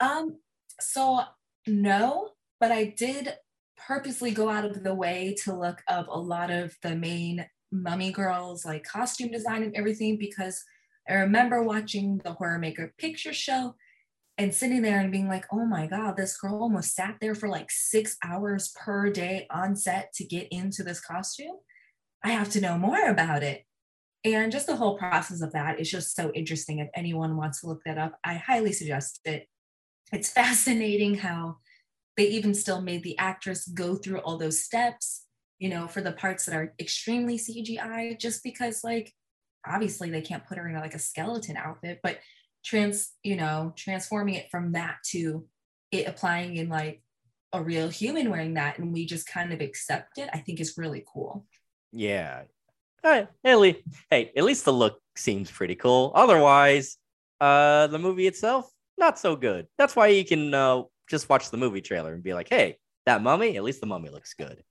Um 0.00 0.38
so 0.80 1.20
no, 1.66 2.30
but 2.60 2.72
I 2.72 2.94
did 2.96 3.34
purposely 3.76 4.30
go 4.30 4.48
out 4.48 4.64
of 4.64 4.82
the 4.82 4.94
way 4.94 5.34
to 5.44 5.54
look 5.54 5.82
up 5.88 6.08
a 6.08 6.18
lot 6.18 6.50
of 6.50 6.74
the 6.82 6.94
main 6.94 7.46
mummy 7.70 8.10
girls 8.10 8.64
like 8.64 8.84
costume 8.84 9.30
design 9.30 9.62
and 9.62 9.74
everything 9.76 10.16
because 10.18 10.64
I 11.08 11.14
remember 11.14 11.62
watching 11.62 12.18
the 12.18 12.32
horror 12.32 12.58
maker 12.58 12.92
picture 12.98 13.32
show 13.32 13.74
and 14.36 14.54
sitting 14.54 14.82
there 14.82 15.00
and 15.00 15.10
being 15.10 15.28
like, 15.28 15.46
oh 15.52 15.64
my 15.64 15.86
God, 15.86 16.16
this 16.16 16.36
girl 16.36 16.62
almost 16.62 16.94
sat 16.94 17.16
there 17.20 17.34
for 17.34 17.48
like 17.48 17.70
six 17.70 18.16
hours 18.22 18.72
per 18.76 19.10
day 19.10 19.46
on 19.50 19.74
set 19.74 20.12
to 20.14 20.24
get 20.24 20.48
into 20.50 20.82
this 20.82 21.00
costume. 21.00 21.56
I 22.24 22.30
have 22.30 22.50
to 22.50 22.60
know 22.60 22.78
more 22.78 23.08
about 23.08 23.42
it. 23.42 23.64
And 24.24 24.50
just 24.50 24.66
the 24.66 24.76
whole 24.76 24.98
process 24.98 25.40
of 25.40 25.52
that 25.52 25.80
is 25.80 25.90
just 25.90 26.14
so 26.14 26.32
interesting. 26.34 26.80
If 26.80 26.88
anyone 26.94 27.36
wants 27.36 27.60
to 27.60 27.68
look 27.68 27.82
that 27.84 27.98
up, 27.98 28.18
I 28.24 28.34
highly 28.34 28.72
suggest 28.72 29.20
it. 29.24 29.46
It's 30.12 30.30
fascinating 30.32 31.16
how 31.16 31.58
they 32.16 32.26
even 32.28 32.54
still 32.54 32.80
made 32.80 33.04
the 33.04 33.16
actress 33.18 33.66
go 33.68 33.94
through 33.94 34.18
all 34.18 34.36
those 34.36 34.64
steps, 34.64 35.26
you 35.58 35.68
know, 35.68 35.86
for 35.86 36.00
the 36.00 36.12
parts 36.12 36.46
that 36.46 36.54
are 36.54 36.74
extremely 36.80 37.38
CGI, 37.38 38.18
just 38.18 38.42
because, 38.42 38.82
like, 38.82 39.12
obviously 39.66 40.10
they 40.10 40.20
can't 40.20 40.46
put 40.46 40.58
her 40.58 40.68
in 40.68 40.74
like 40.74 40.94
a 40.94 40.98
skeleton 40.98 41.56
outfit, 41.56 42.00
but 42.02 42.18
trans, 42.64 43.12
you 43.22 43.36
know, 43.36 43.72
transforming 43.76 44.34
it 44.34 44.50
from 44.50 44.72
that 44.72 44.96
to 45.10 45.46
it 45.92 46.06
applying 46.06 46.56
in 46.56 46.68
like 46.68 47.02
a 47.52 47.62
real 47.62 47.88
human 47.88 48.30
wearing 48.30 48.54
that 48.54 48.78
and 48.78 48.92
we 48.92 49.06
just 49.06 49.26
kind 49.26 49.52
of 49.52 49.60
accept 49.60 50.18
it, 50.18 50.28
I 50.32 50.38
think 50.38 50.60
is 50.60 50.76
really 50.76 51.04
cool. 51.12 51.46
Yeah. 51.92 52.42
All 53.04 53.10
right. 53.10 53.28
At 53.44 53.58
least, 53.58 53.80
hey, 54.10 54.32
at 54.36 54.44
least 54.44 54.64
the 54.64 54.72
look 54.72 55.00
seems 55.16 55.50
pretty 55.50 55.74
cool. 55.74 56.12
Otherwise, 56.14 56.96
uh, 57.40 57.86
the 57.86 57.98
movie 57.98 58.26
itself, 58.26 58.70
not 58.96 59.18
so 59.18 59.36
good. 59.36 59.66
That's 59.78 59.94
why 59.94 60.08
you 60.08 60.24
can 60.24 60.52
uh, 60.52 60.82
just 61.08 61.28
watch 61.28 61.50
the 61.50 61.56
movie 61.56 61.80
trailer 61.80 62.12
and 62.12 62.22
be 62.22 62.34
like, 62.34 62.48
hey, 62.48 62.76
that 63.06 63.22
mummy, 63.22 63.56
at 63.56 63.64
least 63.64 63.80
the 63.80 63.86
mummy 63.86 64.10
looks 64.10 64.34
good. 64.34 64.62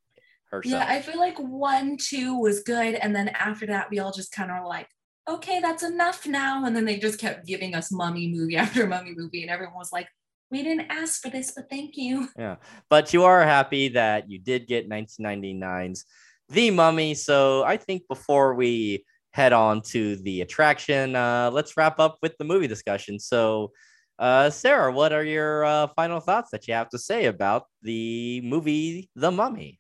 Herself. 0.50 0.82
Yeah, 0.82 0.86
I 0.88 1.02
feel 1.02 1.20
like 1.20 1.38
one, 1.38 1.98
two 1.98 2.40
was 2.40 2.64
good. 2.64 2.96
And 2.96 3.16
then 3.16 3.30
after 3.30 3.66
that, 3.68 3.90
we 3.90 4.00
all 4.00 4.14
just 4.14 4.32
kind 4.32 4.52
of 4.52 4.66
like, 4.66 4.88
okay, 5.28 5.60
that's 5.60 5.84
enough 5.84 6.26
now. 6.26 6.64
And 6.66 6.76
then 6.76 6.86
they 6.86 6.98
just 6.98 7.20
kept 7.20 7.46
giving 7.46 7.76
us 7.76 7.92
mummy 7.92 8.30
movie 8.30 8.56
after 8.58 8.88
mummy 8.88 9.14
movie. 9.16 9.42
And 9.42 9.52
everyone 9.52 9.76
was 9.76 9.92
like, 9.92 10.08
we 10.50 10.64
didn't 10.64 10.90
ask 10.90 11.22
for 11.22 11.30
this, 11.30 11.52
but 11.56 11.70
thank 11.70 11.98
you. 11.98 12.30
Yeah. 12.38 12.56
But 12.90 13.14
you 13.14 13.24
are 13.26 13.44
happy 13.44 13.90
that 13.90 14.30
you 14.30 14.40
did 14.40 14.68
get 14.68 14.90
1999's 14.90 16.06
The 16.50 16.72
Mummy. 16.72 17.14
So 17.14 17.64
I 17.64 17.78
think 17.78 18.04
before 18.08 18.56
we 18.56 19.06
head 19.32 19.54
on 19.54 19.82
to 19.82 20.16
the 20.18 20.42
attraction, 20.42 21.16
uh, 21.16 21.52
let's 21.54 21.78
wrap 21.78 22.00
up 22.00 22.18
with 22.22 22.36
the 22.38 22.46
movie 22.46 22.68
discussion. 22.68 23.20
So, 23.20 23.72
uh, 24.18 24.50
Sarah, 24.50 24.92
what 24.92 25.14
are 25.14 25.24
your 25.24 25.64
uh, 25.64 25.88
final 25.96 26.20
thoughts 26.20 26.50
that 26.52 26.68
you 26.68 26.74
have 26.74 26.90
to 26.90 26.98
say 26.98 27.26
about 27.26 27.66
the 27.84 28.42
movie 28.42 29.12
The 29.16 29.30
Mummy? 29.30 29.78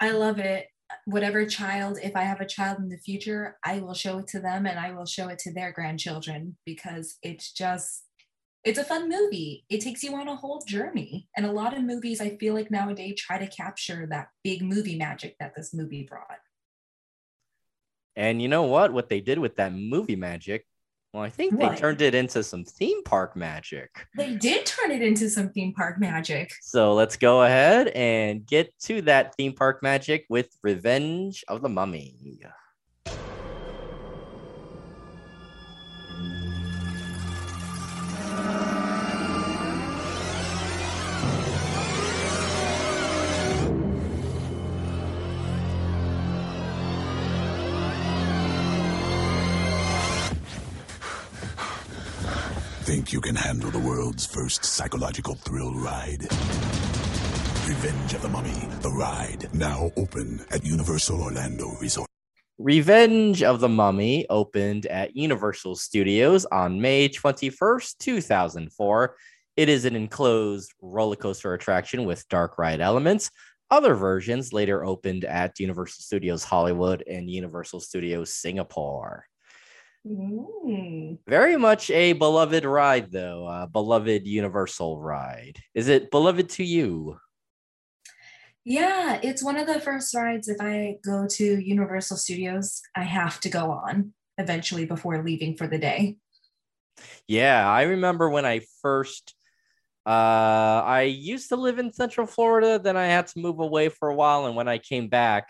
I 0.00 0.12
love 0.12 0.38
it. 0.38 0.68
Whatever 1.04 1.44
child, 1.44 1.98
if 2.02 2.16
I 2.16 2.22
have 2.22 2.40
a 2.40 2.46
child 2.46 2.78
in 2.78 2.88
the 2.88 2.96
future, 2.96 3.58
I 3.64 3.80
will 3.80 3.92
show 3.92 4.18
it 4.18 4.28
to 4.28 4.40
them 4.40 4.66
and 4.66 4.78
I 4.78 4.92
will 4.92 5.04
show 5.04 5.28
it 5.28 5.38
to 5.40 5.52
their 5.52 5.72
grandchildren 5.72 6.56
because 6.64 7.16
it's 7.22 7.52
just, 7.52 8.05
it's 8.66 8.78
a 8.78 8.84
fun 8.84 9.08
movie. 9.08 9.64
It 9.70 9.80
takes 9.80 10.02
you 10.02 10.14
on 10.14 10.28
a 10.28 10.36
whole 10.36 10.60
journey. 10.66 11.28
And 11.36 11.46
a 11.46 11.52
lot 11.52 11.76
of 11.76 11.82
movies, 11.82 12.20
I 12.20 12.36
feel 12.36 12.52
like 12.52 12.70
nowadays 12.70 13.18
try 13.18 13.38
to 13.38 13.46
capture 13.46 14.06
that 14.10 14.28
big 14.44 14.60
movie 14.60 14.98
magic 14.98 15.36
that 15.40 15.54
this 15.56 15.72
movie 15.72 16.02
brought. 16.02 16.40
And 18.16 18.42
you 18.42 18.48
know 18.48 18.64
what? 18.64 18.92
What 18.92 19.08
they 19.08 19.20
did 19.20 19.38
with 19.38 19.56
that 19.56 19.72
movie 19.72 20.16
magic 20.16 20.66
well, 21.16 21.24
I 21.24 21.30
think 21.30 21.54
what? 21.54 21.70
they 21.70 21.76
turned 21.76 22.02
it 22.02 22.14
into 22.14 22.42
some 22.42 22.62
theme 22.62 23.02
park 23.02 23.36
magic. 23.36 24.06
They 24.18 24.34
did 24.34 24.66
turn 24.66 24.90
it 24.90 25.00
into 25.00 25.30
some 25.30 25.48
theme 25.48 25.72
park 25.72 25.98
magic. 25.98 26.52
So 26.60 26.92
let's 26.92 27.16
go 27.16 27.42
ahead 27.42 27.88
and 27.88 28.44
get 28.44 28.78
to 28.80 29.00
that 29.00 29.34
theme 29.34 29.54
park 29.54 29.82
magic 29.82 30.26
with 30.28 30.50
Revenge 30.62 31.42
of 31.48 31.62
the 31.62 31.70
Mummy. 31.70 32.42
Handle 53.46 53.70
the 53.70 53.78
world's 53.78 54.26
first 54.26 54.64
psychological 54.64 55.36
thrill 55.36 55.72
ride? 55.72 56.22
Revenge 57.64 58.14
of 58.14 58.22
the 58.22 58.28
Mummy, 58.28 58.68
the 58.80 58.90
ride, 58.90 59.48
now 59.54 59.92
open 59.96 60.44
at 60.50 60.64
Universal 60.64 61.22
Orlando 61.22 61.68
Resort. 61.80 62.08
Revenge 62.58 63.44
of 63.44 63.60
the 63.60 63.68
Mummy 63.68 64.26
opened 64.30 64.86
at 64.86 65.14
Universal 65.14 65.76
Studios 65.76 66.44
on 66.46 66.80
May 66.80 67.08
21st, 67.08 67.98
2004. 67.98 69.16
It 69.56 69.68
is 69.68 69.84
an 69.84 69.94
enclosed 69.94 70.72
roller 70.82 71.14
coaster 71.14 71.54
attraction 71.54 72.04
with 72.04 72.28
dark 72.28 72.58
ride 72.58 72.80
elements. 72.80 73.30
Other 73.70 73.94
versions 73.94 74.52
later 74.52 74.84
opened 74.84 75.24
at 75.24 75.60
Universal 75.60 76.02
Studios 76.02 76.42
Hollywood 76.42 77.04
and 77.08 77.30
Universal 77.30 77.78
Studios 77.78 78.34
Singapore. 78.34 79.24
Mm. 80.06 81.18
Very 81.26 81.56
much 81.56 81.90
a 81.90 82.12
beloved 82.12 82.64
ride, 82.64 83.10
though. 83.10 83.46
A 83.46 83.66
beloved 83.66 84.26
Universal 84.26 85.00
ride. 85.00 85.58
Is 85.74 85.88
it 85.88 86.10
beloved 86.10 86.50
to 86.50 86.64
you? 86.64 87.18
Yeah, 88.64 89.20
it's 89.22 89.44
one 89.44 89.56
of 89.56 89.66
the 89.66 89.80
first 89.80 90.14
rides. 90.14 90.48
If 90.48 90.60
I 90.60 90.96
go 91.04 91.26
to 91.26 91.44
Universal 91.44 92.16
Studios, 92.18 92.82
I 92.94 93.02
have 93.02 93.40
to 93.40 93.48
go 93.48 93.70
on 93.70 94.12
eventually 94.38 94.86
before 94.86 95.22
leaving 95.22 95.56
for 95.56 95.66
the 95.66 95.78
day. 95.78 96.16
Yeah, 97.28 97.68
I 97.68 97.82
remember 97.82 98.28
when 98.28 98.46
I 98.46 98.62
first 98.82 99.34
uh 100.04 100.82
I 100.84 101.02
used 101.02 101.48
to 101.48 101.56
live 101.56 101.78
in 101.78 101.92
Central 101.92 102.26
Florida, 102.26 102.78
then 102.78 102.96
I 102.96 103.06
had 103.06 103.26
to 103.28 103.40
move 103.40 103.58
away 103.58 103.88
for 103.88 104.08
a 104.08 104.14
while 104.14 104.46
and 104.46 104.54
when 104.54 104.68
I 104.68 104.78
came 104.78 105.08
back, 105.08 105.48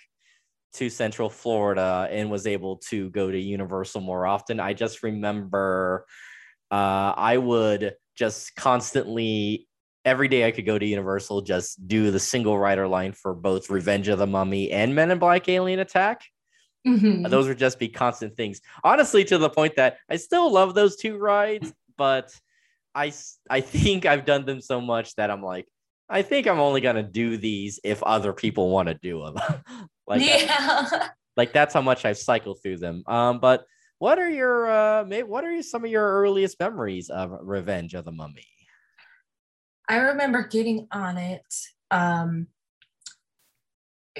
to 0.76 0.90
Central 0.90 1.28
Florida 1.30 2.08
and 2.10 2.30
was 2.30 2.46
able 2.46 2.76
to 2.88 3.10
go 3.10 3.30
to 3.30 3.38
Universal 3.38 4.00
more 4.00 4.26
often. 4.26 4.60
I 4.60 4.72
just 4.72 5.02
remember 5.02 6.06
uh, 6.70 7.14
I 7.16 7.38
would 7.38 7.94
just 8.16 8.56
constantly 8.56 9.68
every 10.04 10.28
day 10.28 10.46
I 10.46 10.52
could 10.52 10.64
go 10.64 10.78
to 10.78 10.86
Universal, 10.86 11.42
just 11.42 11.86
do 11.88 12.10
the 12.10 12.20
single 12.20 12.58
rider 12.58 12.86
line 12.86 13.12
for 13.12 13.34
both 13.34 13.68
Revenge 13.70 14.08
of 14.08 14.18
the 14.18 14.26
Mummy 14.26 14.70
and 14.70 14.94
Men 14.94 15.10
in 15.10 15.18
Black 15.18 15.48
Alien 15.48 15.80
Attack. 15.80 16.22
Mm-hmm. 16.86 17.24
Those 17.24 17.48
would 17.48 17.58
just 17.58 17.80
be 17.80 17.88
constant 17.88 18.36
things. 18.36 18.60
Honestly, 18.84 19.24
to 19.24 19.38
the 19.38 19.50
point 19.50 19.74
that 19.76 19.98
I 20.08 20.16
still 20.16 20.52
love 20.52 20.74
those 20.74 20.96
two 20.96 21.18
rides, 21.18 21.72
but 21.98 22.32
I 22.94 23.12
I 23.50 23.60
think 23.60 24.06
I've 24.06 24.24
done 24.24 24.44
them 24.46 24.60
so 24.60 24.80
much 24.80 25.14
that 25.16 25.30
I'm 25.30 25.42
like, 25.42 25.66
I 26.08 26.22
think 26.22 26.46
I'm 26.46 26.60
only 26.60 26.80
gonna 26.80 27.02
do 27.02 27.36
these 27.36 27.80
if 27.82 28.02
other 28.04 28.32
people 28.32 28.70
want 28.70 28.88
to 28.88 28.94
do 28.94 29.24
them. 29.24 29.88
like, 30.07 30.22
yeah. 30.22 31.09
like 31.36 31.52
that's 31.52 31.74
how 31.74 31.82
much 31.82 32.04
I've 32.04 32.18
cycled 32.18 32.59
through 32.62 32.78
them. 32.78 33.02
Um, 33.07 33.40
but 33.40 33.66
what 33.98 34.18
are 34.18 34.30
your 34.30 34.70
uh, 34.70 35.04
what 35.24 35.44
are 35.44 35.62
some 35.62 35.84
of 35.84 35.90
your 35.90 36.04
earliest 36.22 36.59
memories 36.61 37.11
of 37.11 37.30
Revenge 37.42 37.94
of 37.94 38.04
the 38.04 38.12
Mummy? 38.12 38.46
I 39.88 39.96
remember 39.96 40.46
getting 40.46 40.88
on 40.90 41.16
it 41.16 41.44
um 41.90 42.48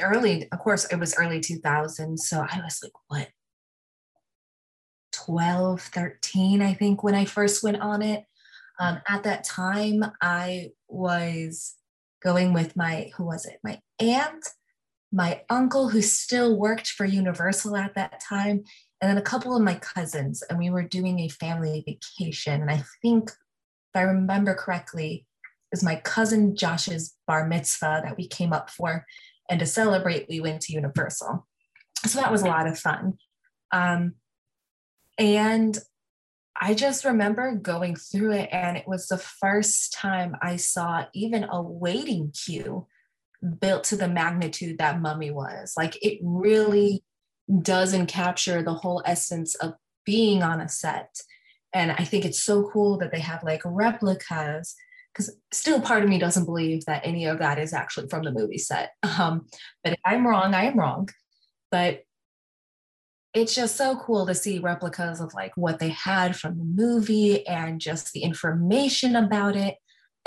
early, 0.03 0.49
of 0.53 0.59
course, 0.59 0.85
it 0.87 0.97
was 0.97 1.15
early 1.19 1.41
2000. 1.41 2.19
So 2.19 2.39
I 2.39 2.61
was 2.63 2.81
like, 2.83 2.93
what, 3.09 3.29
12, 5.13 5.81
13, 5.81 6.63
I 6.63 6.75
think, 6.75 7.03
when 7.03 7.15
I 7.15 7.25
first 7.25 7.63
went 7.63 7.81
on 7.81 8.03
it. 8.03 8.25
Um, 8.79 9.01
at 9.09 9.23
that 9.23 9.45
time, 9.45 10.05
I 10.21 10.71
was 10.89 11.75
going 12.23 12.53
with 12.53 12.77
my, 12.77 13.11
who 13.17 13.25
was 13.25 13.47
it? 13.47 13.59
My 13.65 13.81
aunt, 13.99 14.47
my 15.13 15.43
uncle, 15.49 15.89
who 15.89 16.03
still 16.03 16.59
worked 16.59 16.89
for 16.89 17.05
Universal 17.05 17.77
at 17.77 17.95
that 17.95 18.21
time, 18.21 18.65
and 19.01 19.11
then 19.11 19.19
a 19.19 19.23
couple 19.23 19.55
of 19.55 19.63
my 19.63 19.75
cousins, 19.75 20.43
and 20.49 20.59
we 20.59 20.71
were 20.71 20.83
doing 20.83 21.21
a 21.21 21.29
family 21.29 21.85
vacation. 21.87 22.61
And 22.63 22.71
I 22.71 22.83
think, 23.03 23.31
if 23.31 23.97
I 23.97 24.03
remember 24.03 24.55
correctly, 24.55 25.27
it 25.45 25.77
was 25.77 25.83
my 25.83 25.97
cousin 25.97 26.57
Josh's 26.57 27.15
bar 27.27 27.47
mitzvah 27.47 28.03
that 28.05 28.17
we 28.17 28.27
came 28.27 28.53
up 28.53 28.71
for. 28.71 29.05
And 29.49 29.61
to 29.61 29.67
celebrate, 29.67 30.27
we 30.29 30.41
went 30.41 30.63
to 30.63 30.73
Universal. 30.73 31.47
So 32.05 32.21
that 32.21 32.33
was 32.33 32.43
a 32.43 32.47
lot 32.47 32.67
of 32.67 32.79
fun. 32.79 33.19
Um, 33.73 34.15
and 35.19 35.79
I 36.61 36.75
just 36.75 37.05
remember 37.05 37.55
going 37.55 37.97
through 37.97 38.33
it, 38.33 38.49
and 38.51 38.77
it 38.77 38.89
was 38.89 39.07
the 39.07 39.19
first 39.19 39.93
time 39.93 40.37
I 40.41 40.57
saw 40.57 41.05
even 41.15 41.45
a 41.45 41.61
waiting 41.61 42.33
queue 42.33 42.87
built 43.61 43.85
to 43.85 43.97
the 43.97 44.09
magnitude 44.09 44.79
that 44.79 45.01
Mummy 45.01 45.31
was. 45.31 45.75
Like 45.77 45.97
it 46.03 46.19
really 46.23 47.05
doesn't 47.63 48.07
capture 48.07 48.63
the 48.63 48.75
whole 48.75 49.03
essence 49.05 49.55
of 49.57 49.75
being 50.05 50.43
on 50.43 50.61
a 50.61 50.69
set. 50.69 51.21
And 51.73 51.93
I 51.93 52.05
think 52.05 52.25
it's 52.25 52.43
so 52.43 52.71
cool 52.73 52.99
that 52.99 53.13
they 53.13 53.21
have 53.21 53.43
like 53.43 53.63
replicas 53.65 54.75
because 55.13 55.35
still 55.53 55.81
part 55.81 56.03
of 56.03 56.09
me 56.11 56.19
doesn't 56.19 56.45
believe 56.45 56.85
that 56.85 57.07
any 57.07 57.25
of 57.25 57.39
that 57.39 57.59
is 57.59 57.73
actually 57.73 58.09
from 58.09 58.25
the 58.25 58.33
movie 58.33 58.59
set. 58.59 58.93
Um, 59.19 59.47
but 59.83 59.95
if 59.95 59.99
I'm 60.05 60.27
wrong, 60.27 60.53
I 60.53 60.65
am 60.65 60.79
wrong. 60.79 61.09
But 61.71 62.03
it's 63.33 63.55
just 63.55 63.77
so 63.77 63.97
cool 63.97 64.27
to 64.27 64.35
see 64.35 64.59
replicas 64.59 65.21
of 65.21 65.33
like 65.33 65.53
what 65.57 65.79
they 65.79 65.89
had 65.89 66.37
from 66.37 66.59
the 66.59 66.65
movie 66.65 67.47
and 67.47 67.81
just 67.81 68.13
the 68.13 68.21
information 68.21 69.17
about 69.17 69.57
it. 69.57 69.77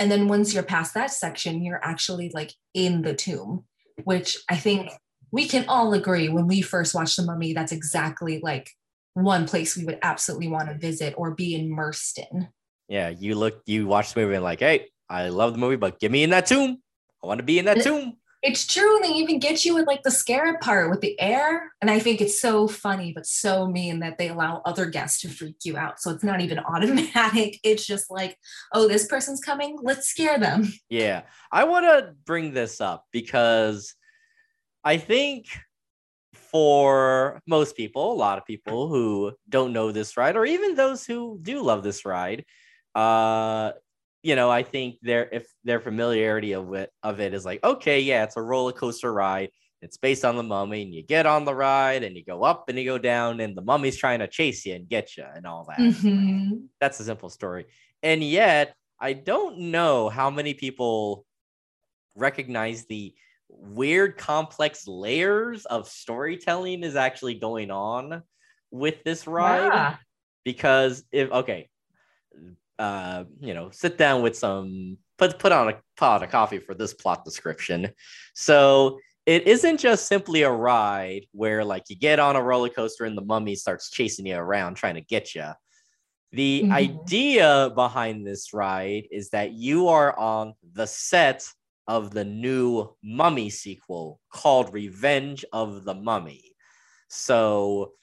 And 0.00 0.10
then 0.10 0.28
once 0.28 0.54
you're 0.54 0.62
past 0.62 0.94
that 0.94 1.12
section, 1.12 1.62
you're 1.62 1.84
actually 1.84 2.30
like 2.32 2.54
in 2.72 3.02
the 3.02 3.14
tomb, 3.14 3.64
which 4.04 4.38
I 4.48 4.56
think 4.56 4.90
we 5.30 5.46
can 5.46 5.66
all 5.68 5.92
agree 5.92 6.30
when 6.30 6.46
we 6.46 6.62
first 6.62 6.94
watched 6.94 7.18
The 7.18 7.22
Mummy, 7.22 7.52
that's 7.52 7.70
exactly 7.70 8.40
like 8.42 8.70
one 9.12 9.46
place 9.46 9.76
we 9.76 9.84
would 9.84 9.98
absolutely 10.02 10.48
want 10.48 10.70
to 10.70 10.78
visit 10.78 11.14
or 11.18 11.32
be 11.32 11.54
immersed 11.54 12.18
in. 12.18 12.48
Yeah, 12.88 13.10
you 13.10 13.34
look, 13.34 13.60
you 13.66 13.86
watch 13.86 14.14
the 14.14 14.20
movie 14.20 14.34
and 14.34 14.42
like, 14.42 14.60
hey, 14.60 14.86
I 15.08 15.28
love 15.28 15.52
the 15.52 15.58
movie, 15.58 15.76
but 15.76 16.00
get 16.00 16.10
me 16.10 16.22
in 16.22 16.30
that 16.30 16.46
tomb. 16.46 16.78
I 17.22 17.26
want 17.26 17.38
to 17.38 17.44
be 17.44 17.58
in 17.58 17.66
that 17.66 17.82
tomb. 17.82 18.16
It's 18.42 18.66
true. 18.66 18.96
And 18.96 19.04
they 19.04 19.16
even 19.16 19.38
get 19.38 19.64
you 19.64 19.74
with 19.74 19.86
like 19.86 20.02
the 20.02 20.10
scarab 20.10 20.60
part 20.60 20.90
with 20.90 21.00
the 21.00 21.18
air. 21.20 21.72
And 21.82 21.90
I 21.90 21.98
think 21.98 22.20
it's 22.20 22.40
so 22.40 22.66
funny, 22.66 23.12
but 23.12 23.26
so 23.26 23.66
mean 23.66 24.00
that 24.00 24.16
they 24.16 24.28
allow 24.28 24.62
other 24.64 24.86
guests 24.86 25.20
to 25.20 25.28
freak 25.28 25.56
you 25.64 25.76
out. 25.76 26.00
So 26.00 26.10
it's 26.10 26.24
not 26.24 26.40
even 26.40 26.58
automatic. 26.60 27.58
It's 27.62 27.86
just 27.86 28.10
like, 28.10 28.38
oh, 28.72 28.88
this 28.88 29.06
person's 29.06 29.40
coming. 29.40 29.78
Let's 29.82 30.08
scare 30.08 30.38
them. 30.38 30.72
Yeah. 30.88 31.22
I 31.52 31.64
want 31.64 31.84
to 31.84 32.14
bring 32.24 32.52
this 32.52 32.80
up 32.80 33.06
because 33.12 33.94
I 34.84 34.96
think 34.96 35.46
for 36.34 37.40
most 37.46 37.76
people, 37.76 38.12
a 38.12 38.14
lot 38.14 38.38
of 38.38 38.46
people 38.46 38.88
who 38.88 39.32
don't 39.48 39.72
know 39.72 39.92
this 39.92 40.16
ride, 40.16 40.36
or 40.36 40.46
even 40.46 40.74
those 40.74 41.04
who 41.04 41.38
do 41.42 41.62
love 41.62 41.82
this 41.82 42.04
ride, 42.04 42.44
uh, 42.94 43.72
you 44.22 44.36
know, 44.36 44.50
I 44.50 44.62
think 44.62 44.96
their 45.02 45.28
if 45.32 45.46
their 45.64 45.80
familiarity 45.80 46.52
of 46.52 46.72
it 46.74 46.90
of 47.02 47.20
it 47.20 47.34
is 47.34 47.44
like, 47.44 47.62
okay, 47.64 48.00
yeah, 48.00 48.24
it's 48.24 48.36
a 48.36 48.42
roller 48.42 48.72
coaster 48.72 49.12
ride. 49.12 49.50
It's 49.82 49.96
based 49.96 50.26
on 50.26 50.36
the 50.36 50.42
mummy, 50.42 50.82
and 50.82 50.94
you 50.94 51.02
get 51.02 51.24
on 51.24 51.46
the 51.46 51.54
ride 51.54 52.02
and 52.02 52.14
you 52.14 52.22
go 52.22 52.42
up 52.42 52.68
and 52.68 52.78
you 52.78 52.84
go 52.84 52.98
down, 52.98 53.40
and 53.40 53.56
the 53.56 53.62
mummy's 53.62 53.96
trying 53.96 54.18
to 54.18 54.28
chase 54.28 54.66
you 54.66 54.74
and 54.74 54.88
get 54.88 55.16
you 55.16 55.24
and 55.34 55.46
all 55.46 55.64
that. 55.68 55.78
Mm-hmm. 55.78 56.66
That's 56.80 57.00
a 57.00 57.04
simple 57.04 57.30
story. 57.30 57.66
And 58.02 58.22
yet, 58.22 58.74
I 58.98 59.14
don't 59.14 59.58
know 59.70 60.10
how 60.10 60.28
many 60.30 60.52
people 60.52 61.24
recognize 62.14 62.84
the 62.86 63.14
weird, 63.48 64.18
complex 64.18 64.86
layers 64.86 65.64
of 65.64 65.88
storytelling 65.88 66.84
is 66.84 66.96
actually 66.96 67.34
going 67.34 67.70
on 67.70 68.22
with 68.70 69.02
this 69.02 69.26
ride. 69.26 69.72
Yeah. 69.72 69.96
Because 70.44 71.04
if 71.10 71.30
okay, 71.30 71.68
uh, 72.80 73.24
you 73.40 73.52
know, 73.52 73.68
sit 73.70 73.98
down 73.98 74.22
with 74.22 74.36
some 74.36 74.96
put 75.18 75.38
put 75.38 75.52
on 75.52 75.68
a 75.68 75.80
pot 75.98 76.22
of 76.22 76.30
coffee 76.30 76.58
for 76.58 76.74
this 76.74 76.94
plot 76.94 77.26
description. 77.26 77.90
So 78.34 78.98
it 79.26 79.46
isn't 79.46 79.78
just 79.78 80.06
simply 80.06 80.42
a 80.42 80.50
ride 80.50 81.26
where 81.32 81.62
like 81.62 81.84
you 81.90 81.96
get 81.96 82.18
on 82.18 82.36
a 82.36 82.42
roller 82.42 82.70
coaster 82.70 83.04
and 83.04 83.16
the 83.18 83.22
mummy 83.22 83.54
starts 83.54 83.90
chasing 83.90 84.24
you 84.24 84.36
around 84.36 84.74
trying 84.76 84.94
to 84.94 85.02
get 85.02 85.34
you. 85.34 85.50
The 86.32 86.62
Mhm. 86.64 86.72
idea 86.72 87.70
behind 87.74 88.26
this 88.26 88.54
ride 88.54 89.08
is 89.10 89.28
that 89.30 89.52
you 89.52 89.88
are 89.88 90.18
on 90.18 90.54
the 90.72 90.86
set 90.86 91.46
of 91.86 92.12
the 92.12 92.24
new 92.24 92.96
Mummy 93.02 93.50
sequel 93.50 94.20
called 94.32 94.72
Revenge 94.72 95.44
of 95.52 95.84
the 95.84 95.94
Mummy. 95.94 96.54
So, 97.08 97.94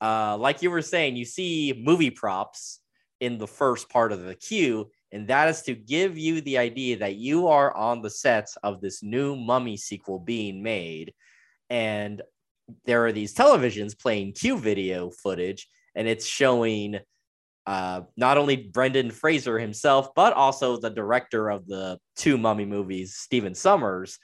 uh, 0.00 0.38
like 0.38 0.62
you 0.62 0.70
were 0.70 0.80
saying, 0.80 1.16
you 1.16 1.24
see 1.24 1.74
movie 1.76 2.10
props 2.10 2.81
in 3.22 3.38
the 3.38 3.46
first 3.46 3.88
part 3.88 4.10
of 4.10 4.24
the 4.24 4.34
queue, 4.34 4.90
and 5.12 5.28
that 5.28 5.48
is 5.48 5.62
to 5.62 5.76
give 5.76 6.18
you 6.18 6.40
the 6.40 6.58
idea 6.58 6.98
that 6.98 7.14
you 7.14 7.46
are 7.46 7.72
on 7.76 8.02
the 8.02 8.10
sets 8.10 8.56
of 8.64 8.80
this 8.80 9.00
new 9.00 9.36
Mummy 9.36 9.76
sequel 9.76 10.18
being 10.18 10.60
made. 10.60 11.14
And 11.70 12.20
there 12.84 13.06
are 13.06 13.12
these 13.12 13.32
televisions 13.32 13.96
playing 13.96 14.32
queue 14.32 14.58
video 14.58 15.10
footage, 15.10 15.68
and 15.94 16.08
it's 16.08 16.26
showing 16.26 16.98
uh, 17.64 18.00
not 18.16 18.38
only 18.38 18.56
Brendan 18.56 19.12
Fraser 19.12 19.56
himself, 19.56 20.08
but 20.16 20.32
also 20.32 20.76
the 20.76 20.90
director 20.90 21.48
of 21.48 21.64
the 21.68 22.00
two 22.16 22.36
Mummy 22.36 22.64
movies, 22.64 23.14
Stephen 23.14 23.52
Sommers, 23.52 24.18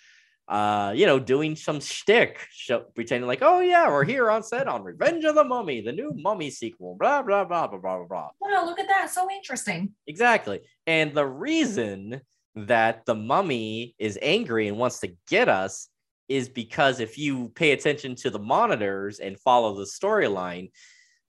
uh, 0.48 0.92
you 0.96 1.04
know, 1.04 1.18
doing 1.18 1.54
some 1.54 1.78
shtick, 1.78 2.46
show, 2.50 2.84
pretending 2.94 3.26
like, 3.26 3.42
oh 3.42 3.60
yeah, 3.60 3.88
we're 3.88 4.04
here 4.04 4.30
on 4.30 4.42
set 4.42 4.66
on 4.66 4.82
Revenge 4.82 5.24
of 5.24 5.34
the 5.34 5.44
Mummy, 5.44 5.82
the 5.82 5.92
new 5.92 6.12
Mummy 6.14 6.50
sequel, 6.50 6.96
blah 6.98 7.22
blah 7.22 7.44
blah 7.44 7.66
blah 7.66 7.78
blah 7.78 7.98
blah 7.98 8.06
blah. 8.06 8.28
Wow, 8.40 8.64
look 8.64 8.80
at 8.80 8.88
that. 8.88 9.10
So 9.10 9.30
interesting. 9.30 9.94
Exactly. 10.06 10.60
And 10.86 11.12
the 11.12 11.26
reason 11.26 12.22
that 12.54 13.04
the 13.04 13.14
mummy 13.14 13.94
is 13.98 14.18
angry 14.20 14.68
and 14.68 14.78
wants 14.78 15.00
to 15.00 15.14
get 15.28 15.48
us 15.48 15.88
is 16.28 16.48
because 16.48 17.00
if 17.00 17.16
you 17.18 17.50
pay 17.50 17.72
attention 17.72 18.14
to 18.14 18.30
the 18.30 18.38
monitors 18.38 19.18
and 19.18 19.38
follow 19.38 19.74
the 19.74 19.84
storyline, 19.84 20.70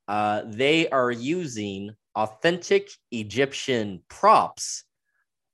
uh, 0.08 0.44
they 0.46 0.90
are 0.90 1.12
using 1.12 1.92
authentic 2.16 2.90
Egyptian 3.12 4.02
props 4.10 4.84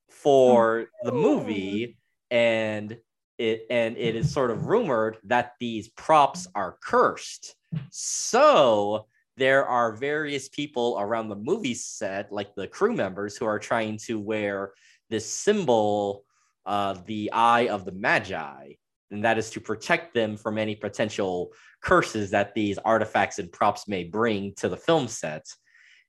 for 0.09 0.87
the 1.03 1.11
movie, 1.11 1.97
and 2.31 2.97
it 3.37 3.65
and 3.69 3.97
it 3.97 4.15
is 4.15 4.31
sort 4.31 4.51
of 4.51 4.67
rumored 4.67 5.17
that 5.23 5.53
these 5.59 5.89
props 5.89 6.47
are 6.55 6.77
cursed. 6.81 7.55
So 7.89 9.07
there 9.37 9.65
are 9.65 9.95
various 9.95 10.47
people 10.47 10.97
around 10.99 11.29
the 11.29 11.35
movie 11.35 11.73
set, 11.73 12.31
like 12.31 12.55
the 12.55 12.67
crew 12.67 12.93
members, 12.93 13.35
who 13.35 13.45
are 13.45 13.59
trying 13.59 13.97
to 14.05 14.19
wear 14.19 14.71
this 15.09 15.29
symbol, 15.29 16.23
uh, 16.65 16.95
the 17.05 17.31
Eye 17.33 17.67
of 17.67 17.85
the 17.85 17.91
Magi, 17.91 18.73
and 19.11 19.23
that 19.23 19.37
is 19.37 19.49
to 19.51 19.59
protect 19.59 20.13
them 20.13 20.37
from 20.37 20.57
any 20.57 20.75
potential 20.75 21.51
curses 21.81 22.31
that 22.31 22.55
these 22.55 22.77
artifacts 22.79 23.39
and 23.39 23.51
props 23.51 23.87
may 23.87 24.03
bring 24.03 24.53
to 24.55 24.69
the 24.69 24.77
film 24.77 25.07
set. 25.07 25.45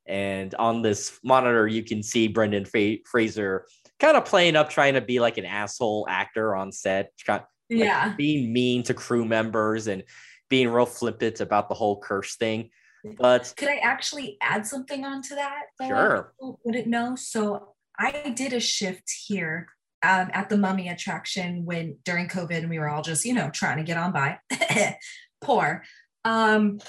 And 0.09 0.55
on 0.55 0.83
this 0.83 1.19
monitor, 1.25 1.67
you 1.67 1.83
can 1.83 2.03
see 2.03 2.29
Brendan 2.29 2.65
Fra- 2.65 2.99
Fraser 3.11 3.67
kind 3.99 4.17
of 4.17 4.25
playing 4.25 4.57
up, 4.57 4.71
trying 4.71 4.95
to 4.95 5.01
be 5.01 5.21
like 5.21 5.39
an 5.39 5.45
asshole 5.45 6.07
actor 6.09 6.55
on 6.55 6.71
set, 6.73 7.11
like, 7.27 7.45
Yeah. 7.69 8.15
being 8.17 8.53
mean 8.53 8.83
to 8.85 8.95
crew 8.95 9.25
members 9.25 9.87
and 9.89 10.05
being 10.49 10.69
real 10.69 10.87
flippant 10.87 11.41
about 11.41 11.69
the 11.69 11.75
whole 11.75 12.01
curse 12.01 12.37
thing. 12.37 12.71
But 13.19 13.53
Could 13.57 13.69
I 13.69 13.77
actually 13.77 14.37
add 14.41 14.67
something 14.67 15.05
onto 15.05 15.35
that? 15.37 15.63
that 15.79 15.89
Sure. 15.89 16.35
Wouldn't 16.41 16.87
know. 16.89 17.17
So 17.17 17.75
I 17.99 18.31
did 18.37 18.53
a 18.53 18.61
shift 18.61 19.11
here 19.27 19.69
um, 20.03 20.29
at 20.33 20.49
the 20.49 20.57
Mummy 20.57 20.89
attraction 20.89 21.65
when 21.65 21.99
during 22.05 22.29
COVID 22.29 22.59
and 22.59 22.71
we 22.71 22.79
were 22.79 22.89
all 22.89 23.03
just 23.03 23.25
you 23.25 23.33
know 23.33 23.49
trying 23.51 23.79
to 23.79 23.83
get 23.83 23.97
on 23.97 24.13
by. 24.13 24.39
Poor. 25.41 25.85
Um, 26.25 26.81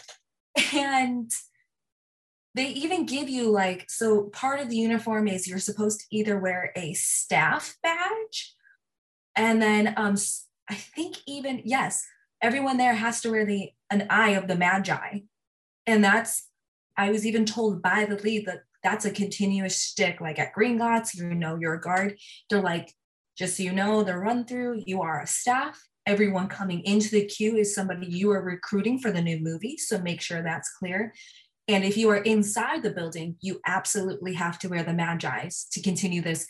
and 0.74 1.32
they 2.58 2.68
even 2.68 3.06
give 3.06 3.30
you 3.30 3.50
like 3.50 3.90
so 3.90 4.24
part 4.24 4.60
of 4.60 4.70
the 4.70 4.78
uniform 4.78 5.28
is 5.28 5.48
you're 5.48 5.60
supposed 5.60 6.00
to 6.00 6.06
either 6.12 6.40
wear 6.40 6.72
a 6.76 6.94
staff 6.94 7.76
badge 7.84 8.56
and 9.36 9.62
then 9.62 9.94
um 9.98 10.16
i 10.70 10.76
think 10.76 11.18
even 11.28 11.62
yes 11.66 12.06
everyone 12.42 12.78
there 12.78 12.96
has 12.96 13.22
to 13.22 13.32
wear 13.32 13.46
the 13.46 13.70
an 13.90 14.06
eye 14.10 14.32
of 14.32 14.48
the 14.48 14.56
magi. 14.56 15.20
And 15.86 16.04
that's 16.04 16.48
i 16.98 17.10
was 17.12 17.26
even 17.26 17.46
told 17.46 17.82
by 17.82 18.06
the 18.06 18.18
lead 18.18 18.46
that 18.46 18.64
that's 18.84 19.06
a 19.06 19.12
continuous 19.12 19.76
stick 19.76 20.22
like 20.22 20.40
at 20.40 20.54
Gringotts, 20.54 21.16
you 21.16 21.34
know 21.34 21.58
you're 21.60 21.74
a 21.74 21.82
guard. 21.82 22.18
They're 22.50 22.62
like 22.62 22.94
just 23.38 23.58
so 23.58 23.64
you 23.64 23.74
know 23.74 24.04
the 24.04 24.18
run 24.18 24.46
through 24.46 24.84
you 24.86 25.02
are 25.02 25.22
a 25.22 25.28
staff. 25.28 25.82
Everyone 26.06 26.48
coming 26.48 26.82
into 26.86 27.10
the 27.10 27.26
queue 27.26 27.58
is 27.58 27.76
somebody 27.76 28.08
you 28.08 28.32
are 28.32 28.42
recruiting 28.42 28.98
for 28.98 29.12
the 29.12 29.22
new 29.22 29.40
movie 29.40 29.78
so 29.78 30.00
make 30.00 30.22
sure 30.22 30.42
that's 30.42 30.72
clear 30.78 31.14
and 31.68 31.84
if 31.84 31.98
you 31.98 32.10
are 32.10 32.18
inside 32.18 32.84
the 32.84 32.92
building, 32.92 33.36
you 33.42 33.60
absolutely 33.66 34.34
have 34.34 34.58
to 34.60 34.70
wear 34.70 34.84
the 34.84 34.94
magi's 34.94 35.66
to 35.72 35.82
continue 35.82 36.22
this, 36.22 36.48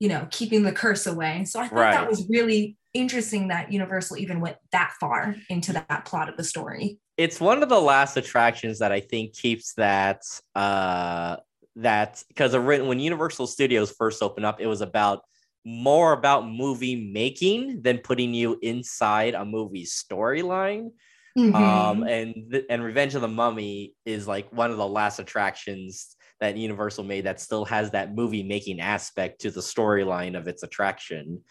you 0.00 0.08
know, 0.08 0.26
keeping 0.30 0.62
the 0.62 0.72
curse 0.72 1.06
away. 1.06 1.44
So 1.44 1.60
I 1.60 1.68
thought 1.68 1.74
Right. 1.76 1.92
that 1.92 2.08
was 2.08 2.26
really 2.28 2.76
interesting 2.94 3.48
that 3.48 3.72
Universal 3.72 4.16
even 4.18 4.40
went 4.40 4.56
that 4.72 4.94
far 4.98 5.36
into 5.50 5.72
that 5.74 6.04
plot 6.04 6.28
of 6.28 6.36
the 6.36 6.44
story. 6.44 6.98
it's 7.16 7.40
one 7.40 7.62
of 7.62 7.68
the 7.68 7.80
last 7.80 8.16
attractions 8.16 8.78
that 8.78 8.92
I 8.92 9.00
think 9.00 9.34
keeps 9.34 9.74
that 9.74 10.22
uh 10.54 11.36
that 11.76 12.24
because 12.28 12.56
when 12.56 12.98
Universal 13.00 13.48
Studios 13.48 13.92
first 13.92 14.22
opened 14.22 14.46
up, 14.46 14.60
it 14.60 14.66
was 14.66 14.80
about 14.80 15.22
more 15.64 16.12
about 16.12 16.48
movie 16.48 17.10
making 17.12 17.82
than 17.82 17.98
putting 17.98 18.32
you 18.34 18.58
inside 18.62 19.34
a 19.34 19.44
movie 19.44 19.84
storyline. 19.84 20.90
Mm-hmm. 21.38 21.54
Um, 21.54 22.02
and 22.02 22.50
th- 22.50 22.64
and 22.68 22.82
Revenge 22.82 23.14
of 23.14 23.20
the 23.20 23.28
Mummy 23.28 23.94
is 24.04 24.26
like 24.26 24.52
one 24.52 24.70
of 24.72 24.76
the 24.76 24.86
last 24.86 25.20
attractions 25.20 26.16
that 26.40 26.56
Universal 26.56 27.04
made 27.04 27.24
that 27.24 27.40
still 27.40 27.64
has 27.66 27.92
that 27.92 28.14
movie 28.14 28.42
making 28.42 28.80
aspect 28.80 29.40
to 29.42 29.50
the 29.50 29.60
storyline 29.60 30.36
of 30.36 30.48
its 30.48 30.62
attraction. 30.62 31.42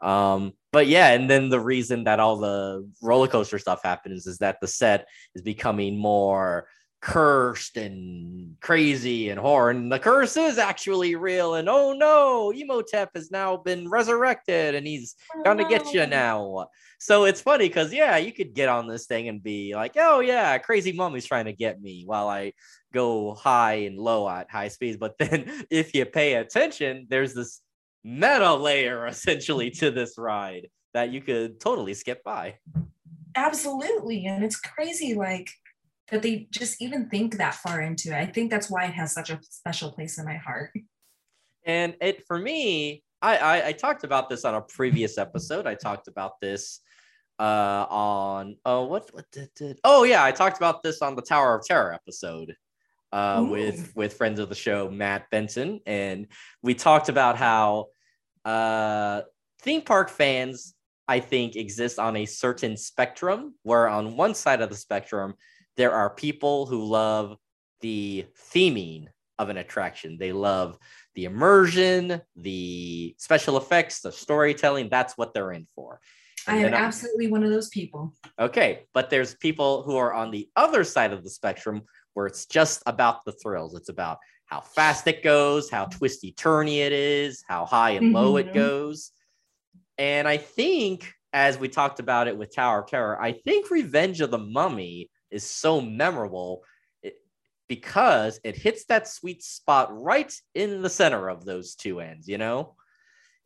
Um, 0.00 0.52
but 0.72 0.86
yeah, 0.86 1.12
and 1.12 1.30
then 1.30 1.48
the 1.48 1.60
reason 1.60 2.04
that 2.04 2.20
all 2.20 2.36
the 2.36 2.88
roller 3.02 3.28
coaster 3.28 3.58
stuff 3.58 3.80
happens 3.82 4.26
is 4.26 4.38
that 4.38 4.58
the 4.60 4.66
set 4.66 5.06
is 5.34 5.42
becoming 5.42 5.96
more 5.96 6.68
cursed 7.04 7.76
and 7.76 8.56
crazy 8.62 9.28
and 9.28 9.38
horror. 9.38 9.68
And 9.68 9.92
the 9.92 9.98
curse 9.98 10.38
is 10.38 10.56
actually 10.56 11.16
real. 11.16 11.54
And 11.54 11.68
oh 11.68 11.92
no, 11.92 12.50
Imhotep 12.50 13.10
has 13.14 13.30
now 13.30 13.58
been 13.58 13.90
resurrected 13.90 14.74
and 14.74 14.86
he's 14.86 15.14
gonna 15.44 15.68
get 15.68 15.92
you 15.92 16.00
oh. 16.00 16.06
now. 16.06 16.66
So 16.98 17.24
it's 17.24 17.42
funny 17.42 17.68
because 17.68 17.92
yeah, 17.92 18.16
you 18.16 18.32
could 18.32 18.54
get 18.54 18.70
on 18.70 18.88
this 18.88 19.06
thing 19.06 19.28
and 19.28 19.42
be 19.42 19.74
like, 19.74 19.92
oh 19.96 20.20
yeah, 20.20 20.56
crazy 20.56 20.92
mummy's 20.92 21.26
trying 21.26 21.44
to 21.44 21.52
get 21.52 21.80
me 21.80 22.04
while 22.06 22.26
I 22.26 22.54
go 22.94 23.34
high 23.34 23.84
and 23.84 23.98
low 23.98 24.26
at 24.26 24.50
high 24.50 24.68
speeds. 24.68 24.96
But 24.96 25.18
then 25.18 25.66
if 25.70 25.94
you 25.94 26.06
pay 26.06 26.34
attention, 26.34 27.06
there's 27.10 27.34
this 27.34 27.60
meta 28.02 28.54
layer 28.54 29.06
essentially 29.08 29.70
to 29.72 29.90
this 29.90 30.16
ride 30.16 30.68
that 30.94 31.12
you 31.12 31.20
could 31.20 31.60
totally 31.60 31.92
skip 31.92 32.24
by. 32.24 32.54
Absolutely. 33.36 34.24
And 34.24 34.42
it's 34.42 34.58
crazy, 34.58 35.12
like 35.12 35.50
that 36.08 36.22
they 36.22 36.48
just 36.50 36.80
even 36.82 37.08
think 37.08 37.38
that 37.38 37.54
far 37.54 37.80
into 37.80 38.10
it. 38.10 38.16
I 38.16 38.26
think 38.26 38.50
that's 38.50 38.70
why 38.70 38.84
it 38.84 38.94
has 38.94 39.12
such 39.12 39.30
a 39.30 39.40
special 39.42 39.92
place 39.92 40.18
in 40.18 40.24
my 40.24 40.36
heart. 40.36 40.70
And 41.66 41.96
it 42.02 42.26
for 42.26 42.38
me, 42.38 43.02
I, 43.22 43.38
I, 43.38 43.66
I 43.68 43.72
talked 43.72 44.04
about 44.04 44.28
this 44.28 44.44
on 44.44 44.54
a 44.54 44.60
previous 44.60 45.16
episode. 45.16 45.66
I 45.66 45.74
talked 45.74 46.08
about 46.08 46.38
this 46.42 46.80
uh 47.38 47.86
on 47.90 48.56
oh 48.64 48.84
what 48.84 49.12
what 49.12 49.24
did, 49.32 49.50
did 49.56 49.80
oh 49.82 50.04
yeah 50.04 50.22
I 50.22 50.30
talked 50.30 50.56
about 50.56 50.84
this 50.84 51.02
on 51.02 51.16
the 51.16 51.22
Tower 51.22 51.56
of 51.56 51.66
Terror 51.66 51.92
episode 51.92 52.54
uh 53.12 53.40
Ooh. 53.40 53.46
with 53.46 53.92
with 53.96 54.14
friends 54.14 54.38
of 54.38 54.48
the 54.48 54.54
show 54.54 54.88
Matt 54.88 55.28
Benson 55.30 55.80
and 55.84 56.28
we 56.62 56.74
talked 56.74 57.08
about 57.08 57.36
how 57.36 57.86
uh 58.44 59.22
theme 59.62 59.82
park 59.82 60.10
fans 60.10 60.74
I 61.08 61.18
think 61.18 61.56
exist 61.56 61.98
on 61.98 62.16
a 62.16 62.24
certain 62.24 62.76
spectrum 62.76 63.54
where 63.64 63.88
on 63.88 64.16
one 64.16 64.34
side 64.34 64.60
of 64.60 64.70
the 64.70 64.76
spectrum 64.76 65.34
there 65.76 65.92
are 65.92 66.10
people 66.10 66.66
who 66.66 66.84
love 66.84 67.36
the 67.80 68.26
theming 68.52 69.06
of 69.38 69.48
an 69.48 69.56
attraction. 69.56 70.16
They 70.18 70.32
love 70.32 70.78
the 71.14 71.24
immersion, 71.24 72.20
the 72.36 73.14
special 73.18 73.56
effects, 73.56 74.00
the 74.00 74.12
storytelling. 74.12 74.88
That's 74.88 75.18
what 75.18 75.34
they're 75.34 75.52
in 75.52 75.66
for. 75.74 76.00
And 76.46 76.58
I 76.58 76.68
am 76.68 76.74
absolutely 76.74 77.28
one 77.28 77.42
of 77.42 77.50
those 77.50 77.68
people. 77.68 78.14
Okay, 78.38 78.86
but 78.92 79.10
there's 79.10 79.34
people 79.34 79.82
who 79.82 79.96
are 79.96 80.12
on 80.12 80.30
the 80.30 80.48
other 80.56 80.84
side 80.84 81.12
of 81.12 81.24
the 81.24 81.30
spectrum 81.30 81.82
where 82.12 82.26
it's 82.26 82.46
just 82.46 82.82
about 82.86 83.24
the 83.24 83.32
thrills. 83.32 83.74
It's 83.74 83.88
about 83.88 84.18
how 84.46 84.60
fast 84.60 85.06
it 85.06 85.22
goes, 85.22 85.70
how 85.70 85.86
twisty 85.86 86.32
turny 86.32 86.78
it 86.78 86.92
is, 86.92 87.42
how 87.48 87.64
high 87.64 87.90
and 87.90 88.12
low 88.12 88.34
mm-hmm. 88.34 88.48
it 88.48 88.54
goes. 88.54 89.10
And 89.96 90.28
I 90.28 90.36
think, 90.36 91.12
as 91.32 91.58
we 91.58 91.68
talked 91.68 91.98
about 91.98 92.28
it 92.28 92.36
with 92.36 92.54
Tower 92.54 92.82
of 92.82 92.88
Terror, 92.88 93.20
I 93.20 93.32
think 93.32 93.70
Revenge 93.70 94.20
of 94.20 94.30
the 94.30 94.38
Mummy 94.38 95.10
is 95.34 95.44
so 95.44 95.80
memorable 95.80 96.62
because 97.68 98.40
it 98.44 98.56
hits 98.56 98.84
that 98.84 99.08
sweet 99.08 99.42
spot 99.42 99.88
right 99.90 100.32
in 100.54 100.82
the 100.82 100.88
center 100.88 101.28
of 101.28 101.44
those 101.44 101.74
two 101.74 102.00
ends, 102.00 102.28
you 102.28 102.38
know? 102.38 102.76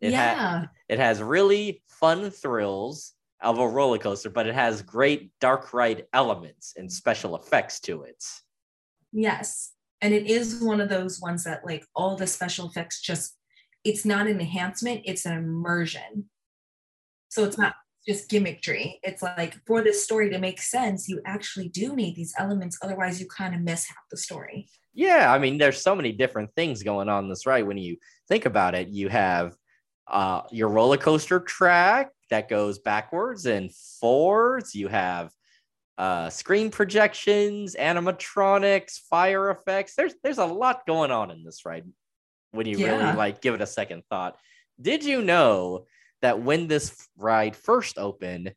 It 0.01 0.13
yeah. 0.13 0.35
Ha- 0.35 0.71
it 0.89 0.99
has 0.99 1.23
really 1.23 1.83
fun 1.89 2.31
thrills 2.31 3.15
of 3.41 3.59
a 3.59 3.69
roller 3.69 3.99
coaster, 3.99 4.31
but 4.31 4.47
it 4.47 4.55
has 4.55 4.83
great 4.83 5.31
dark 5.41 5.73
ride 5.73 6.07
elements 6.13 6.75
and 6.77 6.93
special 6.93 7.37
effects 7.37 7.81
to 7.81 8.03
it. 8.03 8.23
Yes. 9.13 9.73
And 10.01 10.13
it 10.13 10.27
is 10.27 10.61
one 10.61 10.81
of 10.81 10.89
those 10.89 11.21
ones 11.21 11.45
that 11.45 11.65
like 11.65 11.85
all 11.95 12.17
the 12.17 12.27
special 12.27 12.69
effects 12.69 13.01
just 13.01 13.35
it's 13.85 14.05
not 14.05 14.27
an 14.27 14.41
enhancement, 14.41 15.03
it's 15.05 15.25
an 15.25 15.39
immersion. 15.39 16.29
So 17.29 17.45
it's 17.45 17.59
not 17.59 17.75
just 18.09 18.31
gimmickry. 18.31 18.95
It's 19.03 19.23
like 19.23 19.55
for 19.67 19.83
this 19.83 20.03
story 20.03 20.31
to 20.31 20.39
make 20.39 20.63
sense, 20.63 21.09
you 21.09 21.21
actually 21.27 21.69
do 21.69 21.95
need 21.95 22.17
these 22.17 22.35
elements. 22.39 22.79
Otherwise, 22.83 23.21
you 23.21 23.27
kind 23.27 23.55
of 23.55 23.61
miss 23.61 23.87
half 23.87 23.99
the 24.11 24.17
story. 24.17 24.69
Yeah, 24.95 25.33
I 25.33 25.39
mean, 25.39 25.59
there's 25.59 25.83
so 25.83 25.95
many 25.95 26.13
different 26.13 26.51
things 26.57 26.83
going 26.83 27.09
on 27.09 27.29
this 27.29 27.47
ride. 27.47 27.67
When 27.67 27.77
you 27.77 27.99
think 28.27 28.47
about 28.47 28.75
it, 28.75 28.89
you 28.89 29.11
have 29.11 29.55
uh, 30.09 30.43
your 30.51 30.71
roller 30.71 30.97
coaster 30.97 31.39
track 31.39 32.11
that 32.31 32.49
goes 32.49 32.79
backwards 32.79 33.45
and 33.45 33.71
forwards. 34.01 34.75
You 34.75 34.89
have 34.89 35.31
uh, 35.99 36.31
screen 36.31 36.71
projections, 36.71 37.77
animatronics, 37.77 39.01
fire 39.11 39.51
effects. 39.51 39.95
There's 39.95 40.15
there's 40.25 40.39
a 40.39 40.47
lot 40.47 40.87
going 40.87 41.11
on 41.11 41.31
in 41.31 41.45
this 41.45 41.67
ride. 41.67 41.85
When 42.53 42.67
you 42.67 42.79
yeah. 42.79 42.97
really 42.97 43.17
like 43.17 43.43
give 43.43 43.55
it 43.55 43.61
a 43.61 43.67
second 43.67 44.03
thought, 44.09 44.37
did 44.81 45.05
you 45.05 45.21
know 45.21 45.85
that 46.23 46.43
when 46.43 46.67
this 46.67 47.09
ride 47.17 47.57
first 47.57 47.99
opened, 47.99 48.55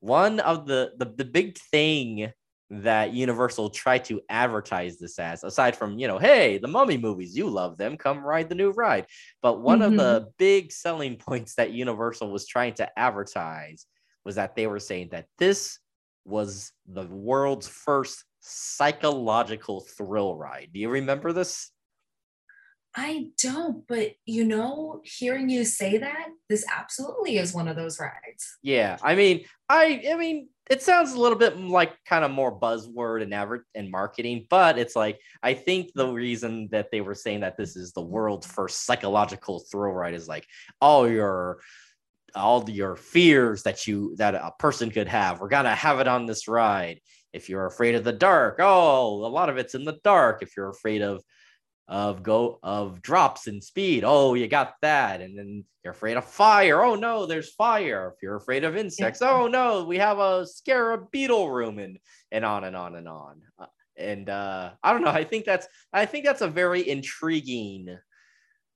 one 0.00 0.40
of 0.40 0.66
the, 0.66 0.92
the, 0.98 1.06
the 1.06 1.24
big 1.24 1.56
thing 1.56 2.32
that 2.70 3.12
Universal 3.12 3.70
tried 3.70 4.04
to 4.06 4.20
advertise 4.28 4.98
this 4.98 5.18
as, 5.18 5.44
aside 5.44 5.76
from, 5.76 5.98
you 5.98 6.08
know, 6.08 6.18
hey, 6.18 6.58
the 6.58 6.68
mummy 6.68 6.98
movies, 6.98 7.36
you 7.36 7.48
love 7.48 7.76
them, 7.76 7.96
come 7.96 8.24
ride 8.24 8.48
the 8.48 8.54
new 8.54 8.70
ride. 8.70 9.06
But 9.42 9.60
one 9.60 9.80
mm-hmm. 9.80 9.92
of 9.92 9.98
the 9.98 10.20
mm-hmm. 10.20 10.28
big 10.38 10.72
selling 10.72 11.16
points 11.28 11.54
that 11.54 11.72
Universal 11.72 12.30
was 12.30 12.46
trying 12.46 12.74
to 12.74 12.98
advertise 12.98 13.86
was 14.24 14.36
that 14.36 14.56
they 14.56 14.66
were 14.66 14.80
saying 14.80 15.10
that 15.12 15.26
this 15.38 15.78
was 16.24 16.72
the 16.86 17.04
world's 17.04 17.68
first 17.68 18.24
psychological 18.40 19.80
thrill 19.80 20.34
ride. 20.36 20.70
Do 20.72 20.80
you 20.80 20.88
remember 20.88 21.32
this? 21.32 21.70
I 22.96 23.28
don't, 23.42 23.86
but 23.88 24.12
you 24.24 24.44
know, 24.44 25.00
hearing 25.04 25.48
you 25.48 25.64
say 25.64 25.98
that, 25.98 26.28
this 26.48 26.64
absolutely 26.72 27.38
is 27.38 27.52
one 27.52 27.66
of 27.66 27.76
those 27.76 27.98
rides. 27.98 28.58
Yeah, 28.62 28.98
I 29.02 29.16
mean, 29.16 29.44
I, 29.68 30.02
I 30.12 30.14
mean, 30.14 30.48
it 30.70 30.82
sounds 30.82 31.12
a 31.12 31.20
little 31.20 31.36
bit 31.36 31.58
like 31.58 31.92
kind 32.04 32.24
of 32.24 32.30
more 32.30 32.58
buzzword 32.58 33.22
and 33.22 33.34
ever 33.34 33.66
and 33.74 33.90
marketing, 33.90 34.46
but 34.48 34.78
it's 34.78 34.96
like 34.96 35.18
I 35.42 35.54
think 35.54 35.90
the 35.94 36.08
reason 36.08 36.68
that 36.70 36.90
they 36.90 37.00
were 37.00 37.14
saying 37.14 37.40
that 37.40 37.56
this 37.56 37.76
is 37.76 37.92
the 37.92 38.00
world's 38.00 38.46
first 38.46 38.84
psychological 38.86 39.60
thrill 39.70 39.92
ride 39.92 40.14
is 40.14 40.28
like 40.28 40.46
all 40.80 41.08
your 41.08 41.60
all 42.34 42.68
your 42.68 42.96
fears 42.96 43.62
that 43.64 43.86
you 43.86 44.14
that 44.16 44.34
a 44.34 44.52
person 44.58 44.90
could 44.90 45.08
have. 45.08 45.40
We're 45.40 45.48
gonna 45.48 45.74
have 45.74 46.00
it 46.00 46.08
on 46.08 46.26
this 46.26 46.48
ride. 46.48 47.00
If 47.32 47.48
you're 47.48 47.66
afraid 47.66 47.96
of 47.96 48.04
the 48.04 48.12
dark, 48.12 48.56
oh, 48.60 49.26
a 49.26 49.28
lot 49.28 49.48
of 49.48 49.58
it's 49.58 49.74
in 49.74 49.84
the 49.84 49.98
dark. 50.04 50.42
If 50.42 50.56
you're 50.56 50.70
afraid 50.70 51.02
of 51.02 51.22
of 51.86 52.22
go 52.22 52.58
of 52.62 53.02
drops 53.02 53.46
in 53.46 53.60
speed. 53.60 54.04
Oh, 54.06 54.34
you 54.34 54.48
got 54.48 54.74
that. 54.80 55.20
And 55.20 55.38
then 55.38 55.64
you're 55.82 55.92
afraid 55.92 56.16
of 56.16 56.24
fire. 56.24 56.82
Oh 56.82 56.94
no, 56.94 57.26
there's 57.26 57.52
fire. 57.52 58.12
If 58.14 58.22
you're 58.22 58.36
afraid 58.36 58.64
of 58.64 58.76
insects, 58.76 59.20
yeah. 59.20 59.30
oh 59.30 59.46
no, 59.48 59.84
we 59.84 59.98
have 59.98 60.18
a 60.18 60.46
scarab 60.46 61.10
beetle 61.10 61.50
room 61.50 61.78
and 61.78 61.98
and 62.32 62.44
on 62.44 62.64
and 62.64 62.76
on 62.76 62.96
and 62.96 63.08
on. 63.08 63.42
Uh, 63.58 63.66
and 63.96 64.28
uh, 64.28 64.70
I 64.82 64.92
don't 64.92 65.02
know. 65.02 65.10
I 65.10 65.24
think 65.24 65.44
that's 65.44 65.66
I 65.92 66.06
think 66.06 66.24
that's 66.24 66.40
a 66.40 66.48
very 66.48 66.88
intriguing 66.88 67.96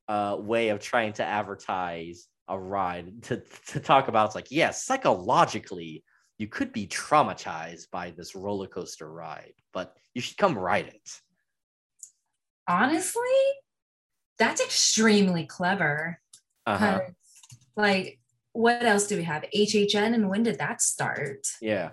uh, 0.07 0.37
way 0.39 0.69
of 0.69 0.81
trying 0.81 1.15
to 1.15 1.25
advertise 1.25 2.27
a 2.47 2.59
ride 2.59 3.23
to 3.25 3.43
to 3.69 3.81
talk 3.81 4.09
about. 4.09 4.27
It's 4.27 4.35
like 4.35 4.51
yes, 4.51 4.85
psychologically 4.85 6.05
you 6.37 6.47
could 6.47 6.73
be 6.73 6.87
traumatized 6.87 7.91
by 7.91 8.11
this 8.11 8.37
roller 8.37 8.69
coaster 8.69 9.11
ride, 9.11 9.55
but 9.73 9.97
you 10.15 10.21
should 10.21 10.37
come 10.37 10.57
ride 10.57 10.87
it 10.87 11.21
honestly, 12.69 13.23
that's 14.39 14.61
extremely 14.61 15.47
clever. 15.47 16.21
Uh-huh. 16.67 17.01
Like, 17.77 18.21
what 18.53 18.85
else 18.85 19.07
do 19.07 19.17
we 19.17 19.25
have? 19.25 19.45
HHN, 19.55 20.15
and 20.15 20.29
when 20.29 20.43
did 20.43 20.59
that 20.59 20.83
start? 20.83 21.47
Yeah. 21.61 21.91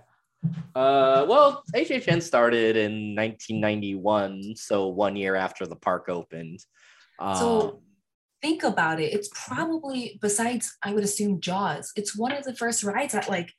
Uh, 0.76 1.26
well, 1.28 1.64
HHN 1.74 2.22
started 2.22 2.76
in 2.76 3.16
1991, 3.16 4.56
so 4.56 4.88
one 4.88 5.16
year 5.16 5.36
after 5.36 5.66
the 5.66 5.76
park 5.76 6.10
opened. 6.10 6.60
Um, 7.20 7.36
so 7.36 7.82
think 8.42 8.64
about 8.64 9.00
it. 9.00 9.14
It's 9.14 9.30
probably 9.34 10.20
besides, 10.22 10.78
I 10.84 10.94
would 10.94 11.04
assume 11.04 11.40
Jaws. 11.40 11.92
It's 11.96 12.16
one 12.16 12.32
of 12.32 12.44
the 12.44 12.56
first 12.56 12.84
rides 12.84 13.14
that 13.14 13.30
like 13.30 13.54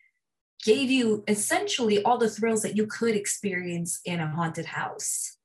gave 0.65 0.91
you 0.91 1.25
essentially 1.27 2.03
all 2.03 2.19
the 2.19 2.31
thrills 2.31 2.63
that 2.63 2.77
you 2.77 2.87
could 2.87 3.17
experience 3.17 4.01
in 4.05 4.21
a 4.21 4.29
haunted 4.29 4.67
house. 4.67 5.36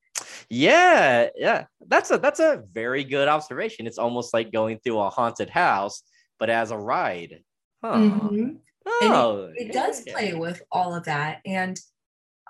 Yeah, 0.49 1.29
yeah. 1.35 1.65
That's 1.87 2.11
a 2.11 2.17
that's 2.17 2.39
a 2.39 2.63
very 2.71 3.03
good 3.03 3.27
observation. 3.27 3.87
It's 3.87 3.97
almost 3.97 4.33
like 4.33 4.51
going 4.51 4.79
through 4.83 4.99
a 4.99 5.09
haunted 5.09 5.49
house, 5.49 6.03
but 6.39 6.49
as 6.49 6.71
a 6.71 6.77
ride. 6.77 7.43
Huh. 7.83 7.95
Mm-hmm. 7.95 8.49
Oh, 8.85 9.51
it, 9.55 9.67
it, 9.67 9.73
does 9.73 10.01
play 10.01 10.33
with 10.33 10.61
all 10.71 10.95
of 10.95 11.05
that. 11.05 11.39
And 11.45 11.79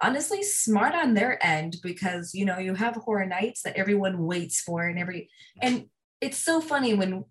honestly 0.02 0.42
smart 0.44 0.96
on 0.96 1.14
their 1.14 1.44
end 1.46 1.78
because 1.84 2.34
you 2.34 2.46
know 2.46 2.58
you 2.58 2.74
have 2.74 2.96
horror 2.96 3.26
nights 3.26 3.62
that 3.62 3.76
everyone 3.76 4.26
waits 4.26 4.60
for 4.62 4.88
and 4.88 4.98
every 4.98 5.30
and 5.62 5.86
it's 6.20 6.38
so 6.38 6.60
funny 6.60 6.94
when 6.94 7.24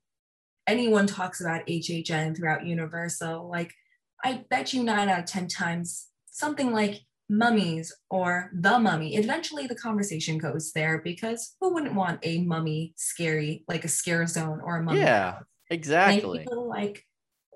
anyone 0.67 1.07
talks 1.07 1.41
about 1.41 1.67
HHN 1.67 2.37
throughout 2.37 2.65
Universal 2.65 3.51
like 3.51 3.75
I 4.23 4.45
bet 4.49 4.73
you 4.73 4.85
9 4.85 5.09
out 5.09 5.19
of 5.19 5.25
10 5.25 5.49
times 5.49 6.07
something 6.27 6.73
like 6.73 7.01
mummies 7.31 7.95
or 8.11 8.51
the 8.53 8.77
mummy 8.77 9.15
eventually 9.15 9.69
the 9.69 9.75
conversation 9.75 10.37
goes 10.37 10.73
there 10.73 11.01
because 11.05 11.55
who 11.61 11.73
wouldn't 11.73 11.95
want 11.95 12.19
a 12.25 12.43
mummy 12.43 12.93
scary 12.97 13.65
like 13.69 13.85
a 13.85 13.89
scare 13.89 14.27
zone 14.27 14.61
or 14.65 14.79
a 14.79 14.83
mummy 14.83 14.99
Yeah, 14.99 15.39
exactly. 15.71 16.41
And 16.41 16.41
I 16.41 16.45
feel 16.45 16.69
like 16.69 17.07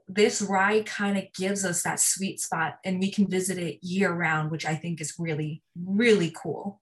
this 0.07 0.43
ride 0.43 0.87
kind 0.87 1.19
of 1.19 1.25
gives 1.37 1.65
us 1.65 1.83
that 1.83 1.99
sweet 1.99 2.41
spot 2.41 2.79
and 2.85 3.01
we 3.01 3.11
can 3.11 3.27
visit 3.27 3.59
it 3.59 3.79
year 3.83 4.13
round, 4.13 4.51
which 4.51 4.65
I 4.65 4.77
think 4.77 5.01
is 5.01 5.15
really, 5.19 5.63
really 5.85 6.33
cool. 6.41 6.81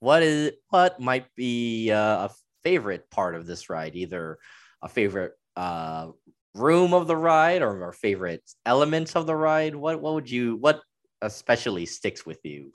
What 0.00 0.22
is 0.22 0.52
what 0.68 1.00
might 1.00 1.34
be 1.34 1.90
uh, 1.90 2.28
a 2.28 2.30
favorite 2.62 3.10
part 3.10 3.34
of 3.34 3.46
this 3.46 3.70
ride? 3.70 3.96
Either 3.96 4.38
a 4.82 4.88
favorite 4.88 5.32
uh, 5.56 6.08
room 6.54 6.94
of 6.94 7.06
the 7.06 7.16
ride 7.16 7.62
or 7.62 7.82
our 7.84 7.92
favorite 7.92 8.42
elements 8.66 9.16
of 9.16 9.26
the 9.26 9.34
ride. 9.34 9.74
What 9.74 10.00
what 10.00 10.14
would 10.14 10.30
you 10.30 10.56
what 10.56 10.80
especially 11.22 11.86
sticks 11.86 12.24
with 12.24 12.44
you? 12.44 12.72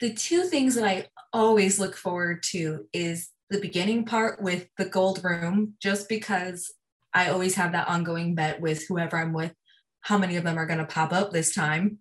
The 0.00 0.12
two 0.12 0.44
things 0.44 0.74
that 0.76 0.84
I 0.84 1.06
always 1.32 1.78
look 1.78 1.96
forward 1.96 2.42
to 2.50 2.86
is 2.92 3.30
the 3.50 3.60
beginning 3.60 4.04
part 4.04 4.40
with 4.40 4.68
the 4.76 4.84
gold 4.84 5.22
room, 5.24 5.74
just 5.80 6.08
because 6.08 6.72
I 7.14 7.30
always 7.30 7.54
have 7.54 7.72
that 7.72 7.88
ongoing 7.88 8.34
bet 8.34 8.60
with 8.60 8.86
whoever 8.86 9.16
I'm 9.16 9.32
with, 9.32 9.52
how 10.00 10.18
many 10.18 10.36
of 10.36 10.44
them 10.44 10.58
are 10.58 10.66
going 10.66 10.78
to 10.78 10.84
pop 10.84 11.12
up 11.12 11.32
this 11.32 11.54
time. 11.54 11.98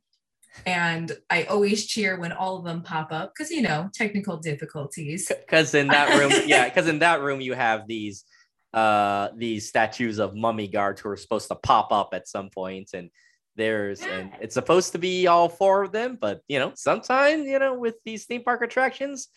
And 0.66 1.12
I 1.30 1.44
always 1.44 1.86
cheer 1.86 2.20
when 2.20 2.32
all 2.32 2.58
of 2.58 2.66
them 2.66 2.82
pop 2.82 3.12
up 3.12 3.34
because, 3.34 3.52
you 3.52 3.62
know, 3.62 3.90
technical 3.94 4.38
difficulties. 4.38 5.28
Because 5.28 5.74
in 5.74 5.88
that 5.88 6.18
room, 6.18 6.32
yeah, 6.48 6.66
because 6.66 6.88
in 6.88 7.00
that 7.00 7.22
room 7.22 7.42
you 7.42 7.54
have 7.54 7.88
these 7.88 8.26
uh 8.74 9.30
these 9.38 9.68
statues 9.68 10.20
of 10.20 10.36
mummy 10.36 10.68
guards 10.68 11.00
who 11.00 11.10
are 11.10 11.16
supposed 11.16 11.48
to 11.48 11.56
pop 11.56 11.92
up 11.92 12.10
at 12.12 12.28
some 12.28 12.50
point 12.50 12.90
and 12.94 13.10
there's 13.58 14.02
and 14.02 14.32
it's 14.40 14.54
supposed 14.54 14.92
to 14.92 14.98
be 14.98 15.28
all 15.28 15.50
four 15.50 15.84
of 15.84 15.92
them 15.92 16.18
but 16.20 16.42
you 16.48 16.60
know 16.60 16.72
sometimes 16.76 17.46
you 17.46 17.60
know 17.60 17.78
with 17.78 17.96
these 18.06 18.26
theme 18.26 18.44
park 18.44 18.62
attractions 18.62 19.28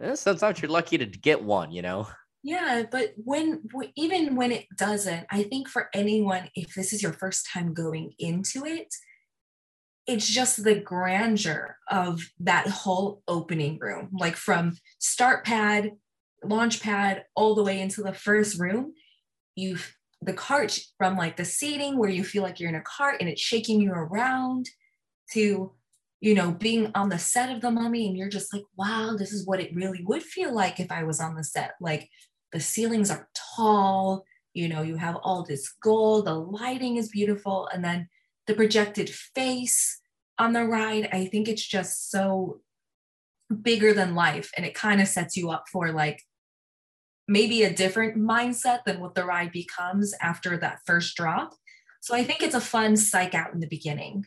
eh, 0.00 0.14
sometimes 0.14 0.60
you're 0.60 0.70
lucky 0.70 0.98
to 0.98 1.06
get 1.06 1.42
one 1.42 1.72
you 1.72 1.82
know 1.82 2.06
Yeah, 2.46 2.84
but 2.88 3.14
when 3.16 3.62
even 3.96 4.36
when 4.36 4.52
it 4.52 4.66
doesn't, 4.78 5.26
I 5.32 5.42
think 5.42 5.68
for 5.68 5.88
anyone, 5.92 6.48
if 6.54 6.74
this 6.74 6.92
is 6.92 7.02
your 7.02 7.12
first 7.12 7.48
time 7.52 7.74
going 7.74 8.12
into 8.20 8.64
it, 8.64 8.86
it's 10.06 10.28
just 10.28 10.62
the 10.62 10.76
grandeur 10.78 11.76
of 11.90 12.20
that 12.38 12.68
whole 12.68 13.20
opening 13.26 13.78
room, 13.80 14.10
like 14.12 14.36
from 14.36 14.76
start 15.00 15.44
pad, 15.44 15.92
launch 16.44 16.80
pad, 16.80 17.24
all 17.34 17.56
the 17.56 17.64
way 17.64 17.80
into 17.80 18.02
the 18.02 18.14
first 18.14 18.60
room. 18.60 18.94
You 19.56 19.78
the 20.26 20.32
cart 20.32 20.78
from 20.98 21.16
like 21.16 21.36
the 21.36 21.44
seating 21.44 21.96
where 21.96 22.10
you 22.10 22.24
feel 22.24 22.42
like 22.42 22.58
you're 22.58 22.68
in 22.68 22.74
a 22.74 22.82
cart 22.82 23.16
and 23.20 23.28
it's 23.28 23.40
shaking 23.40 23.80
you 23.80 23.92
around 23.92 24.68
to 25.32 25.72
you 26.20 26.34
know 26.34 26.50
being 26.50 26.90
on 26.94 27.08
the 27.08 27.18
set 27.18 27.54
of 27.54 27.62
the 27.62 27.70
mummy 27.70 28.08
and 28.08 28.16
you're 28.16 28.28
just 28.28 28.52
like 28.52 28.64
wow 28.76 29.14
this 29.16 29.32
is 29.32 29.46
what 29.46 29.60
it 29.60 29.74
really 29.74 30.02
would 30.04 30.22
feel 30.22 30.54
like 30.54 30.80
if 30.80 30.90
i 30.90 31.02
was 31.02 31.20
on 31.20 31.34
the 31.34 31.44
set. 31.44 31.72
Like 31.80 32.10
the 32.52 32.60
ceilings 32.60 33.10
are 33.10 33.28
tall 33.56 34.24
you 34.52 34.68
know 34.68 34.82
you 34.82 34.96
have 34.96 35.16
all 35.22 35.44
this 35.44 35.72
gold 35.82 36.26
the 36.26 36.34
lighting 36.34 36.96
is 36.96 37.08
beautiful 37.08 37.68
and 37.72 37.84
then 37.84 38.08
the 38.46 38.54
projected 38.54 39.08
face 39.10 40.00
on 40.38 40.52
the 40.52 40.64
ride 40.64 41.08
i 41.12 41.26
think 41.26 41.48
it's 41.48 41.66
just 41.66 42.10
so 42.10 42.60
bigger 43.62 43.92
than 43.92 44.14
life 44.14 44.50
and 44.56 44.66
it 44.66 44.74
kind 44.74 45.00
of 45.00 45.06
sets 45.06 45.36
you 45.36 45.50
up 45.50 45.64
for 45.70 45.92
like 45.92 46.22
maybe 47.28 47.62
a 47.62 47.72
different 47.72 48.16
mindset 48.16 48.84
than 48.84 49.00
what 49.00 49.14
the 49.14 49.24
ride 49.24 49.52
becomes 49.52 50.14
after 50.20 50.56
that 50.58 50.80
first 50.86 51.16
drop. 51.16 51.54
So 52.00 52.14
i 52.14 52.22
think 52.22 52.42
it's 52.42 52.54
a 52.54 52.60
fun 52.60 52.96
psych 52.96 53.34
out 53.34 53.52
in 53.52 53.60
the 53.60 53.66
beginning. 53.66 54.26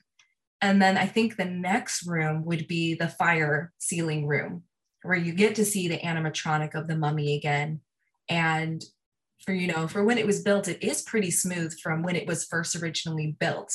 And 0.62 0.82
then 0.82 0.97
i 0.97 1.06
think 1.06 1.36
the 1.36 1.45
next 1.45 2.06
room 2.06 2.43
would 2.45 2.68
be 2.68 2.95
the 2.95 3.08
fire 3.08 3.72
ceiling 3.78 4.28
room 4.28 4.64
where 5.04 5.18
you 5.18 5.34
get 5.34 5.56
to 5.56 5.66
see 5.66 5.88
the 5.88 6.00
animatronic 6.00 6.76
of 6.76 6.88
the 6.88 6.97
mummy 6.97 7.36
again. 7.36 7.80
And 8.28 8.84
for 9.45 9.54
you 9.54 9.68
know 9.68 9.88
for 9.88 10.04
when 10.04 10.18
it 10.18 10.26
was 10.26 10.43
built 10.43 10.68
it 10.68 10.84
is 10.84 11.02
pretty 11.02 11.32
smooth 11.32 11.74
from 11.80 12.04
when 12.04 12.18
it 12.18 12.28
was 12.28 12.45
first 12.45 12.76
originally 12.76 13.38
built. 13.39 13.74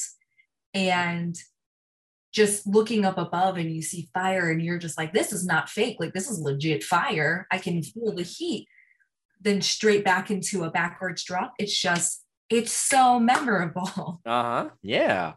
And 0.74 1.36
just 2.32 2.66
looking 2.66 3.04
up 3.04 3.16
above 3.16 3.56
and 3.56 3.72
you 3.72 3.80
see 3.80 4.10
fire 4.12 4.50
and 4.50 4.60
you're 4.60 4.78
just 4.78 4.98
like 4.98 5.14
this 5.14 5.32
is 5.32 5.46
not 5.46 5.70
fake. 5.70 5.96
Like 5.98 6.12
this 6.12 6.28
is 6.28 6.40
legit 6.40 6.84
fire. 6.84 7.46
I 7.50 7.58
can 7.58 7.82
feel 7.82 8.12
the 8.12 8.22
heat 8.22 8.66
then 9.44 9.60
straight 9.62 10.04
back 10.04 10.30
into 10.30 10.64
a 10.64 10.70
backwards 10.70 11.22
drop. 11.24 11.54
It's 11.58 11.78
just 11.78 12.24
it's 12.50 12.72
so 12.72 13.18
memorable. 13.20 14.20
Uh-huh. 14.26 14.70
Yeah. 14.82 15.34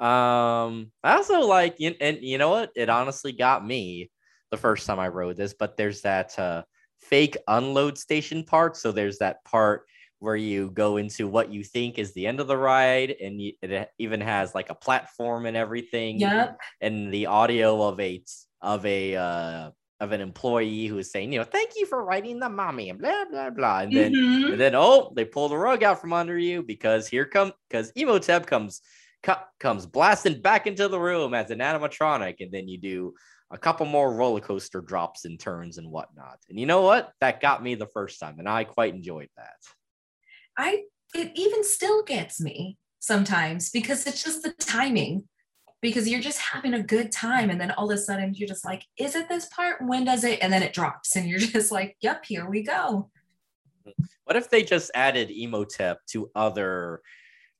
Um 0.00 0.92
i 1.02 1.16
also 1.16 1.40
like 1.40 1.76
and, 1.80 1.96
and 2.00 2.18
you 2.22 2.38
know 2.38 2.50
what? 2.50 2.70
It 2.76 2.88
honestly 2.88 3.32
got 3.32 3.66
me 3.66 4.10
the 4.50 4.56
first 4.56 4.86
time 4.86 4.98
i 4.98 5.08
rode 5.08 5.36
this 5.36 5.52
but 5.58 5.76
there's 5.76 6.00
that 6.00 6.38
uh 6.38 6.62
fake 7.00 7.36
unload 7.48 7.98
station 7.98 8.44
part. 8.44 8.76
So 8.76 8.92
there's 8.92 9.18
that 9.18 9.44
part 9.44 9.82
where 10.20 10.36
you 10.36 10.70
go 10.70 10.96
into 10.96 11.28
what 11.28 11.52
you 11.52 11.62
think 11.62 11.98
is 11.98 12.12
the 12.12 12.26
end 12.26 12.40
of 12.40 12.48
the 12.48 12.56
ride 12.56 13.14
and 13.22 13.40
you, 13.40 13.52
it 13.62 13.88
even 13.98 14.20
has 14.20 14.54
like 14.54 14.70
a 14.70 14.74
platform 14.74 15.46
and 15.46 15.56
everything. 15.56 16.18
Yep. 16.18 16.58
and 16.80 17.12
the 17.12 17.26
audio 17.26 17.82
of 17.82 18.00
a 18.00 18.22
of 18.60 18.84
a 18.86 19.14
uh 19.16 19.70
of 20.00 20.12
an 20.12 20.20
employee 20.20 20.86
who 20.86 20.98
is 20.98 21.10
saying 21.10 21.32
you 21.32 21.38
know 21.38 21.44
thank 21.44 21.72
you 21.76 21.84
for 21.86 22.04
writing 22.04 22.38
the 22.38 22.48
mommy 22.48 22.90
and 22.90 22.98
blah 22.98 23.24
blah 23.30 23.50
blah 23.50 23.80
and 23.80 23.92
then 23.96 24.12
Mhm. 24.14 24.52
and 24.52 24.60
then 24.60 24.74
oh 24.74 25.12
they 25.16 25.24
pull 25.24 25.48
the 25.48 25.56
rug 25.56 25.82
out 25.82 26.00
from 26.00 26.12
under 26.12 26.38
you 26.38 26.62
because 26.62 27.08
here 27.08 27.24
come 27.24 27.52
because 27.68 27.90
Imhotep 27.96 28.46
comes 28.46 28.80
co- 29.22 29.42
comes 29.58 29.86
blasting 29.86 30.40
back 30.40 30.66
into 30.66 30.86
the 30.88 31.00
room 31.00 31.34
as 31.34 31.50
an 31.50 31.58
animatronic 31.58 32.36
and 32.40 32.52
then 32.52 32.68
you 32.68 32.78
do 32.78 33.14
a 33.50 33.58
couple 33.58 33.86
more 33.86 34.14
roller 34.14 34.40
coaster 34.40 34.80
drops 34.80 35.24
and 35.24 35.40
turns 35.40 35.78
and 35.78 35.90
whatnot 35.90 36.38
and 36.48 36.60
you 36.60 36.66
know 36.66 36.82
what 36.82 37.12
that 37.20 37.40
got 37.40 37.62
me 37.62 37.74
the 37.74 37.86
first 37.86 38.20
time 38.20 38.38
and 38.38 38.48
i 38.48 38.62
quite 38.64 38.94
enjoyed 38.94 39.30
that 39.36 39.56
I 40.56 40.82
it 41.14 41.32
even 41.36 41.64
still 41.64 42.02
gets 42.02 42.40
me 42.40 42.76
sometimes 42.98 43.70
because 43.70 44.06
it's 44.06 44.22
just 44.24 44.42
the 44.42 44.52
timing. 44.52 45.28
Because 45.80 46.08
you're 46.08 46.20
just 46.20 46.40
having 46.40 46.74
a 46.74 46.82
good 46.82 47.12
time, 47.12 47.50
and 47.50 47.60
then 47.60 47.70
all 47.72 47.90
of 47.90 47.96
a 47.96 48.00
sudden 48.00 48.34
you're 48.34 48.48
just 48.48 48.64
like, 48.64 48.84
"Is 48.98 49.14
it 49.14 49.28
this 49.28 49.46
part? 49.46 49.80
When 49.80 50.04
does 50.04 50.24
it?" 50.24 50.40
And 50.42 50.52
then 50.52 50.62
it 50.62 50.72
drops, 50.72 51.16
and 51.16 51.28
you're 51.28 51.38
just 51.38 51.70
like, 51.70 51.96
"Yep, 52.00 52.24
here 52.24 52.48
we 52.48 52.62
go." 52.62 53.10
What 54.24 54.36
if 54.36 54.50
they 54.50 54.62
just 54.62 54.90
added 54.94 55.30
Imhotep 55.30 56.04
to 56.08 56.30
other 56.34 57.00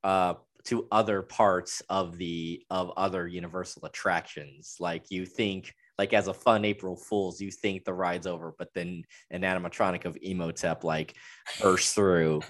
uh 0.05 0.35
to 0.64 0.87
other 0.93 1.23
parts 1.23 1.81
of 1.89 2.19
the 2.19 2.62
of 2.71 2.93
other 2.97 3.27
universal 3.27 3.85
attractions? 3.87 4.77
Like 4.81 5.11
you 5.11 5.25
think 5.25 5.73
like 5.99 6.12
as 6.12 6.29
a 6.29 6.35
fun 6.35 6.64
April 6.64 6.97
Fools, 6.97 7.41
you 7.41 7.51
think 7.51 7.85
the 7.85 7.93
ride's 7.93 8.27
over, 8.27 8.55
but 8.57 8.73
then 8.75 9.05
an 9.31 9.43
animatronic 9.43 10.05
of 10.05 10.16
Imhotep 10.23 10.85
like 10.85 11.16
bursts 11.61 11.93
through. 11.93 12.43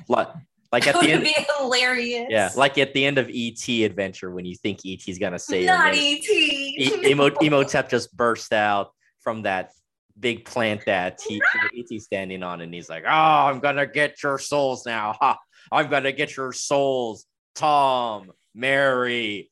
Like 0.70 0.86
at 0.86 0.94
That 0.94 1.02
the 1.04 1.12
end 1.12 1.24
be 1.24 1.34
hilarious. 1.58 2.26
yeah, 2.28 2.50
like 2.54 2.76
at 2.76 2.92
the 2.92 3.04
end 3.06 3.16
of 3.16 3.30
ET 3.32 3.66
adventure 3.86 4.30
when 4.30 4.44
you 4.44 4.54
think 4.54 4.80
ET's 4.84 5.18
gonna 5.18 5.38
say 5.38 5.64
not. 5.64 5.94
ET. 5.94 5.96
E- 6.30 7.00
Emo 7.06 7.30
Imhotep 7.40 7.88
just 7.88 8.14
burst 8.14 8.52
out 8.52 8.92
from 9.20 9.42
that 9.42 9.72
big 10.20 10.44
plant 10.44 10.84
that 10.84 11.16
T- 11.26 11.40
ET's 11.74 12.04
standing 12.04 12.42
on, 12.42 12.60
and 12.60 12.72
he's 12.74 12.90
like, 12.90 13.04
"Oh, 13.06 13.10
I'm 13.10 13.60
gonna 13.60 13.86
get 13.86 14.22
your 14.22 14.38
souls 14.38 14.84
now! 14.84 15.14
Ha! 15.18 15.38
I'm 15.72 15.88
gonna 15.88 16.12
get 16.12 16.36
your 16.36 16.52
souls, 16.52 17.24
Tom, 17.54 18.30
Mary, 18.54 19.50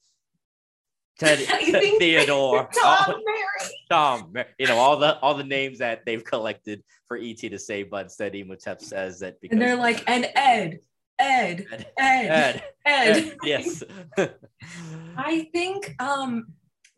Ted, 1.19 1.39
Theodore, 1.99 2.69
Tom, 2.79 3.05
all- 3.09 3.23
Mary. 3.25 3.73
Tom, 3.89 4.35
you 4.59 4.67
know 4.67 4.77
all 4.77 4.99
the 4.99 5.19
all 5.21 5.33
the 5.35 5.45
names 5.45 5.79
that 5.79 6.05
they've 6.05 6.23
collected 6.25 6.83
for 7.09 7.17
ET 7.17 7.39
to 7.39 7.59
say, 7.59 7.85
but 7.85 8.05
instead 8.05 8.35
Imhotep 8.35 8.83
says 8.83 9.21
that 9.21 9.41
because 9.41 9.55
And 9.55 9.63
they're 9.63 9.77
like, 9.77 10.05
and 10.09 10.29
Ed, 10.35 10.81
Ed, 11.19 11.67
Ed, 11.71 11.87
Ed, 11.99 12.63
Ed. 12.85 13.37
Yes, 13.43 13.83
I 15.17 15.49
think 15.53 15.95
um, 16.01 16.49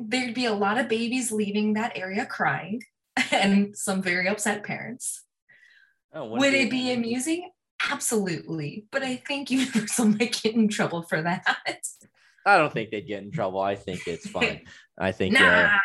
there'd 0.00 0.34
be 0.34 0.46
a 0.46 0.52
lot 0.52 0.78
of 0.78 0.88
babies 0.88 1.30
leaving 1.30 1.74
that 1.74 1.96
area 1.96 2.26
crying 2.26 2.82
and 3.30 3.76
some 3.76 4.02
very 4.02 4.28
upset 4.28 4.64
parents. 4.64 5.22
Oh, 6.12 6.26
Would 6.30 6.54
it 6.54 6.70
be 6.70 6.92
amusing? 6.92 7.50
Absolutely. 7.90 8.86
But 8.90 9.02
I 9.02 9.16
think 9.16 9.50
Universal 9.52 10.06
might 10.06 10.40
get 10.42 10.54
in 10.54 10.68
trouble 10.68 11.02
for 11.02 11.22
that. 11.22 11.44
I 12.46 12.56
don't 12.56 12.72
think 12.72 12.90
they'd 12.90 13.06
get 13.06 13.22
in 13.22 13.30
trouble. 13.30 13.60
I 13.60 13.74
think 13.76 14.06
it's 14.08 14.28
fine. 14.28 14.62
I 14.98 15.12
think 15.12 15.34
Nah. 15.34 15.40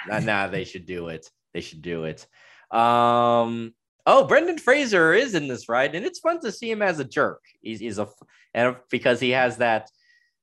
yeah, 0.09 0.19
nah, 0.19 0.47
they 0.47 0.63
should 0.63 0.85
do 0.85 1.09
it. 1.09 1.29
They 1.53 1.61
should 1.61 1.81
do 1.81 2.05
it. 2.05 2.25
Um. 2.71 3.73
Oh, 4.05 4.25
Brendan 4.25 4.57
Fraser 4.57 5.13
is 5.13 5.33
in 5.33 5.47
this 5.47 5.69
ride, 5.69 5.95
and 5.95 6.05
it's 6.05 6.19
fun 6.19 6.39
to 6.41 6.51
see 6.51 6.69
him 6.69 6.81
as 6.81 6.99
a 6.99 7.05
jerk. 7.05 7.41
He's, 7.61 7.79
he's 7.79 7.99
a 7.99 8.07
and 8.53 8.75
because 8.89 9.19
he 9.19 9.31
has 9.31 9.57
that, 9.57 9.89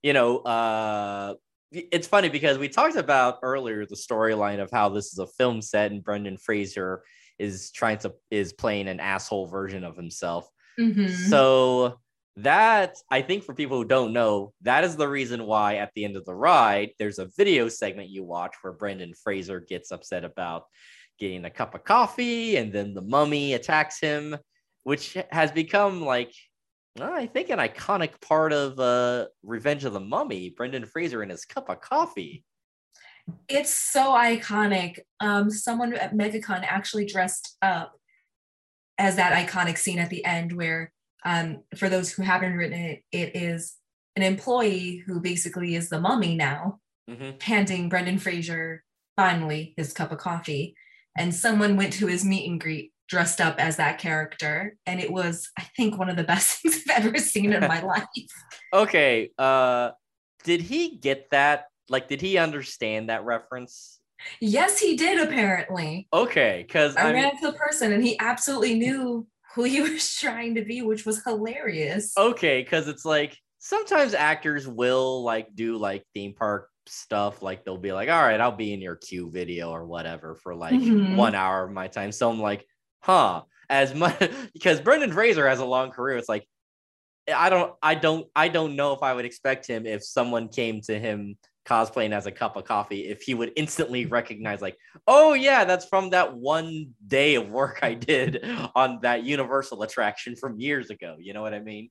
you 0.02 0.12
know, 0.12 0.38
uh, 0.38 1.34
it's 1.70 2.08
funny 2.08 2.28
because 2.28 2.58
we 2.58 2.68
talked 2.68 2.96
about 2.96 3.38
earlier 3.42 3.86
the 3.86 3.94
storyline 3.94 4.60
of 4.60 4.70
how 4.72 4.88
this 4.88 5.12
is 5.12 5.18
a 5.18 5.26
film 5.26 5.62
set 5.62 5.92
and 5.92 6.02
Brendan 6.02 6.36
Fraser 6.36 7.02
is 7.38 7.70
trying 7.70 7.98
to 7.98 8.12
is 8.30 8.52
playing 8.52 8.88
an 8.88 8.98
asshole 8.98 9.46
version 9.46 9.84
of 9.84 9.96
himself. 9.96 10.48
Mhm. 10.78 11.08
So 11.28 12.00
that 12.36 12.96
I 13.10 13.22
think 13.22 13.44
for 13.44 13.54
people 13.54 13.76
who 13.76 13.84
don't 13.84 14.12
know, 14.12 14.52
that 14.62 14.84
is 14.84 14.96
the 14.96 15.08
reason 15.08 15.46
why 15.46 15.76
at 15.76 15.92
the 15.94 16.04
end 16.04 16.16
of 16.16 16.24
the 16.24 16.34
ride 16.34 16.90
there's 16.98 17.18
a 17.18 17.30
video 17.36 17.68
segment 17.68 18.08
you 18.08 18.24
watch 18.24 18.54
where 18.62 18.72
Brendan 18.72 19.14
Fraser 19.14 19.60
gets 19.60 19.92
upset 19.92 20.24
about 20.24 20.64
getting 21.20 21.44
a 21.44 21.50
cup 21.50 21.74
of 21.74 21.84
coffee 21.84 22.56
and 22.56 22.72
then 22.72 22.94
the 22.94 23.02
mummy 23.02 23.54
attacks 23.54 24.00
him, 24.00 24.36
which 24.82 25.16
has 25.30 25.52
become 25.52 26.02
like 26.02 26.34
well, 26.98 27.12
I 27.12 27.26
think 27.26 27.50
an 27.50 27.60
iconic 27.60 28.20
part 28.20 28.52
of 28.52 28.80
uh, 28.80 29.26
Revenge 29.44 29.84
of 29.84 29.92
the 29.92 30.00
Mummy, 30.00 30.50
Brendan 30.50 30.86
Fraser 30.86 31.22
and 31.22 31.30
his 31.30 31.44
cup 31.44 31.68
of 31.68 31.80
coffee. 31.80 32.44
It's 33.48 33.72
so 33.72 34.10
iconic. 34.10 34.98
Um, 35.20 35.50
someone 35.50 35.94
at 35.94 36.14
MegaCon 36.14 36.64
actually 36.64 37.06
dressed 37.06 37.56
up 37.62 37.92
as 38.98 39.16
that 39.16 39.48
iconic 39.48 39.78
scene 39.78 40.00
at 40.00 40.10
the 40.10 40.24
end, 40.24 40.52
where, 40.52 40.92
um, 41.24 41.62
for 41.76 41.88
those 41.88 42.10
who 42.10 42.22
haven't 42.22 42.54
written 42.54 42.78
it, 42.78 43.04
it 43.12 43.36
is 43.36 43.76
an 44.16 44.24
employee 44.24 44.96
who 45.06 45.20
basically 45.20 45.76
is 45.76 45.88
the 45.90 46.00
mummy 46.00 46.34
now, 46.34 46.80
Mhm. 47.08 47.40
handing 47.40 47.88
Brendan 47.88 48.18
Fraser 48.18 48.82
finally 49.16 49.74
his 49.76 49.92
cup 49.92 50.10
of 50.10 50.18
coffee. 50.18 50.74
And 51.16 51.34
someone 51.34 51.76
went 51.76 51.92
to 51.94 52.06
his 52.06 52.24
meet 52.24 52.48
and 52.48 52.60
greet 52.60 52.92
dressed 53.08 53.40
up 53.40 53.58
as 53.58 53.76
that 53.76 53.98
character. 53.98 54.76
And 54.86 55.00
it 55.00 55.10
was, 55.12 55.50
I 55.58 55.62
think, 55.76 55.98
one 55.98 56.08
of 56.08 56.16
the 56.16 56.24
best 56.32 56.60
things 56.62 56.82
I've 56.88 57.06
ever 57.06 57.18
seen 57.18 57.52
in 57.52 57.60
my 57.60 57.82
life. 57.94 58.04
Okay, 58.72 59.30
uh, 59.36 59.90
did 60.44 60.60
he 60.60 60.96
get 60.96 61.30
that? 61.30 61.64
Like, 61.88 62.08
did 62.08 62.20
he 62.20 62.38
understand 62.38 63.08
that 63.08 63.24
reference? 63.24 63.98
Yes, 64.40 64.78
he 64.78 64.96
did 64.96 65.18
apparently. 65.20 66.06
Okay, 66.12 66.64
because 66.66 66.94
I 66.96 67.00
I 67.08 67.12
ran 67.12 67.14
mean, 67.14 67.24
into 67.34 67.50
the 67.50 67.58
person 67.58 67.92
and 67.92 68.04
he 68.04 68.18
absolutely 68.20 68.78
knew 68.78 69.26
who 69.54 69.64
he 69.64 69.80
was 69.90 70.14
trying 70.14 70.54
to 70.54 70.64
be, 70.64 70.82
which 70.82 71.04
was 71.04 71.22
hilarious. 71.24 72.12
okay, 72.16 72.62
because 72.62 72.86
it's 72.86 73.04
like 73.04 73.36
sometimes 73.58 74.14
actors 74.14 74.68
will 74.68 75.22
like 75.24 75.48
do 75.54 75.76
like 75.76 76.04
theme 76.14 76.34
park 76.34 76.69
stuff. 76.90 77.42
Like 77.42 77.64
they'll 77.64 77.78
be 77.78 77.92
like, 77.92 78.08
"All 78.08 78.22
right, 78.22 78.40
I'll 78.40 78.52
be 78.56 78.72
in 78.72 78.80
your 78.80 78.96
queue 78.96 79.30
video 79.30 79.70
or 79.70 79.86
whatever 79.86 80.34
for 80.34 80.54
like 80.54 80.80
Mhm. 80.80 81.16
one 81.16 81.34
hour 81.34 81.64
of 81.64 81.72
my 81.72 81.88
time." 81.88 82.12
So 82.12 82.30
I'm 82.30 82.40
like, 82.40 82.66
"Huh." 83.00 83.44
As 83.70 83.94
much 83.94 84.18
because 84.52 84.80
Brendan 84.80 85.12
Fraser 85.12 85.48
has 85.48 85.60
a 85.60 85.64
long 85.64 85.92
career, 85.92 86.16
it's 86.16 86.28
like 86.28 86.46
I 87.32 87.50
don't, 87.50 87.74
I 87.82 87.94
don't, 87.94 88.26
I 88.34 88.48
don't 88.48 88.76
know 88.76 88.92
if 88.92 89.02
I 89.02 89.14
would 89.14 89.24
expect 89.24 89.66
him 89.66 89.86
if 89.86 90.02
someone 90.04 90.48
came 90.48 90.80
to 90.82 90.98
him 90.98 91.36
cosplaying 91.66 92.12
as 92.12 92.26
a 92.26 92.32
cup 92.32 92.56
of 92.56 92.64
coffee, 92.64 93.08
if 93.08 93.22
he 93.22 93.34
would 93.34 93.52
instantly 93.54 94.06
recognize, 94.06 94.60
like, 94.60 94.76
oh 95.06 95.34
yeah, 95.34 95.64
that's 95.64 95.84
from 95.84 96.10
that 96.10 96.34
one 96.34 96.94
day 97.06 97.36
of 97.36 97.50
work 97.50 97.80
I 97.82 97.94
did 97.94 98.44
on 98.74 98.98
that 99.02 99.22
Universal 99.24 99.82
attraction 99.82 100.34
from 100.34 100.58
years 100.58 100.90
ago. 100.90 101.16
You 101.20 101.32
know 101.34 101.42
what 101.42 101.54
I 101.54 101.60
mean? 101.60 101.90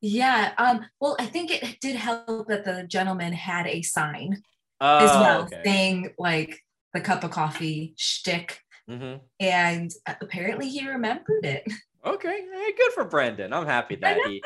Yeah. 0.00 0.52
Um, 0.58 0.86
well, 1.00 1.16
I 1.18 1.26
think 1.26 1.50
it 1.50 1.80
did 1.80 1.96
help 1.96 2.48
that 2.48 2.64
the 2.64 2.84
gentleman 2.84 3.32
had 3.32 3.66
a 3.66 3.82
sign 3.82 4.42
Oh, 4.80 4.98
as 4.98 5.10
well 5.10 5.42
okay. 5.42 5.60
saying 5.64 6.14
like 6.18 6.60
the 6.94 7.00
cup 7.00 7.24
of 7.24 7.30
coffee 7.32 7.94
shtick. 7.96 8.60
Mhm. 8.88 9.20
And 9.40 9.90
apparently 10.06 10.68
he 10.68 10.88
remembered 10.88 11.44
it. 11.44 11.70
Okay, 12.06 12.28
hey, 12.54 12.72
good 12.76 12.92
for 12.92 13.04
Brendan. 13.04 13.52
I'm 13.52 13.66
happy 13.66 13.96
that 13.96 14.16
he, 14.28 14.40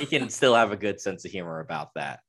he 0.00 0.06
can 0.06 0.30
still 0.30 0.54
have 0.54 0.72
a 0.72 0.76
good 0.76 1.00
sense 1.00 1.24
of 1.24 1.30
humor 1.30 1.60
about 1.60 1.90
that. 1.94 2.20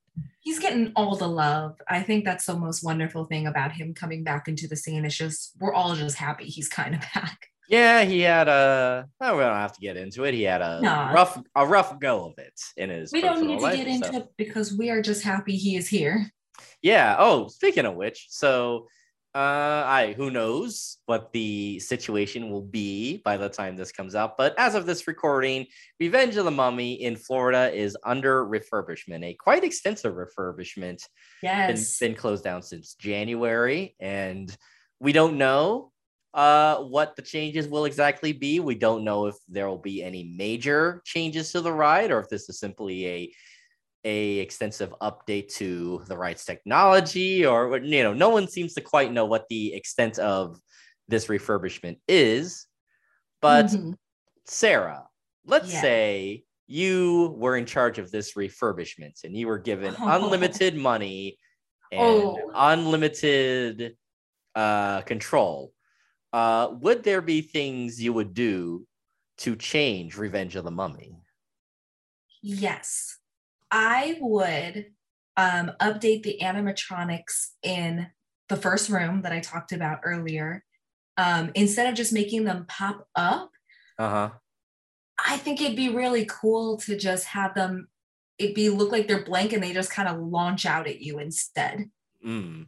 He's 0.41 0.59
getting 0.59 0.91
all 0.95 1.15
the 1.15 1.27
love. 1.29 1.81
I 1.87 2.03
think 2.03 2.23
that's 2.25 2.45
the 2.45 2.55
most 2.57 2.83
wonderful 2.83 3.25
thing 3.25 3.47
about 3.47 3.71
him 3.71 3.93
coming 3.93 4.23
back 4.23 4.47
into 4.47 4.67
the 4.67 4.75
scene. 4.75 5.05
It's 5.05 5.15
just 5.17 5.53
we're 5.59 5.73
all 5.73 5.95
just 5.95 6.17
happy 6.17 6.45
he's 6.45 6.67
kind 6.69 6.93
of 6.93 7.01
back. 7.15 7.47
Yeah, 7.69 8.03
he 8.03 8.21
had 8.21 8.47
a. 8.47 9.07
Oh, 9.21 9.37
we 9.37 9.43
don't 9.43 9.55
have 9.55 9.73
to 9.73 9.81
get 9.81 9.97
into 9.97 10.23
it. 10.23 10.33
He 10.33 10.43
had 10.43 10.61
a 10.61 10.79
rough, 11.13 11.41
a 11.55 11.65
rough 11.65 11.99
go 11.99 12.25
of 12.27 12.33
it 12.37 12.53
in 12.77 12.89
his. 12.89 13.11
We 13.11 13.21
don't 13.21 13.45
need 13.45 13.59
to 13.59 13.75
get 13.75 13.87
into 13.87 14.07
stuff. 14.07 14.21
it 14.23 14.27
because 14.37 14.73
we 14.73 14.89
are 14.89 15.01
just 15.01 15.23
happy 15.23 15.55
he 15.57 15.75
is 15.75 15.87
here. 15.87 16.31
Yeah. 16.81 17.15
Oh, 17.17 17.47
speaking 17.47 17.85
of 17.85 17.95
which, 17.95 18.27
so 18.29 18.87
uh 19.33 19.83
I 19.85 20.13
who 20.15 20.31
knows 20.31 20.97
what 21.07 21.33
the 21.33 21.77
situation 21.79 22.49
will 22.51 22.61
be 22.61 23.17
by 23.25 23.35
the 23.35 23.49
time 23.49 23.75
this 23.75 23.91
comes 23.91 24.15
out. 24.15 24.37
But 24.37 24.53
as 24.57 24.75
of 24.75 24.85
this 24.85 25.07
recording, 25.07 25.65
Revenge 25.99 26.37
of 26.37 26.45
the 26.45 26.51
Mummy 26.51 26.93
in 27.03 27.17
Florida 27.17 27.69
is 27.75 27.97
under 28.05 28.45
refurbishment, 28.45 29.25
a 29.25 29.33
quite 29.33 29.63
extensive 29.65 30.13
refurbishment. 30.13 31.03
Been, 31.41 31.49
Yes. 31.49 31.99
been 31.99 32.15
closed 32.15 32.43
down 32.45 32.61
since 32.61 32.93
January, 32.95 33.95
and 33.99 34.55
we 35.01 35.11
don't 35.11 35.37
know 35.37 35.91
uh 36.35 36.77
what 36.83 37.15
the 37.15 37.21
changes 37.21 37.67
will 37.67 37.85
exactly 37.85 38.33
be. 38.33 38.59
We 38.59 38.75
don't 38.75 39.03
know 39.03 39.25
if 39.27 39.35
there 39.47 39.67
will 39.67 39.79
be 39.79 40.03
any 40.03 40.23
major 40.37 41.01
changes 41.05 41.51
to 41.53 41.61
the 41.61 41.71
ride 41.71 42.11
or 42.11 42.19
if 42.19 42.29
this 42.29 42.49
is 42.49 42.59
simply 42.59 43.07
a 43.07 43.33
a 44.03 44.37
extensive 44.39 44.93
update 45.01 45.47
to 45.55 46.03
the 46.07 46.15
ride's 46.15 46.45
technology 46.45 47.45
or 47.45 47.77
you 47.79 48.03
know 48.03 48.13
no 48.13 48.29
one 48.29 48.47
seems 48.47 48.73
to 48.75 48.81
quite 48.81 49.11
know 49.11 49.25
what 49.25 49.45
the 49.49 49.73
extent 49.73 50.19
of 50.19 50.59
this 51.07 51.25
refurbishment 51.25 51.97
is 52.07 52.67
but 53.41 53.65
Mhm. 53.67 53.95
sarah 54.45 55.03
let's 55.45 55.73
Yeah. 55.73 55.81
say 55.81 56.43
you 56.67 57.33
were 57.37 57.57
in 57.57 57.65
charge 57.65 57.97
of 57.97 58.11
this 58.11 58.33
refurbishment 58.33 59.23
and 59.23 59.35
you 59.35 59.47
were 59.47 59.59
given 59.59 59.95
Oh. 59.99 60.07
unlimited 60.15 60.75
money 60.75 61.39
and 61.91 62.27
Oh. 62.27 62.51
unlimited 62.53 63.95
uh, 64.53 65.01
control 65.01 65.73
uh, 66.35 66.69
would 66.81 67.03
there 67.03 67.21
be 67.21 67.41
things 67.41 68.01
you 68.01 68.11
would 68.13 68.33
do 68.33 68.85
to 69.37 69.55
change 69.55 70.17
revenge 70.17 70.55
of 70.55 70.63
the 70.63 70.71
mummy 70.71 71.17
Yes. 72.47 73.17
I 73.71 74.17
would 74.21 74.91
um, 75.35 75.71
update 75.81 76.21
the 76.21 76.37
animatronics 76.43 77.47
in 77.63 78.05
the 78.49 78.55
first 78.55 78.87
room 78.87 79.23
that 79.23 79.31
I 79.31 79.39
talked 79.39 79.71
about 79.71 80.01
earlier. 80.03 80.63
Um, 81.17 81.49
instead 81.55 81.87
of 81.87 81.95
just 81.95 82.13
making 82.13 82.43
them 82.43 82.65
pop 82.67 83.07
up, 83.15 83.49
uh-huh 83.97 84.29
I 85.17 85.37
think 85.37 85.61
it'd 85.61 85.77
be 85.77 85.89
really 85.89 86.25
cool 86.25 86.77
to 86.79 86.97
just 86.97 87.25
have 87.27 87.55
them 87.55 87.87
it 88.37 88.53
be 88.53 88.69
look 88.69 88.91
like 88.91 89.07
they're 89.07 89.23
blank 89.23 89.53
and 89.53 89.63
they 89.63 89.73
just 89.73 89.89
kind 89.89 90.09
of 90.09 90.19
launch 90.19 90.65
out 90.65 90.87
at 90.87 90.99
you 90.99 91.19
instead. 91.19 91.89
Mm. 92.25 92.67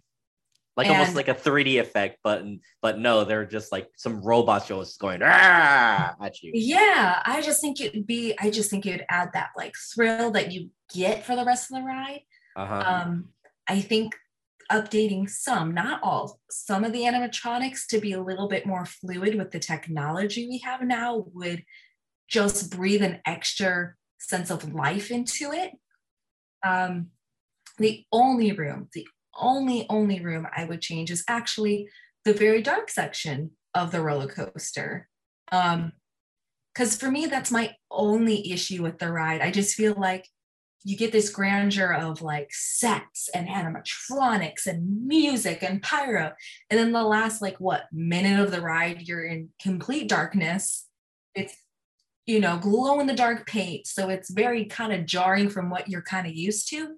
Like 0.77 0.89
almost 0.89 1.15
like 1.15 1.27
a 1.27 1.33
3D 1.33 1.79
effect, 1.79 2.19
but 2.23 2.45
but 2.83 2.99
no, 2.99 3.23
they're 3.23 3.47
just 3.47 3.71
like 3.71 3.89
some 3.97 4.21
robots 4.21 4.67
just 4.67 4.99
going 4.99 5.21
"Ah!" 5.23 6.15
at 6.21 6.43
you. 6.43 6.51
Yeah, 6.53 7.19
I 7.25 7.41
just 7.41 7.61
think 7.61 7.81
it'd 7.81 8.05
be 8.05 8.35
I 8.39 8.51
just 8.51 8.69
think 8.69 8.85
it'd 8.85 9.05
add 9.09 9.31
that 9.33 9.49
like 9.57 9.73
thrill 9.75 10.29
that 10.31 10.51
you 10.51 10.69
get 10.93 11.25
for 11.25 11.35
the 11.35 11.43
rest 11.43 11.71
of 11.71 11.77
the 11.77 11.83
ride. 11.83 12.21
Uh-huh. 12.55 12.83
um, 12.85 13.29
I 13.67 13.81
think 13.81 14.15
updating 14.71 15.29
some, 15.29 15.73
not 15.73 16.01
all, 16.03 16.39
some 16.49 16.83
of 16.83 16.91
the 16.91 17.01
animatronics 17.01 17.87
to 17.89 17.99
be 17.99 18.13
a 18.13 18.21
little 18.21 18.47
bit 18.47 18.65
more 18.65 18.85
fluid 18.85 19.35
with 19.35 19.51
the 19.51 19.59
technology 19.59 20.47
we 20.47 20.59
have 20.59 20.81
now 20.81 21.25
would 21.33 21.63
just 22.27 22.75
breathe 22.75 23.01
an 23.01 23.19
extra 23.25 23.93
sense 24.19 24.49
of 24.49 24.73
life 24.73 25.11
into 25.11 25.51
it. 25.53 25.71
Um, 26.65 27.07
the 27.77 28.03
only 28.11 28.51
room, 28.51 28.89
the 28.93 29.07
only, 29.37 29.85
only 29.89 30.19
room 30.19 30.47
I 30.55 30.65
would 30.65 30.81
change 30.81 31.11
is 31.11 31.23
actually 31.27 31.89
the 32.25 32.33
very 32.33 32.61
dark 32.61 32.89
section 32.89 33.51
of 33.73 33.91
the 33.91 34.01
roller 34.01 34.27
coaster. 34.27 35.07
Um, 35.51 35.93
because 36.73 36.95
for 36.95 37.09
me, 37.09 37.25
that's 37.25 37.49
my 37.49 37.73
only 37.89 38.51
issue 38.51 38.83
with 38.83 38.99
the 38.99 39.11
ride. 39.11 39.41
I 39.41 39.49
just 39.49 39.75
feel 39.75 39.95
like 39.97 40.27
you 40.83 40.95
get 40.95 41.11
this 41.11 41.29
grandeur 41.31 41.91
of 41.91 42.21
like 42.21 42.49
sets 42.51 43.29
and 43.33 43.47
animatronics 43.47 44.67
and 44.67 45.07
music 45.07 45.63
and 45.63 45.81
pyro. 45.81 46.33
And 46.69 46.79
then 46.79 46.91
the 46.91 47.03
last, 47.03 47.41
like, 47.41 47.57
what 47.59 47.85
minute 47.91 48.39
of 48.39 48.51
the 48.51 48.61
ride, 48.61 49.01
you're 49.01 49.25
in 49.25 49.49
complete 49.59 50.07
darkness. 50.07 50.87
It's, 51.33 51.55
you 52.27 52.39
know, 52.39 52.57
glow 52.57 52.99
in 52.99 53.07
the 53.07 53.15
dark 53.15 53.47
paint. 53.47 53.87
So 53.87 54.09
it's 54.09 54.29
very 54.29 54.65
kind 54.65 54.93
of 54.93 55.07
jarring 55.07 55.49
from 55.49 55.71
what 55.71 55.89
you're 55.89 56.03
kind 56.03 56.27
of 56.27 56.35
used 56.35 56.69
to. 56.69 56.95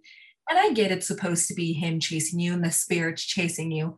And 0.50 0.58
I 0.58 0.72
get 0.74 0.92
it's 0.92 1.08
supposed 1.08 1.48
to 1.48 1.54
be 1.54 1.74
him 1.74 2.00
chasing 2.00 2.40
you 2.40 2.54
and 2.54 2.64
the 2.64 2.72
spirits 2.72 3.24
chasing 3.24 3.72
you. 3.72 3.96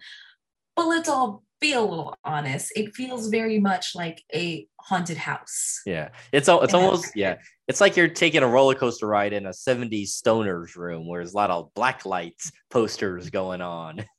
But 0.75 0.87
let's 0.87 1.09
all 1.09 1.43
be 1.59 1.73
a 1.73 1.81
little 1.81 2.15
honest. 2.23 2.71
It 2.75 2.95
feels 2.95 3.27
very 3.27 3.59
much 3.59 3.93
like 3.95 4.21
a 4.33 4.67
haunted 4.79 5.17
house. 5.17 5.81
Yeah. 5.85 6.09
It's 6.31 6.49
all 6.49 6.61
it's 6.61 6.73
Yeah. 6.73 6.79
almost 6.79 7.11
yeah. 7.15 7.35
It's 7.67 7.79
like 7.79 7.95
you're 7.95 8.07
taking 8.09 8.43
a 8.43 8.47
roller 8.47 8.75
coaster 8.75 9.07
ride 9.07 9.31
in 9.31 9.45
a 9.45 9.51
70s 9.51 10.09
stoners 10.21 10.75
room 10.75 11.07
where 11.07 11.21
there's 11.21 11.33
a 11.33 11.37
lot 11.37 11.51
of 11.51 11.73
black 11.73 12.05
lights 12.05 12.51
posters 12.69 13.29
going 13.29 13.61
on. 13.61 14.03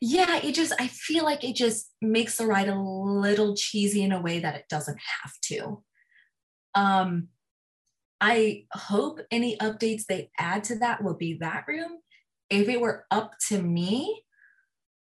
yeah 0.00 0.36
it 0.44 0.54
just 0.54 0.72
i 0.78 0.86
feel 0.86 1.24
like 1.24 1.42
it 1.42 1.56
just 1.56 1.90
makes 2.00 2.36
the 2.36 2.46
ride 2.46 2.68
a 2.68 2.80
little 2.80 3.56
cheesy 3.56 4.04
in 4.04 4.12
a 4.12 4.20
way 4.20 4.38
that 4.38 4.54
it 4.54 4.64
doesn't 4.70 4.98
have 5.24 5.32
to 5.42 5.82
um 6.76 7.26
i 8.20 8.64
hope 8.72 9.20
any 9.30 9.56
updates 9.58 10.04
they 10.06 10.30
add 10.38 10.64
to 10.64 10.76
that 10.76 11.02
will 11.02 11.14
be 11.14 11.34
that 11.34 11.64
room 11.68 11.98
if 12.50 12.68
it 12.68 12.80
were 12.80 13.04
up 13.10 13.34
to 13.48 13.60
me, 13.60 14.22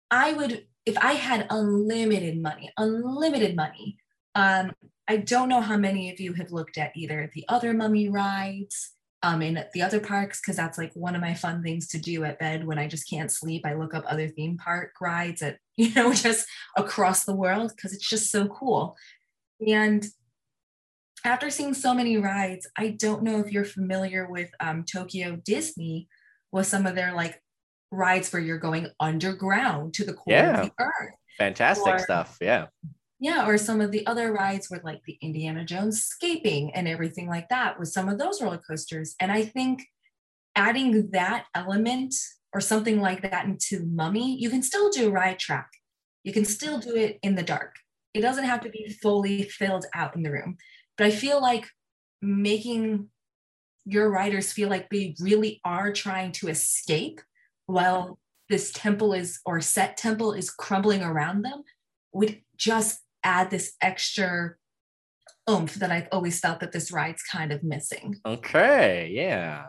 I 0.09 0.33
would, 0.33 0.65
if 0.85 0.97
I 0.97 1.13
had 1.13 1.47
unlimited 1.49 2.41
money, 2.41 2.71
unlimited 2.77 3.55
money. 3.55 3.97
Um, 4.35 4.71
I 5.07 5.17
don't 5.17 5.49
know 5.49 5.61
how 5.61 5.77
many 5.77 6.11
of 6.11 6.19
you 6.19 6.33
have 6.33 6.51
looked 6.51 6.77
at 6.77 6.91
either 6.95 7.29
the 7.33 7.45
other 7.49 7.73
mummy 7.73 8.09
rides 8.09 8.91
um, 9.23 9.41
in 9.41 9.63
the 9.73 9.81
other 9.81 9.99
parks, 9.99 10.41
because 10.41 10.55
that's 10.55 10.77
like 10.77 10.91
one 10.93 11.15
of 11.15 11.21
my 11.21 11.33
fun 11.33 11.61
things 11.63 11.87
to 11.89 11.99
do 11.99 12.23
at 12.23 12.39
bed 12.39 12.65
when 12.65 12.79
I 12.79 12.87
just 12.87 13.09
can't 13.09 13.31
sleep. 13.31 13.65
I 13.65 13.73
look 13.73 13.93
up 13.93 14.03
other 14.07 14.27
theme 14.27 14.57
park 14.57 14.93
rides 14.99 15.41
at, 15.41 15.57
you 15.77 15.93
know, 15.93 16.13
just 16.13 16.47
across 16.77 17.23
the 17.23 17.35
world 17.35 17.71
because 17.75 17.93
it's 17.93 18.07
just 18.07 18.31
so 18.31 18.47
cool. 18.47 18.95
And 19.65 20.05
after 21.25 21.49
seeing 21.49 21.73
so 21.73 21.93
many 21.93 22.17
rides, 22.17 22.67
I 22.77 22.89
don't 22.89 23.23
know 23.23 23.39
if 23.39 23.51
you're 23.51 23.65
familiar 23.65 24.27
with 24.29 24.49
um, 24.59 24.83
Tokyo 24.83 25.37
Disney 25.43 26.07
with 26.51 26.67
some 26.67 26.85
of 26.85 26.95
their 26.95 27.13
like 27.13 27.41
rides 27.91 28.31
where 28.31 28.41
you're 28.41 28.57
going 28.57 28.87
underground 28.99 29.93
to 29.95 30.05
the 30.05 30.13
core 30.13 30.33
Yeah. 30.33 30.61
of 30.61 30.65
the 30.67 30.73
earth. 30.79 31.15
Fantastic 31.37 31.93
Or- 31.95 31.99
stuff. 31.99 32.37
Yeah. 32.41 32.67
Yeah, 33.19 33.45
or 33.47 33.59
some 33.59 33.81
of 33.81 33.91
the 33.91 34.05
other 34.07 34.33
rides 34.33 34.67
were 34.71 34.81
like 34.83 35.01
the 35.05 35.17
Indiana 35.21 35.63
Jones 35.63 36.03
scaping 36.03 36.73
and 36.73 36.87
everything 36.87 37.27
like 37.27 37.49
that 37.49 37.77
with 37.79 37.89
some 37.89 38.09
of 38.09 38.17
those 38.17 38.41
roller 38.41 38.57
coasters. 38.57 39.15
And 39.19 39.31
I 39.31 39.43
think 39.45 39.83
adding 40.55 41.11
that 41.11 41.45
element 41.53 42.15
or 42.53 42.61
something 42.61 42.99
like 42.99 43.21
that 43.21 43.45
into 43.45 43.85
Mummy, 43.85 44.35
you 44.39 44.49
can 44.49 44.63
still 44.63 44.89
do 44.89 45.11
ride 45.11 45.37
track. 45.37 45.69
You 46.23 46.33
can 46.33 46.45
still 46.45 46.79
do 46.79 46.95
it 46.95 47.19
in 47.21 47.35
the 47.35 47.43
dark. 47.43 47.75
It 48.15 48.21
doesn't 48.21 48.43
have 48.45 48.61
to 48.61 48.69
be 48.69 48.89
fully 49.01 49.43
filled 49.43 49.85
out 49.93 50.15
in 50.15 50.23
the 50.23 50.31
room. 50.31 50.57
But 51.01 51.07
I 51.07 51.15
feel 51.15 51.41
like 51.41 51.67
making 52.21 53.07
your 53.85 54.11
riders 54.11 54.51
feel 54.51 54.69
like 54.69 54.87
they 54.91 55.15
really 55.19 55.59
are 55.65 55.91
trying 55.91 56.31
to 56.33 56.47
escape 56.47 57.21
while 57.65 58.19
this 58.49 58.71
temple 58.71 59.13
is 59.13 59.39
or 59.43 59.61
set 59.61 59.97
temple 59.97 60.33
is 60.33 60.51
crumbling 60.51 61.01
around 61.01 61.41
them 61.41 61.63
would 62.13 62.43
just 62.55 62.99
add 63.23 63.49
this 63.49 63.73
extra 63.81 64.53
oomph 65.49 65.73
that 65.73 65.91
I've 65.91 66.07
always 66.11 66.39
felt 66.39 66.59
that 66.59 66.71
this 66.71 66.91
ride's 66.91 67.23
kind 67.23 67.51
of 67.51 67.63
missing. 67.63 68.17
Okay. 68.23 69.09
Yeah. 69.11 69.63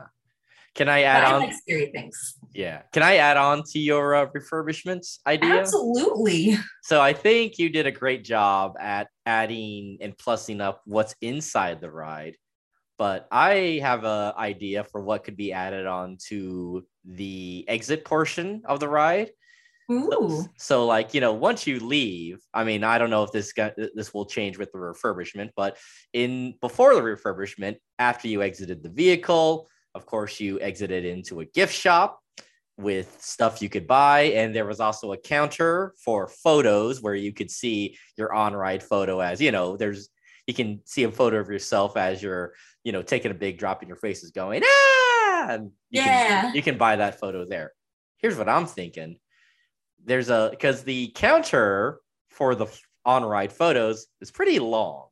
Can 0.75 0.89
I 0.89 1.03
add 1.03 1.25
I 1.25 1.33
on? 1.33 1.41
like 1.43 1.53
scary 1.55 1.91
things. 1.93 2.39
Yeah. 2.55 2.83
Can 2.93 3.03
I 3.03 3.16
add 3.16 3.37
on 3.37 3.62
to 3.73 3.79
your 3.79 4.14
uh, 4.14 4.27
refurbishments 4.27 5.18
idea? 5.27 5.61
Absolutely. 5.61 6.57
So 6.83 7.01
I 7.01 7.12
think 7.12 7.59
you 7.59 7.68
did 7.68 7.87
a 7.87 7.91
great 7.91 8.25
job 8.25 8.75
at 8.81 9.09
adding 9.27 9.99
and 10.01 10.16
plussing 10.16 10.61
up 10.61 10.83
what's 10.85 11.14
inside 11.20 11.81
the 11.81 11.91
ride. 11.91 12.37
But 12.99 13.27
I 13.31 13.81
have 13.83 14.05
a 14.05 14.35
idea 14.37 14.85
for 14.85 15.03
what 15.03 15.25
could 15.25 15.37
be 15.37 15.53
added 15.53 15.87
on 15.87 16.18
to 16.29 16.87
the 17.05 17.64
exit 17.68 18.05
portion 18.05 18.62
of 18.64 18.81
the 18.81 18.89
ride. 18.89 19.31
Ooh. 19.91 20.47
So 20.57 20.87
like, 20.87 21.12
you 21.12 21.20
know, 21.20 21.33
once 21.33 21.66
you 21.66 21.81
leave, 21.81 22.39
I 22.55 22.64
mean, 22.64 22.85
I 22.85 22.99
don't 22.99 23.11
know 23.11 23.25
if 23.25 23.33
this 23.33 23.53
got, 23.53 23.75
this 23.77 24.14
will 24.14 24.27
change 24.27 24.57
with 24.57 24.73
the 24.73 24.79
refurbishment, 24.79 25.51
but 25.57 25.77
in 26.12 26.55
before 26.61 26.95
the 26.95 27.01
refurbishment, 27.01 27.77
after 27.99 28.29
you 28.29 28.43
exited 28.43 28.83
the 28.83 28.89
vehicle, 28.89 29.68
of 29.95 30.07
course 30.07 30.40
you 30.40 30.61
exited 30.61 31.05
into 31.05 31.40
a 31.40 31.45
gift 31.45 31.74
shop 31.74 32.20
with 32.78 33.18
stuff 33.20 33.61
you 33.61 33.68
could 33.68 33.86
buy 33.86 34.22
and 34.22 34.55
there 34.55 34.64
was 34.64 34.80
also 34.80 35.12
a 35.12 35.16
counter 35.16 35.95
for 36.03 36.28
photos 36.28 37.03
where 37.03 37.14
you 37.14 37.32
could 37.32 37.51
see 37.51 37.97
your 38.16 38.32
on-ride 38.32 38.82
photo 38.82 39.20
as, 39.20 39.40
you 39.40 39.51
know, 39.53 39.76
there's 39.76 40.09
you 40.47 40.55
can 40.55 40.80
see 40.84 41.05
a 41.05 41.11
photo 41.11 41.36
of 41.38 41.49
yourself 41.49 41.97
as 41.97 42.20
you're, 42.22 42.55
you 42.82 42.90
know, 42.90 43.03
taking 43.03 43.30
a 43.30 43.34
big 43.34 43.59
drop 43.59 43.80
and 43.80 43.88
your 43.88 43.97
face 43.97 44.24
is 44.24 44.32
going, 44.32 44.62
ah, 44.64 45.47
and 45.51 45.70
you 45.90 46.01
Yeah. 46.03 46.40
can, 46.43 46.55
you 46.55 46.62
can 46.62 46.76
buy 46.76 46.97
that 46.97 47.20
photo 47.20 47.45
there. 47.45 47.72
Here's 48.16 48.36
what 48.36 48.49
I'm 48.49 48.66
thinking 48.66 49.18
there's 50.05 50.30
a 50.30 50.49
because 50.51 50.82
the 50.82 51.12
counter 51.14 52.01
for 52.30 52.55
the 52.55 52.66
on 53.05 53.24
ride 53.24 53.53
photos 53.53 54.07
is 54.20 54.30
pretty 54.30 54.59
long 54.59 55.09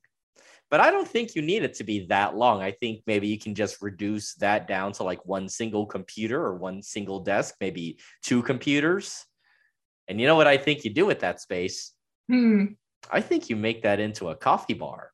but 0.70 0.80
i 0.80 0.90
don't 0.90 1.08
think 1.08 1.34
you 1.34 1.42
need 1.42 1.62
it 1.62 1.74
to 1.74 1.84
be 1.84 2.06
that 2.06 2.36
long 2.36 2.62
i 2.62 2.70
think 2.70 3.02
maybe 3.06 3.26
you 3.28 3.38
can 3.38 3.54
just 3.54 3.82
reduce 3.82 4.34
that 4.34 4.66
down 4.68 4.92
to 4.92 5.02
like 5.02 5.24
one 5.26 5.48
single 5.48 5.86
computer 5.86 6.40
or 6.40 6.54
one 6.56 6.82
single 6.82 7.20
desk 7.20 7.54
maybe 7.60 7.98
two 8.22 8.42
computers 8.42 9.24
and 10.08 10.20
you 10.20 10.26
know 10.26 10.36
what 10.36 10.46
i 10.46 10.56
think 10.56 10.84
you 10.84 10.92
do 10.92 11.06
with 11.06 11.20
that 11.20 11.40
space 11.40 11.92
Hmm. 12.28 12.64
i 13.10 13.20
think 13.20 13.50
you 13.50 13.56
make 13.56 13.82
that 13.82 13.98
into 14.00 14.28
a 14.28 14.36
coffee 14.36 14.74
bar 14.74 15.10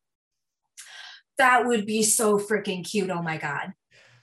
That 1.38 1.66
would 1.66 1.84
be 1.86 2.02
so 2.02 2.38
freaking 2.38 2.84
cute. 2.88 3.10
Oh 3.10 3.22
my 3.22 3.36
God. 3.38 3.72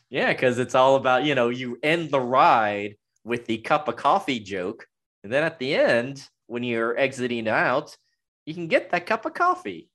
yeah 0.10 0.32
because 0.34 0.60
it's 0.60 0.76
all 0.76 0.96
about 0.96 1.24
you 1.26 1.36
know 1.36 1.50
you 1.50 1.78
end 1.84 2.12
the 2.12 2.20
ride 2.20 2.96
with 3.24 3.46
the 3.46 3.58
cup 3.60 3.88
of 3.88 3.96
coffee 3.96 4.40
joke 4.40 4.86
and 5.24 5.32
then 5.32 5.44
at 5.44 5.58
the 5.60 5.74
end 5.76 6.28
when 6.48 6.64
you're 6.64 6.98
exiting 6.98 7.48
out 7.48 7.96
you 8.46 8.54
can 8.54 8.68
get 8.68 8.90
that 8.92 9.06
cup 9.06 9.26
of 9.26 9.34
coffee 9.34 9.90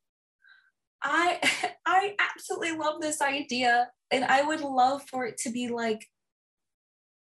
I 1.03 1.40
I 1.86 2.14
absolutely 2.18 2.72
love 2.72 3.01
this 3.01 3.20
idea. 3.20 3.90
And 4.11 4.24
I 4.24 4.42
would 4.42 4.61
love 4.61 5.03
for 5.09 5.26
it 5.26 5.36
to 5.38 5.51
be 5.51 5.68
like 5.68 6.07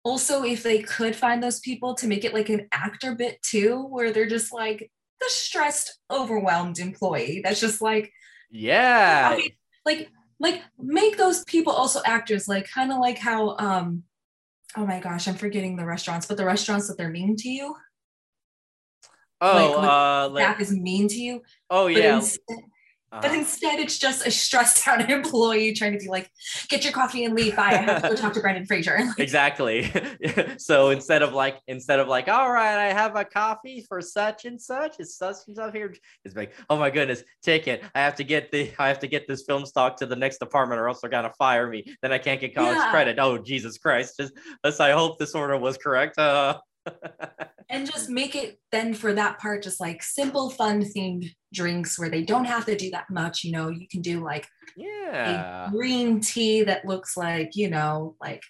also 0.03 0.45
if 0.45 0.63
they 0.63 0.83
could 0.83 1.17
find 1.17 1.43
those 1.43 1.61
people 1.61 1.95
to 1.95 2.07
make 2.07 2.25
it 2.25 2.35
like 2.35 2.49
an 2.49 2.69
actor 2.73 3.15
bit 3.15 3.41
too, 3.43 3.87
where 3.89 4.13
they're 4.13 4.27
just 4.27 4.53
like 4.53 4.91
the 5.21 5.27
stressed, 5.29 5.99
overwhelmed 6.11 6.79
employee 6.79 7.41
that's 7.45 7.61
just 7.61 7.81
like 7.81 8.13
Yeah. 8.51 9.31
I 9.33 9.37
mean, 9.37 9.51
like 9.85 10.11
like 10.41 10.63
make 10.79 11.17
those 11.17 11.45
people 11.45 11.73
also 11.73 12.01
actors, 12.05 12.49
like 12.49 12.69
kind 12.69 12.93
of 12.93 12.99
like 12.99 13.19
how 13.19 13.57
um 13.57 14.05
oh 14.77 14.87
my 14.87 15.01
gosh, 15.01 15.29
I'm 15.29 15.37
forgetting 15.37 15.77
the 15.77 15.87
restaurants, 15.87 16.27
but 16.27 16.37
the 16.37 16.45
restaurants 16.45 16.89
that 16.89 16.99
they're 16.99 17.11
mean 17.11 17.37
to 17.37 17.49
you, 17.49 17.77
oh, 19.41 19.55
like, 19.55 19.89
uh, 19.89 20.35
staff 20.35 20.59
like, 20.59 20.61
is 20.61 20.73
mean 20.73 21.09
to 21.09 21.21
you. 21.21 21.43
oh 21.71 21.87
yeah. 21.87 22.17
instead, 22.17 22.59
but 23.21 23.27
Uh-huh. 23.27 23.39
instead, 23.39 23.79
it's 23.79 23.99
just 23.99 24.27
a 24.27 24.31
stressed 24.31 24.87
out 24.89 25.09
employee 25.11 25.73
trying 25.73 25.93
to 25.93 25.99
be 25.99 26.09
like, 26.09 26.31
get 26.69 26.85
your 26.85 26.93
coffee 26.93 27.25
and 27.25 27.35
leave. 27.35 27.55
Bye. 27.57 27.63
I 27.73 27.77
have 27.77 28.03
to 28.03 28.09
go 28.09 28.15
talk 28.17 28.33
to 28.35 28.41
Brendan 28.41 28.67
Fraser. 28.67 28.99
exactly. 29.19 29.91
so 30.59 30.91
instead 30.91 31.23
of 31.23 31.33
like, 31.33 31.59
instead 31.69 32.01
of 32.01 32.09
like, 32.09 32.29
all 32.29 32.51
right, 32.51 32.89
I 32.89 32.93
have 32.93 33.17
a 33.17 33.25
coffee 33.25 33.85
for 33.89 34.01
such 34.01 34.45
and 34.45 34.61
such, 34.61 34.97
it's 34.99 35.17
such 35.17 35.37
and 35.47 35.57
such 35.57 35.73
here. 35.73 35.95
It's 36.25 36.35
like, 36.35 36.53
oh 36.69 36.77
my 36.79 36.91
goodness, 36.91 37.23
ticket. 37.43 37.83
I 37.95 38.01
have 38.01 38.15
to 38.17 38.25
get 38.25 38.51
the, 38.51 38.73
I 38.79 38.89
have 38.89 38.99
to 39.01 39.07
get 39.07 39.29
this 39.29 39.45
film 39.47 39.65
stock 39.67 39.97
to 39.99 40.07
the 40.07 40.17
next 40.17 40.39
department, 40.39 40.81
or 40.81 40.89
else 40.89 41.01
they're 41.01 41.11
gonna 41.11 41.33
fire 41.39 41.69
me. 41.69 41.85
Then 42.03 42.13
I 42.13 42.19
can't 42.19 42.41
get 42.41 42.55
college 42.55 42.77
Yeah. 42.77 42.91
credit. 42.91 43.19
Oh 43.19 43.39
Jesus 43.39 43.79
Christ! 43.79 44.15
Just, 44.19 44.33
let's. 44.63 44.81
I 44.81 44.91
hope 44.93 45.19
this 45.19 45.35
order 45.35 45.57
was 45.57 45.77
correct. 45.77 46.19
Uh, 46.19 46.59
and 47.69 47.91
just 47.91 48.09
make 48.09 48.35
it 48.35 48.59
then 48.73 48.95
for 48.95 49.13
that 49.15 49.39
part, 49.39 49.63
just 49.63 49.81
like 49.81 50.03
simple, 50.03 50.51
fun 50.51 50.83
themed 50.83 51.31
drinks 51.53 51.99
where 51.99 52.11
they 52.11 52.23
don't 52.23 52.45
have 52.45 52.67
to 52.67 52.77
do 52.77 52.91
that 52.91 53.11
much. 53.11 53.45
You 53.45 53.53
know, 53.53 53.69
you 53.69 53.89
can 53.89 54.03
do 54.03 54.23
like 54.23 54.47
yeah. 54.77 55.69
a 55.69 55.71
green 55.71 56.21
tea 56.21 56.65
that 56.65 56.85
looks 56.85 57.17
like, 57.17 57.57
you 57.57 57.71
know, 57.71 58.17
like 58.21 58.43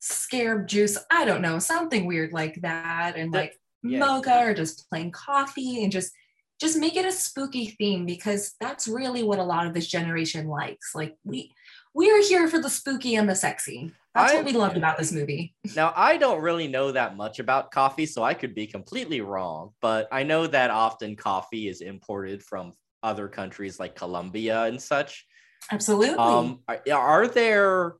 scarab 0.00 0.66
juice. 0.66 0.98
I 1.10 1.24
don't 1.24 1.42
know, 1.42 1.58
something 1.58 2.06
weird 2.06 2.32
like 2.32 2.60
that. 2.62 3.14
And 3.16 3.32
The- 3.32 3.38
like 3.38 3.60
yeah. 3.82 3.98
mocha 3.98 4.38
or 4.38 4.54
just 4.54 4.88
plain 4.88 5.10
coffee 5.10 5.82
and 5.82 5.92
just 5.92 6.12
just 6.58 6.78
make 6.78 6.96
it 6.96 7.04
a 7.04 7.12
spooky 7.12 7.66
theme 7.78 8.06
because 8.06 8.54
that's 8.60 8.88
really 8.88 9.22
what 9.22 9.38
a 9.38 9.44
lot 9.44 9.66
of 9.66 9.74
this 9.74 9.86
generation 9.86 10.48
likes. 10.48 10.94
Like 10.94 11.14
we 11.24 11.52
we 11.94 12.10
are 12.10 12.22
here 12.22 12.48
for 12.48 12.58
the 12.58 12.70
spooky 12.70 13.14
and 13.14 13.28
the 13.28 13.34
sexy. 13.34 13.92
That's 14.16 14.32
I- 14.32 14.36
what 14.36 14.44
we 14.46 14.52
loved 14.52 14.76
about 14.76 14.96
this 14.98 15.12
movie. 15.12 15.54
Now, 15.76 15.92
I 15.94 16.16
don't 16.16 16.40
really 16.40 16.68
know 16.68 16.92
that 16.92 17.16
much 17.16 17.38
about 17.38 17.70
coffee, 17.70 18.06
so 18.06 18.22
I 18.22 18.32
could 18.34 18.54
be 18.54 18.66
completely 18.66 19.20
wrong, 19.20 19.72
but 19.82 20.08
I 20.10 20.22
know 20.22 20.46
that 20.46 20.70
often 20.70 21.16
coffee 21.16 21.68
is 21.68 21.82
imported 21.82 22.42
from 22.42 22.72
other 23.02 23.28
countries 23.28 23.78
like 23.78 23.94
Colombia 23.94 24.62
and 24.64 24.80
such. 24.80 25.26
Absolutely. 25.70 26.16
Um, 26.16 26.60
are, 26.66 26.80
are 26.92 27.28
there 27.28 27.96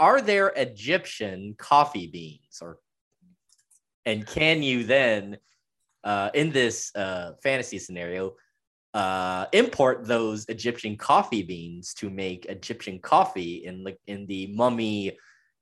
are 0.00 0.20
there 0.20 0.48
Egyptian 0.56 1.54
coffee 1.58 2.06
beans, 2.06 2.58
or 2.60 2.78
and 4.06 4.26
can 4.26 4.62
you 4.62 4.84
then, 4.84 5.38
uh, 6.02 6.30
in 6.34 6.50
this 6.50 6.90
uh, 6.96 7.32
fantasy 7.42 7.78
scenario, 7.78 8.34
uh, 8.94 9.46
import 9.52 10.06
those 10.06 10.46
Egyptian 10.48 10.96
coffee 10.96 11.42
beans 11.42 11.94
to 11.94 12.10
make 12.10 12.46
Egyptian 12.46 12.98
coffee 12.98 13.64
in 13.66 13.84
the 13.84 13.96
in 14.06 14.26
the 14.26 14.46
mummy 14.48 15.16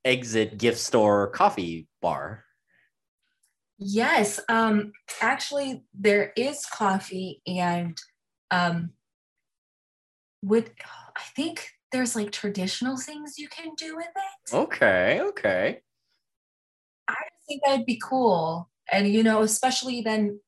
exit 0.06 0.56
gift 0.56 0.78
store 0.78 1.28
coffee 1.28 1.88
bar? 2.00 2.44
Yes, 3.78 4.40
um, 4.48 4.92
actually, 5.20 5.84
there 5.92 6.32
is 6.36 6.64
coffee, 6.64 7.42
and 7.46 7.98
um, 8.50 8.92
would 10.42 10.70
I 11.16 11.20
think 11.34 11.68
there's 11.92 12.16
like 12.16 12.32
traditional 12.32 12.96
things 12.96 13.38
you 13.38 13.48
can 13.48 13.74
do 13.76 13.96
with 13.96 14.06
it. 14.06 14.54
Okay, 14.54 15.20
okay. 15.20 15.80
I 17.08 17.14
think 17.46 17.62
that'd 17.64 17.84
be 17.84 18.00
cool, 18.02 18.70
and 18.90 19.06
you 19.06 19.22
know, 19.22 19.42
especially 19.42 20.00
then 20.00 20.40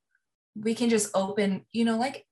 we 0.57 0.75
can 0.75 0.89
just 0.89 1.11
open, 1.15 1.67
you 1.73 1.85
know, 1.85 1.99
like 1.99 2.25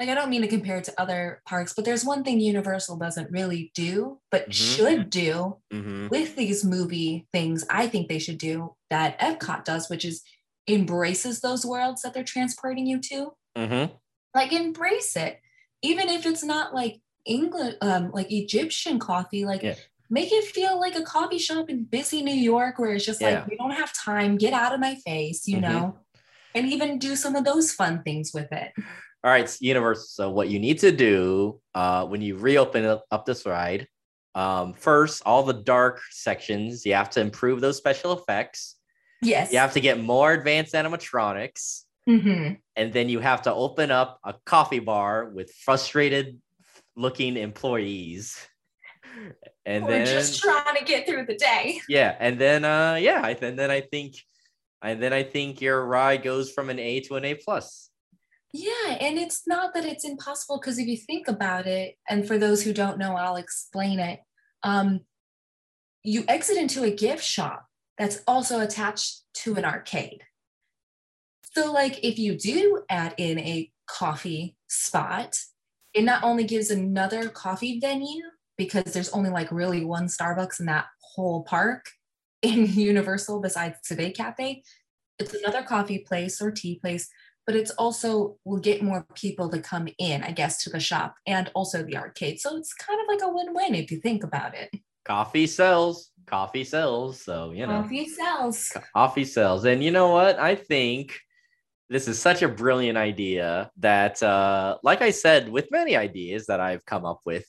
like 0.00 0.08
I 0.08 0.14
don't 0.14 0.30
mean 0.30 0.40
to 0.40 0.48
compare 0.48 0.78
it 0.78 0.84
to 0.84 1.00
other 1.00 1.42
parks, 1.46 1.74
but 1.74 1.84
there's 1.84 2.04
one 2.06 2.24
thing 2.24 2.40
Universal 2.40 2.96
doesn't 2.96 3.30
really 3.30 3.70
do, 3.74 4.18
but 4.30 4.48
Mhm. 4.48 4.52
should 4.52 5.10
do 5.10 5.58
Mm-hmm. 5.72 6.08
with 6.08 6.34
these 6.36 6.64
movie 6.64 7.28
things. 7.32 7.64
I 7.70 7.86
think 7.86 8.08
they 8.08 8.18
should 8.18 8.38
do 8.38 8.74
that 8.88 9.18
Epcot 9.20 9.64
does, 9.64 9.90
which 9.90 10.04
is 10.06 10.22
embraces 10.66 11.40
those 11.40 11.66
worlds 11.66 12.02
that 12.02 12.14
they're 12.14 12.24
transporting 12.24 12.86
you 12.86 12.98
to. 13.00 13.32
Mm-hmm. 13.56 13.92
Like 14.34 14.52
embrace 14.52 15.16
it, 15.16 15.40
even 15.82 16.08
if 16.08 16.24
it's 16.24 16.42
not 16.44 16.74
like 16.74 17.00
England, 17.26 17.76
um, 17.82 18.10
like 18.12 18.32
Egyptian 18.32 18.98
coffee. 18.98 19.44
Like 19.44 19.62
Yeah. 19.62 19.74
make 20.08 20.32
it 20.32 20.44
feel 20.44 20.80
like 20.80 20.96
a 20.96 21.02
coffee 21.02 21.38
shop 21.38 21.68
in 21.68 21.84
busy 21.84 22.22
New 22.22 22.34
York, 22.34 22.78
where 22.78 22.92
it's 22.94 23.04
just 23.04 23.20
Yeah. 23.20 23.40
like 23.40 23.48
we 23.48 23.56
don't 23.56 23.72
have 23.72 23.92
time. 23.92 24.38
Get 24.38 24.54
out 24.54 24.72
of 24.72 24.80
my 24.80 24.94
face, 24.94 25.46
you 25.46 25.58
Mhm. 25.58 25.60
know. 25.62 25.98
And 26.54 26.66
even 26.72 26.98
do 26.98 27.14
some 27.16 27.36
of 27.36 27.44
those 27.44 27.72
fun 27.72 28.02
things 28.02 28.32
with 28.32 28.50
it. 28.50 28.72
All 29.22 29.30
right, 29.30 29.54
Universal. 29.60 30.06
So 30.06 30.30
what 30.30 30.48
you 30.48 30.58
need 30.58 30.78
to 30.80 30.92
do 30.92 31.60
uh, 31.74 32.06
when 32.06 32.22
you 32.22 32.36
reopen 32.36 32.84
up, 32.86 33.26
this 33.26 33.44
ride, 33.44 33.86
um, 34.34 34.72
first, 34.72 35.22
all 35.26 35.42
the 35.42 35.52
dark 35.52 36.00
sections, 36.10 36.86
you 36.86 36.94
have 36.94 37.10
to 37.10 37.20
improve 37.20 37.60
those 37.60 37.76
special 37.76 38.12
effects. 38.12 38.76
Yes. 39.20 39.52
You 39.52 39.58
have 39.58 39.74
to 39.74 39.80
get 39.80 40.00
more 40.00 40.32
advanced 40.32 40.74
animatronics, 40.74 41.82
hmm 42.06 42.52
and 42.76 42.92
then 42.94 43.10
you 43.10 43.20
have 43.20 43.42
to 43.42 43.52
open 43.52 43.90
up 43.90 44.18
a 44.24 44.34
coffee 44.46 44.78
bar 44.78 45.28
with 45.28 45.52
frustrated 45.52 46.38
looking 46.96 47.36
employees. 47.36 48.38
And 49.66 49.84
We're 49.84 49.90
then 49.90 50.06
just 50.06 50.40
trying 50.40 50.76
to 50.76 50.84
get 50.84 51.06
through 51.06 51.26
the 51.26 51.36
day. 51.36 51.80
yeah, 51.88 52.16
and 52.18 52.38
then 52.38 52.64
uh 52.64 52.94
yeah, 52.94 53.26
and 53.26 53.58
then 53.58 53.70
I 53.70 53.82
think 53.82 54.16
and 54.82 55.02
then 55.02 55.12
I 55.12 55.22
think 55.22 55.60
your 55.60 55.84
ride 55.84 56.22
goes 56.22 56.50
from 56.50 56.70
an 56.70 56.78
A 56.78 57.00
to 57.00 57.16
an 57.16 57.24
A 57.26 57.34
plus. 57.34 57.89
Yeah, 58.52 58.96
and 59.00 59.16
it's 59.16 59.46
not 59.46 59.74
that 59.74 59.84
it's 59.84 60.04
impossible 60.04 60.58
because 60.58 60.78
if 60.78 60.86
you 60.86 60.96
think 60.96 61.28
about 61.28 61.66
it, 61.66 61.96
and 62.08 62.26
for 62.26 62.36
those 62.36 62.62
who 62.62 62.72
don't 62.72 62.98
know, 62.98 63.14
I'll 63.14 63.36
explain 63.36 64.00
it. 64.00 64.20
Um, 64.62 65.00
you 66.02 66.24
exit 66.26 66.56
into 66.56 66.82
a 66.82 66.90
gift 66.90 67.22
shop 67.22 67.66
that's 67.96 68.22
also 68.26 68.60
attached 68.60 69.22
to 69.34 69.54
an 69.56 69.64
arcade. 69.64 70.22
So, 71.52 71.72
like, 71.72 72.02
if 72.04 72.18
you 72.18 72.36
do 72.36 72.82
add 72.88 73.14
in 73.18 73.38
a 73.38 73.70
coffee 73.86 74.56
spot, 74.68 75.36
it 75.94 76.02
not 76.02 76.22
only 76.24 76.44
gives 76.44 76.70
another 76.70 77.28
coffee 77.28 77.78
venue 77.80 78.22
because 78.56 78.92
there's 78.92 79.10
only 79.10 79.30
like 79.30 79.50
really 79.50 79.84
one 79.84 80.06
Starbucks 80.06 80.60
in 80.60 80.66
that 80.66 80.86
whole 81.00 81.42
park 81.42 81.86
in 82.42 82.66
Universal 82.72 83.40
besides 83.40 83.76
Today 83.84 84.10
Cafe. 84.10 84.62
It's 85.18 85.34
another 85.34 85.62
coffee 85.62 85.98
place 85.98 86.40
or 86.40 86.50
tea 86.50 86.78
place, 86.78 87.08
but 87.50 87.58
it's 87.58 87.72
also 87.72 88.36
will 88.44 88.60
get 88.60 88.80
more 88.80 89.04
people 89.16 89.48
to 89.48 89.58
come 89.58 89.88
in, 89.98 90.22
I 90.22 90.30
guess, 90.30 90.62
to 90.62 90.70
the 90.70 90.78
shop 90.78 91.16
and 91.26 91.50
also 91.52 91.82
the 91.82 91.96
arcade. 91.96 92.38
So 92.38 92.56
it's 92.56 92.72
kind 92.74 93.00
of 93.00 93.08
like 93.08 93.28
a 93.28 93.34
win-win 93.34 93.74
if 93.74 93.90
you 93.90 93.98
think 93.98 94.22
about 94.22 94.54
it. 94.54 94.70
Coffee 95.04 95.48
sells, 95.48 96.12
coffee 96.26 96.62
sells, 96.62 97.24
so 97.24 97.50
you 97.50 97.66
know. 97.66 97.82
Coffee 97.82 98.06
sells. 98.06 98.72
coffee 98.94 99.24
sells. 99.24 99.64
And 99.64 99.82
you 99.82 99.90
know 99.90 100.10
what? 100.10 100.38
I 100.38 100.54
think 100.54 101.18
this 101.88 102.06
is 102.06 102.20
such 102.20 102.42
a 102.42 102.48
brilliant 102.48 102.96
idea 102.96 103.72
that, 103.78 104.22
uh, 104.22 104.78
like 104.84 105.02
I 105.02 105.10
said, 105.10 105.48
with 105.48 105.72
many 105.72 105.96
ideas 105.96 106.46
that 106.46 106.60
I've 106.60 106.86
come 106.86 107.04
up 107.04 107.18
with 107.24 107.46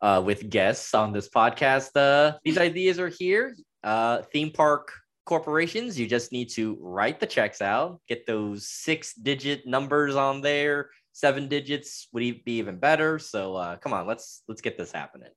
uh, 0.00 0.22
with 0.24 0.48
guests 0.48 0.94
on 0.94 1.12
this 1.12 1.28
podcast, 1.28 1.96
uh, 1.96 2.38
these 2.44 2.58
ideas 2.58 3.00
are 3.00 3.08
here. 3.08 3.56
Uh, 3.82 4.22
theme 4.32 4.52
park 4.52 4.92
corporations, 5.24 5.98
you 5.98 6.06
just 6.06 6.32
need 6.32 6.48
to 6.50 6.76
write 6.80 7.20
the 7.20 7.26
checks 7.26 7.60
out, 7.60 8.00
get 8.08 8.26
those 8.26 8.66
six 8.66 9.14
digit 9.14 9.66
numbers 9.66 10.16
on 10.16 10.40
there. 10.40 10.90
Seven 11.12 11.48
digits 11.48 12.08
would 12.12 12.22
be 12.44 12.52
even 12.58 12.78
better. 12.78 13.18
So 13.18 13.56
uh, 13.56 13.76
come 13.76 13.92
on, 13.92 14.06
let's 14.06 14.42
let's 14.48 14.60
get 14.60 14.78
this 14.78 14.92
happening. 14.92 15.30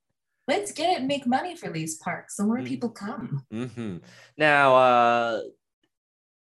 Let's 0.47 0.71
get 0.71 0.89
it 0.91 0.97
and 0.99 1.07
make 1.07 1.25
money 1.25 1.55
for 1.55 1.71
these 1.71 1.95
parks. 1.97 2.35
The 2.35 2.43
more 2.43 2.57
Mm. 2.57 2.67
people 2.67 2.89
come. 2.89 3.45
Mm-hmm. 3.51 3.97
Now, 4.37 4.75
uh, 4.75 5.41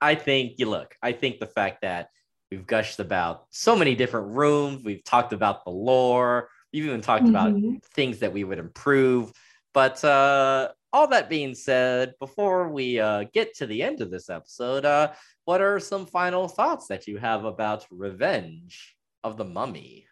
I 0.01 0.15
think 0.15 0.53
you 0.57 0.69
look. 0.69 0.95
I 1.01 1.11
think 1.11 1.39
the 1.39 1.47
fact 1.47 1.81
that 1.81 2.09
we've 2.49 2.65
gushed 2.65 2.99
about 2.99 3.45
so 3.51 3.75
many 3.75 3.95
different 3.95 4.35
rooms, 4.35 4.83
we've 4.83 5.03
talked 5.03 5.33
about 5.33 5.65
the 5.65 5.71
lore, 5.71 6.49
we've 6.73 6.85
even 6.85 7.01
talked 7.01 7.27
about 7.27 7.53
Mhm. 7.53 7.83
things 7.93 8.19
that 8.19 8.31
we 8.33 8.43
would 8.43 8.57
improve. 8.59 9.31
But 9.73 10.03
uh, 10.03 10.69
all 10.91 11.07
that 11.07 11.29
being 11.29 11.53
said, 11.53 12.15
before 12.19 12.69
we 12.69 12.99
uh, 12.99 13.25
get 13.33 13.55
to 13.55 13.67
the 13.67 13.83
end 13.83 14.01
of 14.01 14.11
this 14.11 14.29
episode, 14.29 14.85
uh, 14.85 15.11
what 15.45 15.61
are 15.61 15.79
some 15.79 16.05
final 16.05 16.47
thoughts 16.47 16.87
that 16.87 17.07
you 17.07 17.17
have 17.17 17.45
about 17.45 17.85
Revenge 17.91 18.95
of 19.23 19.37
the 19.37 19.45
Mummy? 19.45 20.07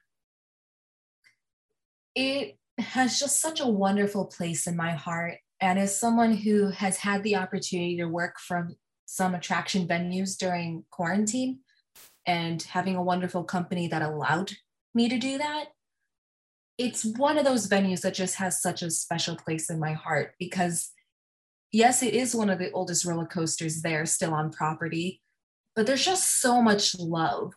it 2.18 2.58
has 2.80 3.20
just 3.20 3.40
such 3.40 3.60
a 3.60 3.68
wonderful 3.68 4.26
place 4.26 4.66
in 4.66 4.76
my 4.76 4.92
heart. 4.92 5.36
And 5.62 5.78
as 5.78 5.98
someone 5.98 6.34
who 6.34 6.70
has 6.72 6.98
had 6.98 7.22
the 7.22 7.36
opportunity 7.36 7.98
to 7.98 8.08
work 8.08 8.40
from 8.40 8.76
some 9.06 9.36
attraction 9.36 9.88
venues 9.88 10.36
during 10.36 10.84
quarantine 10.90 11.60
and 12.26 12.62
having 12.64 12.96
a 12.96 13.04
wonderful 13.04 13.44
company 13.44 13.88
that 13.90 14.02
allowed 14.02 14.52
me 14.96 15.08
to 15.10 15.20
do 15.20 15.38
that, 15.38 15.66
it's 16.78 17.04
one 17.04 17.38
of 17.38 17.46
those 17.46 17.68
venues 17.68 18.02
that 18.02 18.14
just 18.14 18.36
has 18.36 18.62
such 18.62 18.82
a 18.82 18.92
special 18.92 19.36
place 19.36 19.70
in 19.70 19.80
my 19.80 19.94
heart 19.94 20.34
because, 20.40 20.92
yes, 21.72 22.04
it 22.04 22.14
is 22.14 22.36
one 22.36 22.50
of 22.50 22.60
the 22.60 22.72
oldest 22.72 23.06
roller 23.06 23.26
coasters 23.26 23.82
there 23.82 24.06
still 24.06 24.34
on 24.34 24.52
property, 24.52 25.22
but 25.76 25.88
there's 25.88 26.06
just 26.06 26.40
so 26.40 26.62
much 26.62 26.98
love 27.00 27.54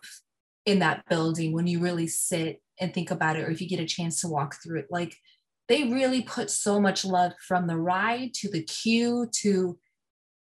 in 0.65 0.79
that 0.79 1.03
building 1.07 1.53
when 1.53 1.67
you 1.67 1.79
really 1.79 2.07
sit 2.07 2.61
and 2.79 2.93
think 2.93 3.11
about 3.11 3.35
it, 3.35 3.43
or 3.43 3.51
if 3.51 3.61
you 3.61 3.69
get 3.69 3.79
a 3.79 3.85
chance 3.85 4.21
to 4.21 4.27
walk 4.27 4.55
through 4.61 4.79
it. 4.79 4.87
Like 4.89 5.15
they 5.69 5.83
really 5.83 6.23
put 6.23 6.49
so 6.49 6.79
much 6.79 7.05
love 7.05 7.33
from 7.47 7.67
the 7.67 7.77
ride 7.77 8.33
to 8.35 8.49
the 8.49 8.63
queue 8.63 9.27
to 9.41 9.77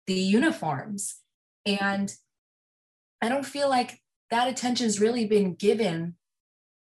the 0.05 0.13
uniforms. 0.13 1.17
And 1.65 2.13
I 3.21 3.29
don't 3.29 3.45
feel 3.45 3.69
like 3.69 3.99
that 4.29 4.47
attention's 4.47 5.01
really 5.01 5.25
been 5.25 5.55
given 5.55 6.15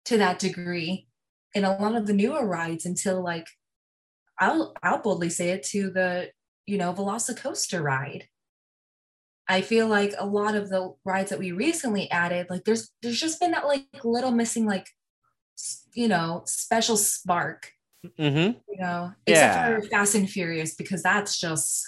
to 0.05 0.19
that 0.19 0.39
degree 0.39 1.08
in 1.55 1.65
a 1.65 1.77
lot 1.79 1.95
of 1.95 2.07
the 2.07 2.13
newer 2.13 2.47
rides 2.47 2.85
until 2.87 3.23
like 3.23 3.47
I'll 4.39 4.75
I'll 4.83 5.03
boldly 5.03 5.31
say 5.31 5.51
it 5.51 5.63
to 5.65 5.91
the 5.91 6.31
you 6.67 6.79
know 6.79 6.93
Velocicoaster 6.93 7.83
ride. 7.83 8.29
I 9.51 9.63
feel 9.63 9.89
like 9.89 10.13
a 10.19 10.27
lot 10.27 10.55
of 10.55 10.69
the 10.69 10.95
rides 11.05 11.31
that 11.31 11.39
we 11.39 11.53
recently 11.53 12.11
added, 12.11 12.49
like 12.51 12.65
there's 12.65 12.91
there's 13.03 13.19
just 13.21 13.41
been 13.41 13.53
that 13.53 13.67
like 13.67 13.87
little 14.05 14.31
missing 14.31 14.67
like 14.67 14.87
you 15.95 16.09
know 16.09 16.43
special 16.47 16.97
spark, 16.97 17.71
Mm-hmm. 18.19 18.59
you 18.71 18.79
know, 18.81 19.13
Yeah. 19.27 19.69
except 19.71 19.85
for 19.85 19.89
Fast 19.91 20.15
and 20.15 20.31
Furious 20.31 20.75
because 20.77 21.03
that's 21.03 21.39
just 21.41 21.85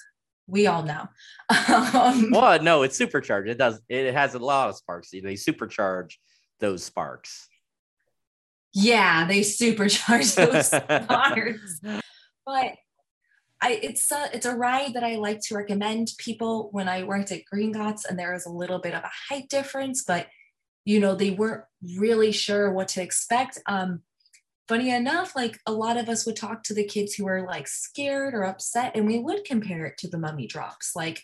we 0.49 0.67
all 0.67 0.83
know. 0.83 1.07
um, 1.95 2.31
Well, 2.33 2.61
no, 2.63 2.83
it's 2.83 2.97
supercharged. 2.97 3.49
It 3.49 3.59
does. 3.59 3.81
It 3.89 4.13
has 4.15 4.35
a 4.35 4.39
lot 4.41 4.71
of 4.71 4.77
sparks. 4.77 5.13
You 5.13 5.23
know, 5.23 5.29
They 5.29 5.35
supercharge 5.35 6.15
those 6.59 6.83
sparks. 6.83 7.47
Yeah, 8.73 9.27
they 9.27 9.41
supercharge 9.41 10.35
those 10.37 10.67
sparks. 11.05 11.81
but 12.47 12.75
I 13.63 13.73
it's 13.83 14.11
a 14.11 14.29
it's 14.33 14.47
a 14.47 14.55
ride 14.55 14.95
that 14.95 15.05
I 15.05 15.17
like 15.17 15.41
to 15.43 15.57
recommend 15.57 16.13
people 16.19 16.69
when 16.73 16.89
I 16.89 17.03
worked 17.03 17.33
at 17.33 17.43
Gringotts 17.53 18.09
and 18.09 18.19
there 18.19 18.33
was 18.33 18.47
a 18.47 18.53
little 18.53 18.79
bit 18.79 18.95
of 18.95 19.03
a 19.03 19.11
height 19.29 19.49
difference, 19.49 20.05
but 20.05 20.29
you 20.85 21.01
know 21.01 21.15
they 21.15 21.31
weren't 21.31 21.65
really 21.97 22.33
sure 22.33 22.73
what 22.73 22.89
to 22.89 23.03
expect. 23.03 23.59
Um, 23.67 24.03
funny 24.69 24.91
enough, 24.91 25.37
like 25.37 25.59
a 25.67 25.73
lot 25.73 25.97
of 25.97 26.09
us 26.09 26.25
would 26.25 26.37
talk 26.37 26.63
to 26.63 26.75
the 26.75 26.85
kids 26.85 27.15
who 27.15 27.25
were 27.25 27.45
like 27.47 27.69
scared 27.69 28.35
or 28.35 28.45
upset, 28.45 28.93
and 28.95 29.07
we 29.07 29.19
would 29.19 29.45
compare 29.45 29.85
it 29.85 29.99
to 29.99 30.09
the 30.09 30.19
mummy 30.19 30.47
drops, 30.47 30.93
like 30.95 31.23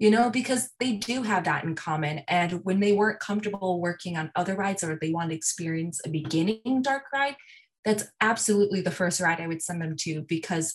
you 0.00 0.10
know, 0.10 0.30
because 0.30 0.70
they 0.80 0.92
do 0.92 1.22
have 1.22 1.44
that 1.44 1.62
in 1.62 1.74
common. 1.74 2.22
And 2.26 2.64
when 2.64 2.80
they 2.80 2.92
weren't 2.92 3.20
comfortable 3.20 3.80
working 3.80 4.16
on 4.16 4.32
other 4.34 4.56
rides 4.56 4.82
or 4.82 4.98
they 4.98 5.10
want 5.10 5.28
to 5.28 5.36
experience 5.36 6.00
a 6.04 6.08
beginning 6.08 6.80
dark 6.80 7.04
ride, 7.12 7.36
that's 7.84 8.04
absolutely 8.20 8.80
the 8.80 8.90
first 8.90 9.20
ride 9.20 9.40
I 9.40 9.46
would 9.46 9.62
send 9.62 9.82
them 9.82 9.96
to 10.00 10.22
because 10.22 10.74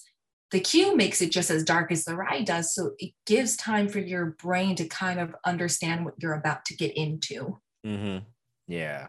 the 0.52 0.60
queue 0.60 0.96
makes 0.96 1.24
it 1.24 1.32
just 1.32 1.50
as 1.50 1.64
dark 1.64 1.92
as 1.92 2.06
the 2.06 2.16
ride 2.16 2.46
does. 2.46 2.76
So 2.76 2.92
it 3.00 3.14
gives 3.26 3.58
time 3.58 3.90
for 3.90 3.98
your 3.98 4.38
brain 4.42 4.76
to 4.76 4.88
kind 4.88 5.20
of 5.20 5.36
understand 5.44 6.06
what 6.06 6.14
you're 6.20 6.34
about 6.34 6.64
to 6.66 6.76
get 6.76 6.96
into. 6.96 7.60
Mm-hmm. 7.84 8.20
Yeah. 8.68 9.08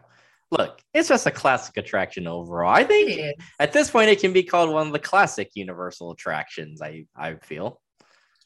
Look, 0.49 0.81
it's 0.95 1.09
just 1.09 1.27
a 1.27 1.31
classic 1.31 1.77
attraction 1.77 2.25
overall. 2.25 2.73
I 2.73 2.85
think 2.85 3.35
at 3.59 3.71
this 3.71 3.91
point 3.91 4.09
it 4.09 4.19
can 4.19 4.33
be 4.33 4.43
called 4.43 4.71
one 4.71 4.87
of 4.87 4.93
the 4.93 4.99
classic 4.99 5.51
Universal 5.53 6.11
attractions. 6.11 6.81
I 6.81 7.05
I 7.15 7.35
feel. 7.35 7.81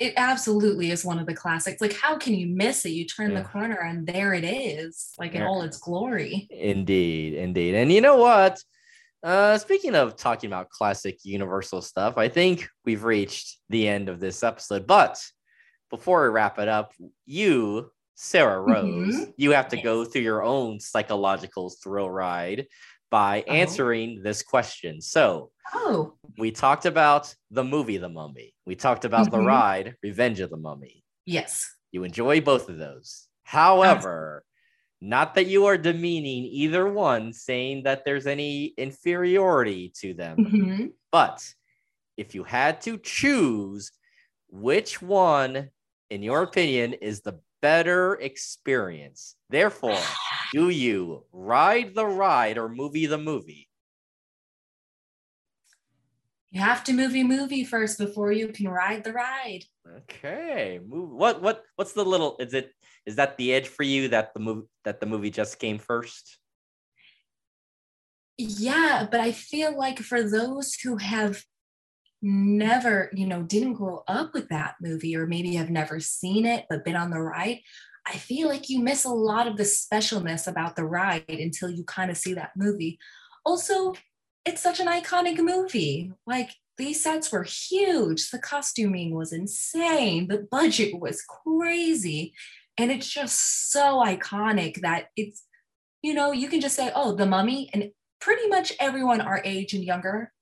It 0.01 0.15
absolutely 0.17 0.89
is 0.89 1.05
one 1.05 1.19
of 1.19 1.27
the 1.27 1.35
classics. 1.35 1.79
Like, 1.79 1.93
how 1.93 2.17
can 2.17 2.33
you 2.33 2.47
miss 2.47 2.85
it? 2.85 2.89
You 2.89 3.05
turn 3.05 3.31
Yeah. 3.31 3.43
the 3.43 3.47
corner 3.49 3.81
and 3.81 4.07
there 4.07 4.33
it 4.33 4.43
is, 4.43 5.13
like 5.19 5.35
in 5.35 5.41
Yeah. 5.41 5.47
all 5.47 5.61
its 5.61 5.77
glory. 5.77 6.47
Indeed, 6.49 7.35
indeed. 7.35 7.75
And 7.75 7.91
you 7.91 8.01
know 8.01 8.17
what? 8.17 8.63
Uh, 9.21 9.59
speaking 9.59 9.93
of 9.93 10.15
talking 10.15 10.47
about 10.47 10.71
classic 10.71 11.23
Universal 11.23 11.83
stuff, 11.83 12.17
I 12.17 12.29
think 12.29 12.67
we've 12.83 13.03
reached 13.03 13.59
the 13.69 13.87
end 13.87 14.09
of 14.09 14.19
this 14.19 14.41
episode. 14.41 14.87
But 14.87 15.23
before 15.91 16.23
we 16.23 16.29
wrap 16.29 16.57
it 16.57 16.67
up, 16.67 16.93
you 17.27 17.91
Sarah 18.15 18.59
Rose, 18.61 19.15
Mhm. 19.15 19.33
you 19.37 19.51
have 19.51 19.67
to 19.69 19.81
go 19.81 20.03
through 20.05 20.21
your 20.23 20.43
own 20.43 20.79
psychological 20.79 21.69
thrill 21.69 22.09
ride 22.09 22.67
by 23.11 23.43
Oh. 23.47 23.51
answering 23.51 24.23
this 24.23 24.41
question. 24.41 25.01
So, 25.01 25.51
Oh, 25.73 26.17
we 26.37 26.51
talked 26.51 26.85
about 26.85 27.33
the 27.51 27.63
movie 27.63 27.97
The 27.97 28.09
Mummy. 28.09 28.53
We 28.65 28.75
talked 28.75 29.05
about 29.05 29.29
the 29.29 29.37
Mhm. 29.37 29.45
ride 29.45 29.95
Revenge 30.01 30.39
of 30.39 30.49
the 30.49 30.57
Mummy. 30.57 31.03
yes. 31.25 31.77
You 31.91 32.03
enjoy 32.05 32.39
both 32.41 32.67
of 32.69 32.77
those. 32.77 33.27
However, 33.43 34.43
not 35.01 35.35
that 35.35 35.47
you 35.47 35.65
are 35.65 35.77
demeaning 35.77 36.45
either 36.45 36.87
one, 36.91 37.33
saying 37.33 37.83
that 37.83 38.05
there's 38.05 38.27
any 38.27 38.67
inferiority 38.77 39.89
to 39.97 40.13
them, 40.13 40.37
hmm 40.37 40.85
but 41.11 41.53
if 42.15 42.33
you 42.33 42.43
had 42.45 42.79
to 42.81 42.97
choose 42.97 43.91
which 44.47 45.01
one, 45.01 45.69
in 46.09 46.23
your 46.23 46.43
opinion, 46.43 46.93
is 46.93 47.21
the 47.21 47.41
better 47.61 48.15
experience, 48.15 49.35
therefore, 49.49 49.99
do 50.53 50.69
you 50.69 51.25
ride 51.31 51.95
the 51.95 52.05
ride 52.05 52.57
or 52.57 52.69
movie 52.69 53.05
the 53.05 53.17
movie? 53.17 53.69
You 56.51 56.59
have 56.59 56.83
to 56.83 56.93
movie 56.93 57.23
movie 57.23 57.63
first 57.63 57.97
before 57.97 58.33
you 58.33 58.49
can 58.49 58.67
ride 58.67 59.05
the 59.05 59.13
ride. 59.13 59.63
Okay, 59.87 60.81
move. 60.85 61.11
What 61.11 61.41
what 61.41 61.63
what's 61.77 61.93
the 61.93 62.03
little? 62.03 62.35
Is 62.39 62.53
it 62.53 62.73
is 63.05 63.15
that 63.15 63.37
the 63.37 63.53
edge 63.53 63.69
for 63.69 63.83
you 63.83 64.09
that 64.09 64.33
the 64.33 64.41
movie 64.41 64.67
that 64.83 64.99
the 64.99 65.05
movie 65.05 65.31
just 65.31 65.59
came 65.59 65.79
first? 65.79 66.39
Yeah, 68.37 69.07
but 69.09 69.21
I 69.21 69.31
feel 69.31 69.77
like 69.77 69.99
for 69.99 70.23
those 70.23 70.73
who 70.75 70.97
have 70.97 71.43
never, 72.21 73.09
you 73.13 73.25
know, 73.25 73.41
didn't 73.41 73.73
grow 73.73 74.03
up 74.07 74.33
with 74.33 74.49
that 74.49 74.75
movie 74.81 75.15
or 75.15 75.25
maybe 75.25 75.55
have 75.55 75.69
never 75.69 75.99
seen 75.99 76.45
it 76.45 76.65
but 76.69 76.85
been 76.85 76.95
on 76.95 77.09
the 77.09 77.21
ride, 77.21 77.59
I 78.07 78.17
feel 78.17 78.47
like 78.47 78.69
you 78.69 78.79
miss 78.79 79.05
a 79.05 79.09
lot 79.09 79.47
of 79.47 79.57
the 79.57 79.63
specialness 79.63 80.47
about 80.47 80.75
the 80.75 80.85
ride 80.85 81.25
until 81.27 81.69
you 81.69 81.83
kind 81.83 82.09
of 82.09 82.17
see 82.17 82.33
that 82.33 82.51
movie. 82.55 82.99
Also, 83.45 83.93
it's 84.45 84.61
such 84.61 84.79
an 84.79 84.87
iconic 84.87 85.37
movie. 85.37 86.11
Like 86.25 86.51
these 86.77 87.03
sets 87.03 87.31
were 87.31 87.43
huge, 87.43 88.29
the 88.31 88.39
costuming 88.39 89.15
was 89.15 89.33
insane, 89.33 90.27
the 90.27 90.47
budget 90.49 90.99
was 90.99 91.23
crazy, 91.23 92.33
and 92.77 92.91
it's 92.91 93.07
just 93.07 93.71
so 93.71 94.03
iconic 94.03 94.81
that 94.81 95.07
it's 95.15 95.43
you 96.03 96.15
know, 96.15 96.31
you 96.31 96.47
can 96.47 96.61
just 96.61 96.75
say, 96.75 96.91
"Oh, 96.95 97.15
the 97.15 97.25
mummy," 97.27 97.69
and 97.73 97.91
pretty 98.19 98.47
much 98.47 98.73
everyone 98.79 99.21
our 99.21 99.41
age 99.45 99.73
and 99.73 99.83
younger, 99.83 100.33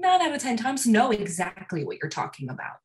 nine 0.00 0.22
out 0.22 0.34
of 0.34 0.40
10 0.40 0.56
times, 0.56 0.86
know 0.86 1.10
exactly 1.10 1.84
what 1.84 1.98
you're 2.00 2.10
talking 2.10 2.48
about. 2.48 2.76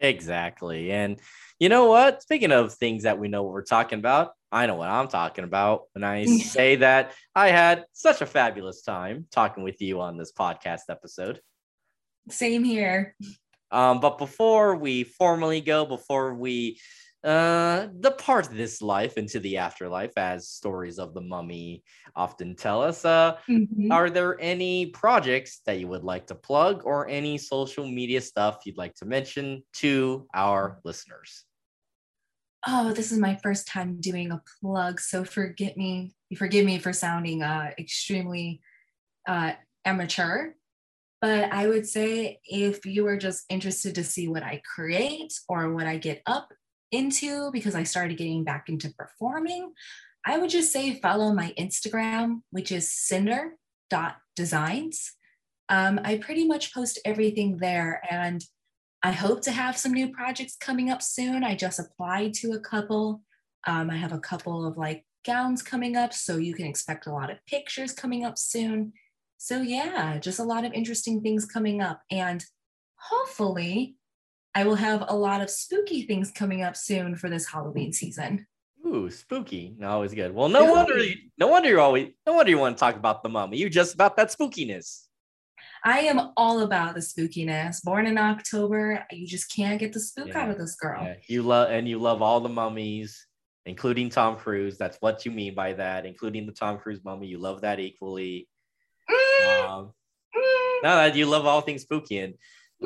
Exactly. 0.00 0.90
And 0.90 1.18
you 1.58 1.68
know 1.68 1.86
what? 1.86 2.22
Speaking 2.22 2.52
of 2.52 2.74
things 2.74 3.04
that 3.04 3.18
we 3.18 3.28
know 3.28 3.42
what 3.42 3.52
we're 3.52 3.62
talking 3.62 3.98
about, 3.98 4.32
I 4.52 4.66
know 4.66 4.74
what 4.74 4.88
I'm 4.88 5.08
talking 5.08 5.44
about 5.44 5.84
when 5.92 6.04
I 6.04 6.24
say 6.26 6.76
that 6.76 7.12
I 7.34 7.48
had 7.48 7.84
such 7.92 8.20
a 8.20 8.26
fabulous 8.26 8.82
time 8.82 9.26
talking 9.30 9.64
with 9.64 9.80
you 9.80 10.00
on 10.00 10.16
this 10.16 10.32
podcast 10.32 10.82
episode. 10.88 11.40
Same 12.28 12.64
here. 12.64 13.16
Um, 13.70 14.00
but 14.00 14.18
before 14.18 14.76
we 14.76 15.04
formally 15.04 15.60
go, 15.60 15.84
before 15.84 16.34
we 16.34 16.78
uh, 17.24 17.86
depart 18.00 18.48
this 18.50 18.82
life 18.82 19.16
into 19.16 19.40
the 19.40 19.56
afterlife, 19.56 20.12
as 20.16 20.48
stories 20.48 20.98
of 20.98 21.14
the 21.14 21.20
mummy 21.20 21.82
often 22.14 22.54
tell 22.54 22.82
us, 22.82 23.04
uh, 23.04 23.38
Mhm. 23.48 23.90
are 23.90 24.10
there 24.10 24.40
any 24.40 24.86
projects 24.86 25.60
that 25.66 25.78
you 25.78 25.88
would 25.88 26.04
like 26.04 26.26
to 26.28 26.34
plug 26.34 26.82
or 26.84 27.08
any 27.08 27.38
social 27.38 27.86
media 27.86 28.20
stuff 28.20 28.60
you'd 28.66 28.76
like 28.76 28.94
to 28.96 29.06
mention 29.06 29.62
to 29.74 30.26
our 30.34 30.80
listeners? 30.84 31.44
Oh, 32.66 32.92
this 32.92 33.12
is 33.12 33.18
my 33.18 33.36
first 33.42 33.66
time 33.68 34.00
doing 34.00 34.30
a 34.32 34.42
plug, 34.60 35.00
so 35.00 35.24
forget 35.24 35.76
me. 35.76 36.14
Forgive 36.36 36.64
me 36.64 36.78
for 36.78 36.92
sounding 36.92 37.42
uh, 37.42 37.70
extremely 37.78 38.60
uh, 39.28 39.52
amateur. 39.84 40.52
But 41.20 41.52
I 41.52 41.68
would 41.68 41.86
say 41.86 42.40
if 42.44 42.84
you 42.86 43.06
are 43.06 43.16
just 43.16 43.44
interested 43.48 43.94
to 43.94 44.04
see 44.04 44.28
what 44.28 44.42
I 44.42 44.62
create 44.74 45.32
or 45.48 45.72
what 45.74 45.86
I 45.86 45.96
get 45.96 46.22
up 46.26 46.52
into, 46.94 47.50
because 47.52 47.74
I 47.74 47.82
started 47.82 48.16
getting 48.16 48.44
back 48.44 48.68
into 48.68 48.94
performing, 48.96 49.72
I 50.26 50.38
would 50.38 50.48
just 50.50 50.72
say 50.72 50.94
follow 50.94 51.34
my 51.34 51.52
Instagram, 51.58 52.40
which 52.50 52.72
is 52.72 52.90
cinder.designs. 52.90 55.12
Um, 55.68 56.00
I 56.04 56.16
pretty 56.16 56.46
much 56.46 56.72
post 56.72 56.98
everything 57.04 57.58
there 57.58 58.00
and 58.10 58.42
I 59.04 59.12
hope 59.12 59.42
to 59.42 59.52
have 59.52 59.76
some 59.76 59.92
new 59.92 60.08
projects 60.08 60.56
coming 60.56 60.88
up 60.88 61.02
soon. 61.02 61.44
I 61.44 61.54
just 61.54 61.78
applied 61.78 62.32
to 62.34 62.52
a 62.52 62.58
couple. 62.58 63.20
Um, 63.66 63.90
I 63.90 63.96
have 63.96 64.14
a 64.14 64.18
couple 64.18 64.66
of 64.66 64.78
like 64.78 65.04
gowns 65.26 65.62
coming 65.62 65.94
up, 65.94 66.14
so 66.14 66.38
you 66.38 66.54
can 66.54 66.64
expect 66.64 67.06
a 67.06 67.12
lot 67.12 67.30
of 67.30 67.36
pictures 67.46 67.92
coming 67.92 68.24
up 68.24 68.38
soon. 68.38 68.94
So, 69.36 69.60
yeah, 69.60 70.16
just 70.18 70.38
a 70.38 70.44
lot 70.44 70.64
of 70.64 70.72
interesting 70.72 71.20
things 71.20 71.44
coming 71.44 71.82
up. 71.82 72.00
And 72.10 72.42
hopefully, 72.96 73.96
I 74.54 74.64
will 74.64 74.76
have 74.76 75.04
a 75.08 75.16
lot 75.16 75.40
of 75.40 75.50
spooky 75.50 76.02
things 76.02 76.30
coming 76.30 76.62
up 76.62 76.76
soon 76.76 77.16
for 77.16 77.28
this 77.28 77.46
Halloween 77.46 77.92
season. 77.92 78.46
Ooh, 78.86 79.10
spooky. 79.10 79.74
No, 79.78 79.88
always 79.90 80.14
good. 80.14 80.34
Well, 80.34 80.48
no 80.48 80.70
wonder 80.70 80.98
you, 80.98 81.16
no 81.38 81.48
wonder 81.48 81.68
you're 81.68 81.80
always 81.80 82.10
no 82.26 82.34
wonder 82.34 82.50
you 82.50 82.58
want 82.58 82.76
to 82.76 82.80
talk 82.80 82.96
about 82.96 83.22
the 83.22 83.28
mummy. 83.30 83.56
You 83.56 83.68
just 83.70 83.94
about 83.94 84.16
that 84.16 84.28
spookiness. 84.28 85.06
I 85.82 86.00
am 86.00 86.30
all 86.36 86.60
about 86.60 86.94
the 86.94 87.00
spookiness. 87.00 87.82
Born 87.82 88.06
in 88.06 88.18
October, 88.18 89.04
you 89.10 89.26
just 89.26 89.54
can't 89.54 89.80
get 89.80 89.92
the 89.92 90.00
spook 90.00 90.28
Yeah. 90.28 90.40
out 90.42 90.50
of 90.50 90.58
this 90.58 90.76
girl. 90.76 91.02
Yeah, 91.02 91.14
you 91.28 91.42
love 91.42 91.70
and 91.70 91.88
you 91.88 91.98
love 91.98 92.20
all 92.22 92.40
the 92.40 92.48
mummies, 92.48 93.26
including 93.66 94.10
Tom 94.10 94.36
Cruise. 94.36 94.76
That's 94.78 94.98
what 95.00 95.24
you 95.24 95.30
mean 95.30 95.54
by 95.54 95.72
that, 95.74 96.04
including 96.06 96.46
the 96.46 96.52
Tom 96.52 96.78
Cruise 96.78 97.00
mummy. 97.04 97.26
You 97.26 97.38
love 97.38 97.62
that 97.62 97.80
equally. 97.80 98.48
Mm, 99.10 99.68
Um, 99.68 99.92
mm. 100.36 100.82
no, 100.82 101.04
you 101.06 101.26
love 101.26 101.46
all 101.46 101.60
things 101.62 101.82
spooky. 101.82 102.18
And 102.18 102.34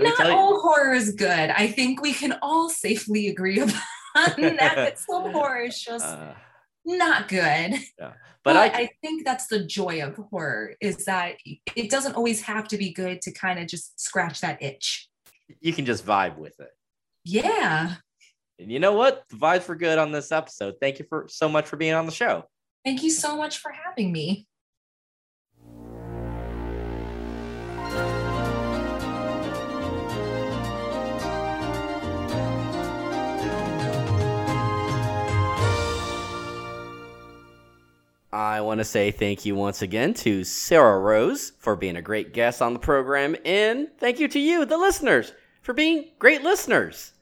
Not 0.04 0.18
you, 0.18 0.32
all 0.32 0.60
horror 0.60 0.94
is 0.94 1.12
good. 1.12 1.50
I 1.50 1.68
think 1.68 2.00
we 2.00 2.12
can 2.12 2.38
all 2.42 2.68
safely 2.68 3.28
agree 3.28 3.60
about 4.14 4.36
that. 4.36 4.98
Some 5.10 5.32
horror 5.32 5.62
is 5.62 5.80
just 5.80 6.04
uh, 6.04 6.34
not 6.84 7.28
good. 7.28 7.74
but 7.98 8.14
But, 8.42 8.56
I, 8.56 8.66
I, 8.66 8.90
think 9.02 9.24
that's 9.24 9.46
the 9.46 9.64
joy 9.64 10.02
of 10.02 10.16
horror 10.30 10.74
is 10.80 11.04
that 11.04 11.36
it 11.76 11.90
doesn't 11.90 12.14
always 12.14 12.42
have 12.42 12.68
to 12.68 12.78
be 12.78 12.92
good 12.92 13.20
to 13.22 13.32
kind 13.32 13.58
of 13.58 13.66
just 13.66 14.00
scratch 14.00 14.40
that 14.40 14.62
itch. 14.62 15.08
you 15.60 15.72
can 15.72 15.84
just 15.84 16.06
vibe 16.06 16.38
with 16.38 16.58
it. 16.60 16.70
Yeah. 17.24 17.94
And 18.58 18.72
you 18.72 18.80
know 18.80 18.92
what? 18.92 19.24
The 19.28 19.36
vibes 19.36 19.68
were 19.68 19.76
good 19.76 19.98
on 19.98 20.12
this 20.12 20.32
episode. 20.32 20.76
Thank 20.80 20.98
you 20.98 21.04
for 21.08 21.26
so 21.28 21.48
much 21.48 21.66
for 21.66 21.76
being 21.76 21.94
on 21.94 22.06
the 22.06 22.12
show. 22.12 22.44
Thank 22.84 23.02
you 23.02 23.10
so 23.10 23.36
much 23.36 23.58
for 23.58 23.72
having 23.72 24.12
me. 24.12 24.46
I 38.38 38.60
want 38.60 38.78
to 38.78 38.84
say 38.84 39.10
thank 39.10 39.44
you 39.44 39.56
once 39.56 39.82
again 39.82 40.14
to 40.14 40.44
Sarah 40.44 41.00
Rose 41.00 41.50
for 41.58 41.74
being 41.74 41.96
a 41.96 42.02
great 42.02 42.32
guest 42.32 42.62
on 42.62 42.72
the 42.72 42.78
program, 42.78 43.34
and 43.44 43.88
thank 43.98 44.20
you 44.20 44.28
to 44.28 44.38
you, 44.38 44.64
the 44.64 44.78
listeners, 44.78 45.32
for 45.60 45.74
being 45.74 46.12
great 46.20 46.44
listeners. 46.44 47.14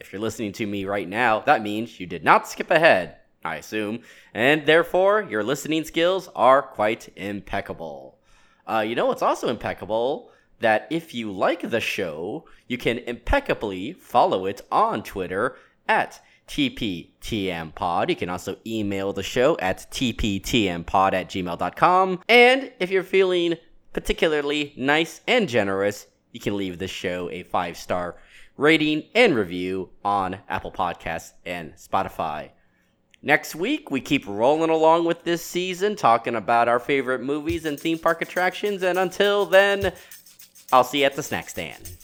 If 0.00 0.10
you're 0.10 0.22
listening 0.22 0.52
to 0.52 0.66
me 0.66 0.86
right 0.86 1.06
now, 1.06 1.40
that 1.40 1.60
means 1.60 2.00
you 2.00 2.06
did 2.06 2.24
not 2.24 2.48
skip 2.48 2.70
ahead, 2.70 3.16
I 3.44 3.56
assume, 3.56 4.00
and 4.32 4.64
therefore 4.64 5.20
your 5.20 5.44
listening 5.44 5.84
skills 5.84 6.30
are 6.34 6.62
quite 6.62 7.12
impeccable. 7.16 8.16
Uh, 8.66 8.82
you 8.88 8.94
know 8.94 9.04
what's 9.04 9.20
also 9.20 9.48
impeccable? 9.48 10.30
That 10.60 10.86
if 10.88 11.12
you 11.12 11.32
like 11.32 11.68
the 11.68 11.80
show, 11.82 12.46
you 12.66 12.78
can 12.78 12.96
impeccably 12.96 13.92
follow 13.92 14.46
it 14.46 14.62
on 14.72 15.02
Twitter 15.02 15.54
at 15.86 16.22
TPTMPod. 16.48 18.08
You 18.08 18.16
can 18.16 18.28
also 18.28 18.56
email 18.66 19.12
the 19.12 19.22
show 19.22 19.56
at 19.58 19.90
TPTMPod 19.90 21.12
at 21.12 21.28
gmail.com. 21.28 22.20
And 22.28 22.72
if 22.78 22.90
you're 22.90 23.02
feeling 23.02 23.56
particularly 23.92 24.72
nice 24.76 25.20
and 25.26 25.48
generous, 25.48 26.06
you 26.32 26.40
can 26.40 26.56
leave 26.56 26.78
the 26.78 26.88
show 26.88 27.30
a 27.30 27.42
five 27.42 27.76
star 27.76 28.16
rating 28.56 29.04
and 29.14 29.34
review 29.34 29.90
on 30.04 30.38
Apple 30.48 30.72
Podcasts 30.72 31.32
and 31.44 31.74
Spotify. 31.74 32.50
Next 33.22 33.54
week, 33.54 33.90
we 33.90 34.00
keep 34.00 34.26
rolling 34.26 34.70
along 34.70 35.04
with 35.04 35.22
this 35.22 35.44
season, 35.44 35.94
talking 35.94 36.34
about 36.34 36.68
our 36.68 36.80
favorite 36.80 37.22
movies 37.22 37.64
and 37.64 37.78
theme 37.78 37.98
park 37.98 38.20
attractions. 38.20 38.82
And 38.82 38.98
until 38.98 39.46
then, 39.46 39.92
I'll 40.72 40.82
see 40.82 41.00
you 41.00 41.04
at 41.04 41.14
the 41.14 41.22
snack 41.22 41.48
stand. 41.48 42.01